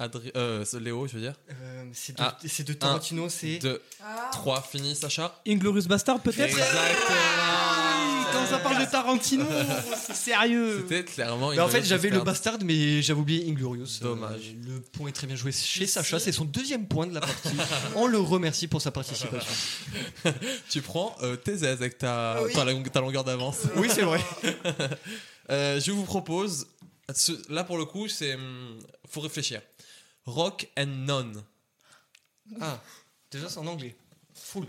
[0.00, 1.34] Adri- euh, Léo, je veux dire.
[1.50, 3.58] Euh, c'est de, Ah, c'est de Tarantino, c'est.
[3.58, 4.28] 2, Ah.
[4.32, 5.40] 3, fini, Sacha.
[5.46, 8.28] Inglorious Bastard peut-être Exactement.
[8.30, 9.44] Quand ça parle de Tarantino,
[10.06, 10.84] c'est sérieux.
[10.88, 11.50] C'était clairement.
[11.50, 13.98] Mais en fait, j'avais le bastard, mais j'avais oublié Inglorious.
[14.00, 14.40] Dommage.
[14.68, 16.20] Euh, le point est très bien joué chez Sacha.
[16.20, 17.48] C'est son deuxième point de la partie.
[17.96, 19.50] On le remercie pour sa participation.
[20.70, 22.52] Tu prends euh, tes aises avec ta, Ah Oui.
[22.52, 23.62] ta, long- ta longueur d'avance.
[23.76, 24.20] Oui, c'est vrai.
[25.50, 26.66] Euh, je vous propose.
[27.48, 28.34] là, pour le coup, c'est.
[28.34, 29.62] hum, faut réfléchir.
[30.28, 31.42] Rock and None.
[32.60, 32.82] Ah,
[33.30, 33.96] déjà, c'est en anglais.
[34.34, 34.66] Full.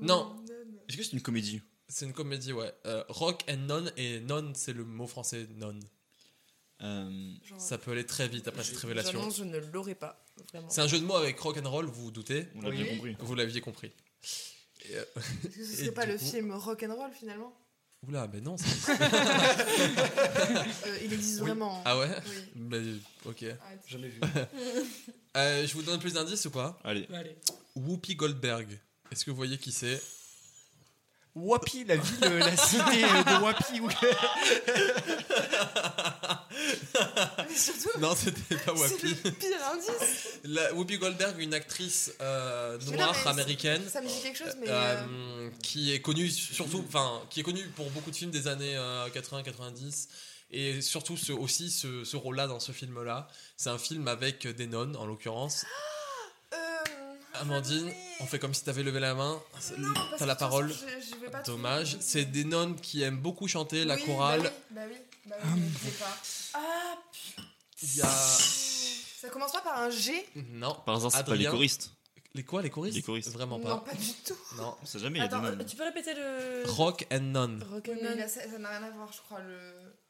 [0.00, 0.42] Non.
[0.88, 2.72] Est-ce que c'est une comédie C'est une comédie, ouais.
[2.86, 5.78] Euh, rock and None, et None, c'est le mot français non.
[6.82, 9.12] Euh, Genre, Ça peut aller très vite après cette révélation.
[9.18, 10.24] J'annonce, je ne l'aurai pas.
[10.50, 10.68] Vraiment.
[10.70, 12.82] C'est un jeu de mots avec rock and roll, vous vous doutez On l'a Oui.
[12.82, 13.16] bien compris.
[13.20, 13.92] Vous l'aviez compris.
[14.88, 15.04] Et, euh,
[15.44, 17.54] Est-ce que ce Et serait pas du le coup- film Rock'n'Roll finalement
[18.08, 18.56] Oula, mais non.
[18.56, 18.92] c'est-
[20.86, 21.80] Euh, Il existe vraiment.
[21.84, 22.34] Ah ouais Oui.
[22.56, 22.78] Mais,
[23.24, 23.42] Ok.
[23.44, 23.80] Arrête.
[23.86, 24.20] Jamais vu.
[25.36, 26.78] Euh, je vous donne plus d'indices ou pas?
[26.84, 27.06] Allez.
[27.14, 27.36] Allez.
[27.76, 28.78] Whoopi Goldberg.
[29.10, 30.00] Est-ce que vous voyez qui c'est?
[31.34, 33.80] Wapi, la ville, euh, la cité euh, de Wapi.
[33.80, 33.88] où-
[37.48, 39.16] Mais surtout, Non, c'était pas c'est Whoopi.
[39.24, 40.28] le pire indice.
[40.44, 43.82] La- Whoopi Goldberg, une actrice euh, non, noire américaine.
[43.90, 44.66] Ça me dit quelque chose, mais.
[44.68, 48.46] euh, euh, qui est connue surtout, enfin, qui est connue pour beaucoup de films des
[48.48, 48.76] années
[49.14, 50.08] 80-90
[50.50, 53.26] et surtout ce, aussi ce, ce rôle-là dans ce film-là.
[53.56, 55.64] C'est un film avec des nonnes en l'occurrence.
[57.34, 59.40] Amandine, on fait comme si t'avais levé la main.
[59.78, 60.70] Non, T'as la parole.
[60.72, 61.96] façon, je- je vais pas Dommage.
[62.00, 64.42] C'est des nonnes qui aiment beaucoup chanter la chorale.
[64.42, 64.96] Bah oui, bah oui,
[65.30, 66.18] bah oui, mais je sais pas.
[66.54, 66.98] Ah,
[68.04, 68.06] a.
[68.06, 70.12] ça commence pas par un G
[70.52, 70.74] Non.
[70.86, 71.90] Par hasard, c'est pas les choristes.
[72.34, 73.30] Les quoi, les choristes Les choristes.
[73.32, 73.90] Vraiment Non, pas.
[73.90, 74.36] pas du tout.
[74.56, 74.74] Non.
[74.82, 75.66] On sait jamais, il y a des Attends, nonnes.
[75.66, 76.62] tu peux répéter le.
[76.66, 77.98] Rock and Rock'n'Roll.
[78.02, 79.40] mais là, ça ça n'a rien à voir, je crois.
[79.40, 79.58] Le...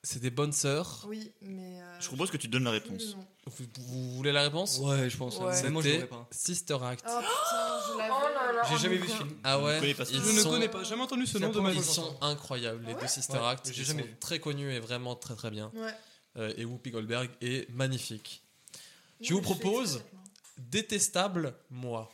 [0.04, 1.04] C'est des bonnes sœurs.
[1.08, 1.80] Oui, mais.
[1.80, 3.16] euh, Je propose que tu donnes la réponse.
[3.46, 4.78] Vous, vous voulez la réponse?
[4.78, 5.38] Ouais, je pense.
[5.38, 5.62] Ouais.
[5.62, 6.26] Mais moi, je pas.
[6.32, 7.04] Sister Act.
[7.08, 8.10] Oh putain, je l'avais.
[8.12, 8.62] Oh là là.
[8.68, 9.30] J'ai oh, jamais mais vu ce film.
[9.44, 9.74] Ah ouais?
[9.76, 10.34] Je connais pas ce ils film.
[10.36, 11.78] Je ne connais pas, jamais entendu ce C'est nom de ma vie.
[11.78, 13.08] Ils sont incroyables, les Ah deux ouais?
[13.08, 13.70] Sister Ouais, Act.
[13.72, 14.16] j'ai Ils jamais sont vu.
[14.18, 15.70] très connus et vraiment très très bien.
[15.74, 15.94] Ouais.
[16.36, 18.42] Euh, et Whoopi Goldberg est magnifique.
[19.20, 20.02] Je vous propose.
[20.58, 22.10] Détestable Moi.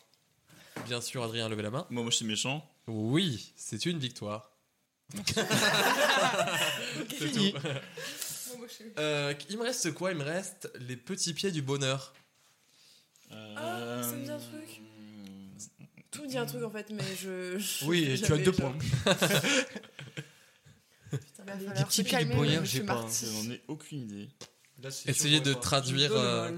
[0.87, 1.87] Bien sûr, Adrien, levez la main.
[1.89, 2.69] Moi, moi, je suis méchant.
[2.87, 4.51] Oui, c'est une victoire.
[7.09, 7.55] Fini.
[8.99, 10.11] Euh, il me reste quoi?
[10.13, 12.13] Il me reste les petits pieds du bonheur.
[13.31, 14.81] Ah, ça me dit un truc.
[16.11, 17.59] Tout me dit un truc en fait, mais je.
[17.59, 18.75] je- Oui, et tu as deux points.
[21.13, 23.27] Des falloir petits pieds du bonheur, j'ai pas, Marty.
[23.27, 24.29] J'en ai aucune idée.
[25.07, 26.51] Essayez de traduire euh.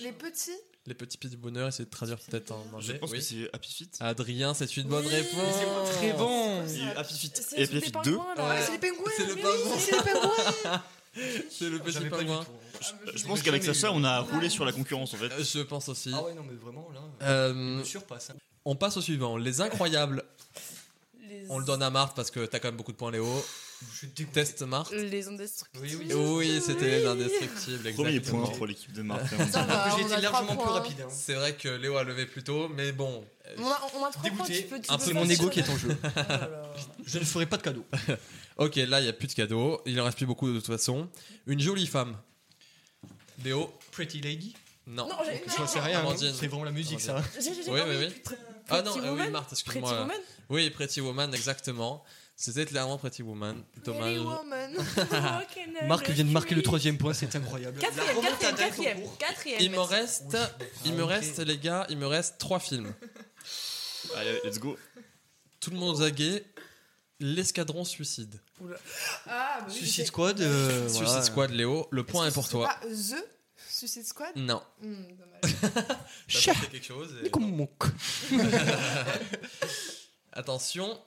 [0.00, 0.50] Les petits?
[0.86, 1.68] Les petits pieds du bonheur.
[1.68, 2.98] Essayez de traduire peut-être en Je anglais.
[2.98, 3.18] pense Oui.
[3.18, 3.96] que c'est Happy Feet.
[4.00, 5.54] Adrien, c'est une bonne Oui, réponse.
[5.90, 6.60] C'est très bon.
[6.96, 8.16] Happy Feet et le Happy Feet des 2.
[8.16, 8.48] pingouins, là.
[8.50, 9.50] Ah, c'est les pingouins C'est le pingouin.
[9.64, 10.82] oui, C'est les pingouins
[11.50, 12.46] C'est le petit pingouin.
[13.14, 15.30] Je pense qu'avec Sacha, on a roulé sur la concurrence en fait.
[15.32, 16.10] Euh, Je pense aussi.
[16.14, 18.30] Ah ouais, non, mais vraiment, là, Euh, me surpasse.
[18.30, 18.34] hein.
[18.64, 19.36] on passe au suivant.
[19.36, 20.24] Les incroyables.
[21.28, 21.44] Les...
[21.48, 23.26] On le donne à Marthe parce que t'as quand même beaucoup de points, Léo.
[24.00, 24.24] Je.
[24.24, 24.92] Test Marthe.
[24.92, 25.86] Les indestructibles.
[25.86, 26.14] Oui, oui.
[26.14, 27.92] Oui, c'était les indestructibles.
[27.94, 29.18] Premier point pour l'équipe de va,
[29.96, 31.00] J'ai été a largement plus rapide.
[31.02, 31.08] hein.
[31.10, 33.24] C'est vrai que Léo a levé plus tôt, mais bon.
[33.58, 34.62] On a, on a trois points, Dégoûté.
[34.62, 35.96] tu peux, tu Un peu mon ego qui est en jeu.
[36.74, 36.78] Oh.
[37.04, 37.84] Je ne ferai pas de cadeau.
[38.56, 39.80] Ok, là, il n'y a plus de cadeaux.
[39.86, 41.08] Il en reste plus beaucoup de toute façon.
[41.46, 42.16] Une jolie femme.
[43.44, 44.54] Léo Pretty Lady
[44.86, 45.08] Non.
[45.08, 46.00] Non, Je sais rien.
[46.06, 46.14] hein.
[46.18, 47.22] C'est vraiment la musique, ça.
[47.68, 48.22] Oui, oui, oui.
[48.68, 50.00] Ah non, Pretty euh, oui, Woman Marthe, Pretty excuse-moi.
[50.00, 50.16] Woman
[50.50, 52.04] Oui, Pretty Woman, exactement.
[52.44, 53.62] C'était clairement Pretty Woman.
[53.70, 54.18] Pretty Dommage.
[54.18, 54.76] Woman.
[54.96, 57.78] Rock'n'roll Marc vient de marquer le troisième point, c'est incroyable.
[57.78, 59.60] Quatrième, quatrième, quatrième.
[59.62, 60.36] Il me reste,
[60.84, 62.92] il me reste, les gars, il me reste trois films.
[64.16, 64.76] Allez, let's go.
[65.60, 66.44] Tout le monde zagué.
[67.20, 68.40] L'escadron suicide.
[69.28, 70.40] Ah, bah oui, Suicide Squad.
[70.40, 71.22] euh, Suicide voilà.
[71.22, 71.86] Squad, Léo.
[71.92, 72.66] Le point est pour toi.
[72.66, 73.24] pas The
[73.68, 74.32] Suicide Squad?
[74.34, 74.60] Non.
[74.80, 75.56] Hmm, dommage.
[76.44, 77.14] T'as quelque chose.
[77.24, 77.30] et-
[80.32, 80.98] Attention.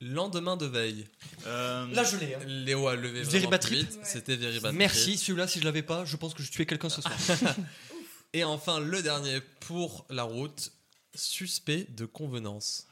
[0.00, 1.06] Lendemain de veille.
[1.46, 2.34] Euh, Là, je l'ai.
[2.34, 2.38] hein.
[2.46, 3.92] Léo a levé Very vraiment plus vite.
[3.92, 4.00] Ouais.
[4.04, 6.88] C'était Very Bad Merci, celui-là, si je l'avais pas, je pense que je tuais quelqu'un
[6.90, 7.14] ce soir.
[8.32, 10.72] Et enfin, le dernier pour la route.
[11.16, 12.88] Suspect de convenance.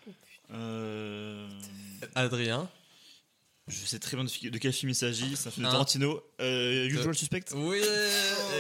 [0.55, 1.49] euh,
[2.15, 2.71] Adrien.
[3.67, 5.35] Je sais très bien de, quel film il s'agit.
[5.37, 5.71] C'est un film de.
[5.73, 6.23] Tarantino.
[6.41, 7.45] Euh, Usual Suspect.
[7.55, 7.81] Oui,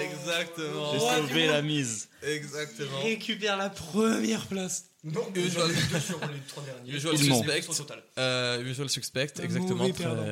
[0.02, 0.92] exactement.
[0.92, 2.08] J'ai sauvé la mise.
[2.24, 3.00] Exactement.
[3.02, 4.86] Récupère la première place.
[5.04, 5.68] Non, Usual-
[6.00, 6.92] sur les trois derniers.
[6.92, 7.24] Usual Il.
[7.34, 7.60] Suspect.
[7.62, 8.02] Total.
[8.18, 9.90] Euh, Usual Suspect, exactement.
[9.90, 10.24] très- perdant.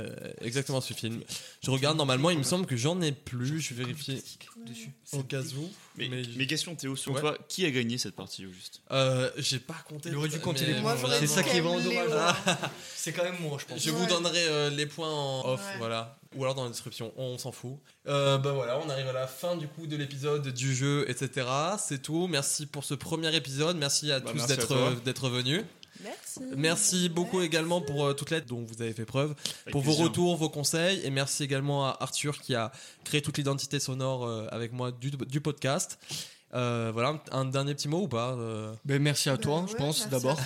[0.43, 1.21] exactement ce film.
[1.61, 3.61] Je regarde normalement, il me semble que j'en ai plus.
[3.61, 4.23] Je vais vérifier
[4.65, 4.91] Dessus.
[5.13, 5.69] au cas où.
[5.97, 7.21] Mais, Mais- mes questions, Théo, sur Ouais.
[7.21, 8.83] toi, qui a gagné cette partie au juste?
[8.93, 10.11] Euh, J'ai pas compté.
[10.11, 10.97] Il aurait dû compter mais les points.
[11.19, 12.35] C'est ça qui est vraiment dommage.
[12.95, 13.83] C'est quand même moi, je pense.
[13.83, 14.07] Je vous Ouais.
[14.09, 15.79] donnerai euh, les points en off, Ouais.
[15.79, 16.17] voilà.
[16.37, 17.73] Ou alors dans la description, on s'en fout.
[18.07, 21.47] Euh, bah voilà, on arrive à la fin du coup de l'épisode, du jeu, etc.
[21.79, 22.29] C'est tout.
[22.29, 23.77] Merci pour ce premier épisode.
[23.77, 25.65] Merci à Bah, tous d'être euh, d'être venus.
[26.05, 26.41] Merci.
[26.57, 29.91] Merci beaucoup également pour euh, toute l'aide dont vous avez fait preuve, Avec pour vos
[29.91, 30.05] plaisir.
[30.07, 31.01] retours, vos conseils.
[31.05, 32.71] Et merci également à Arthur qui a
[33.05, 35.99] créé toute l'identité sonore euh, avec moi du, du podcast.
[36.55, 39.73] Euh, voilà, un dernier petit mot ou pas euh, Ben, merci à toi, Bah je
[39.73, 40.39] ouais, pense, d'abord.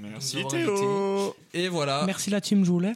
[0.00, 1.34] Merci Théo.
[1.52, 2.92] Et voilà, Merci la team Joulet.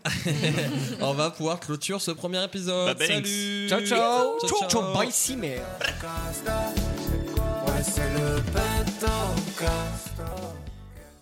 [1.00, 2.96] on va pouvoir clôturer ce premier épisode.
[2.98, 3.06] Bah.
[3.06, 4.38] Salut Ciao, ciao.
[4.40, 4.94] Ciao, Ciao, ciao.
[4.94, 5.60] Bye, c'est le.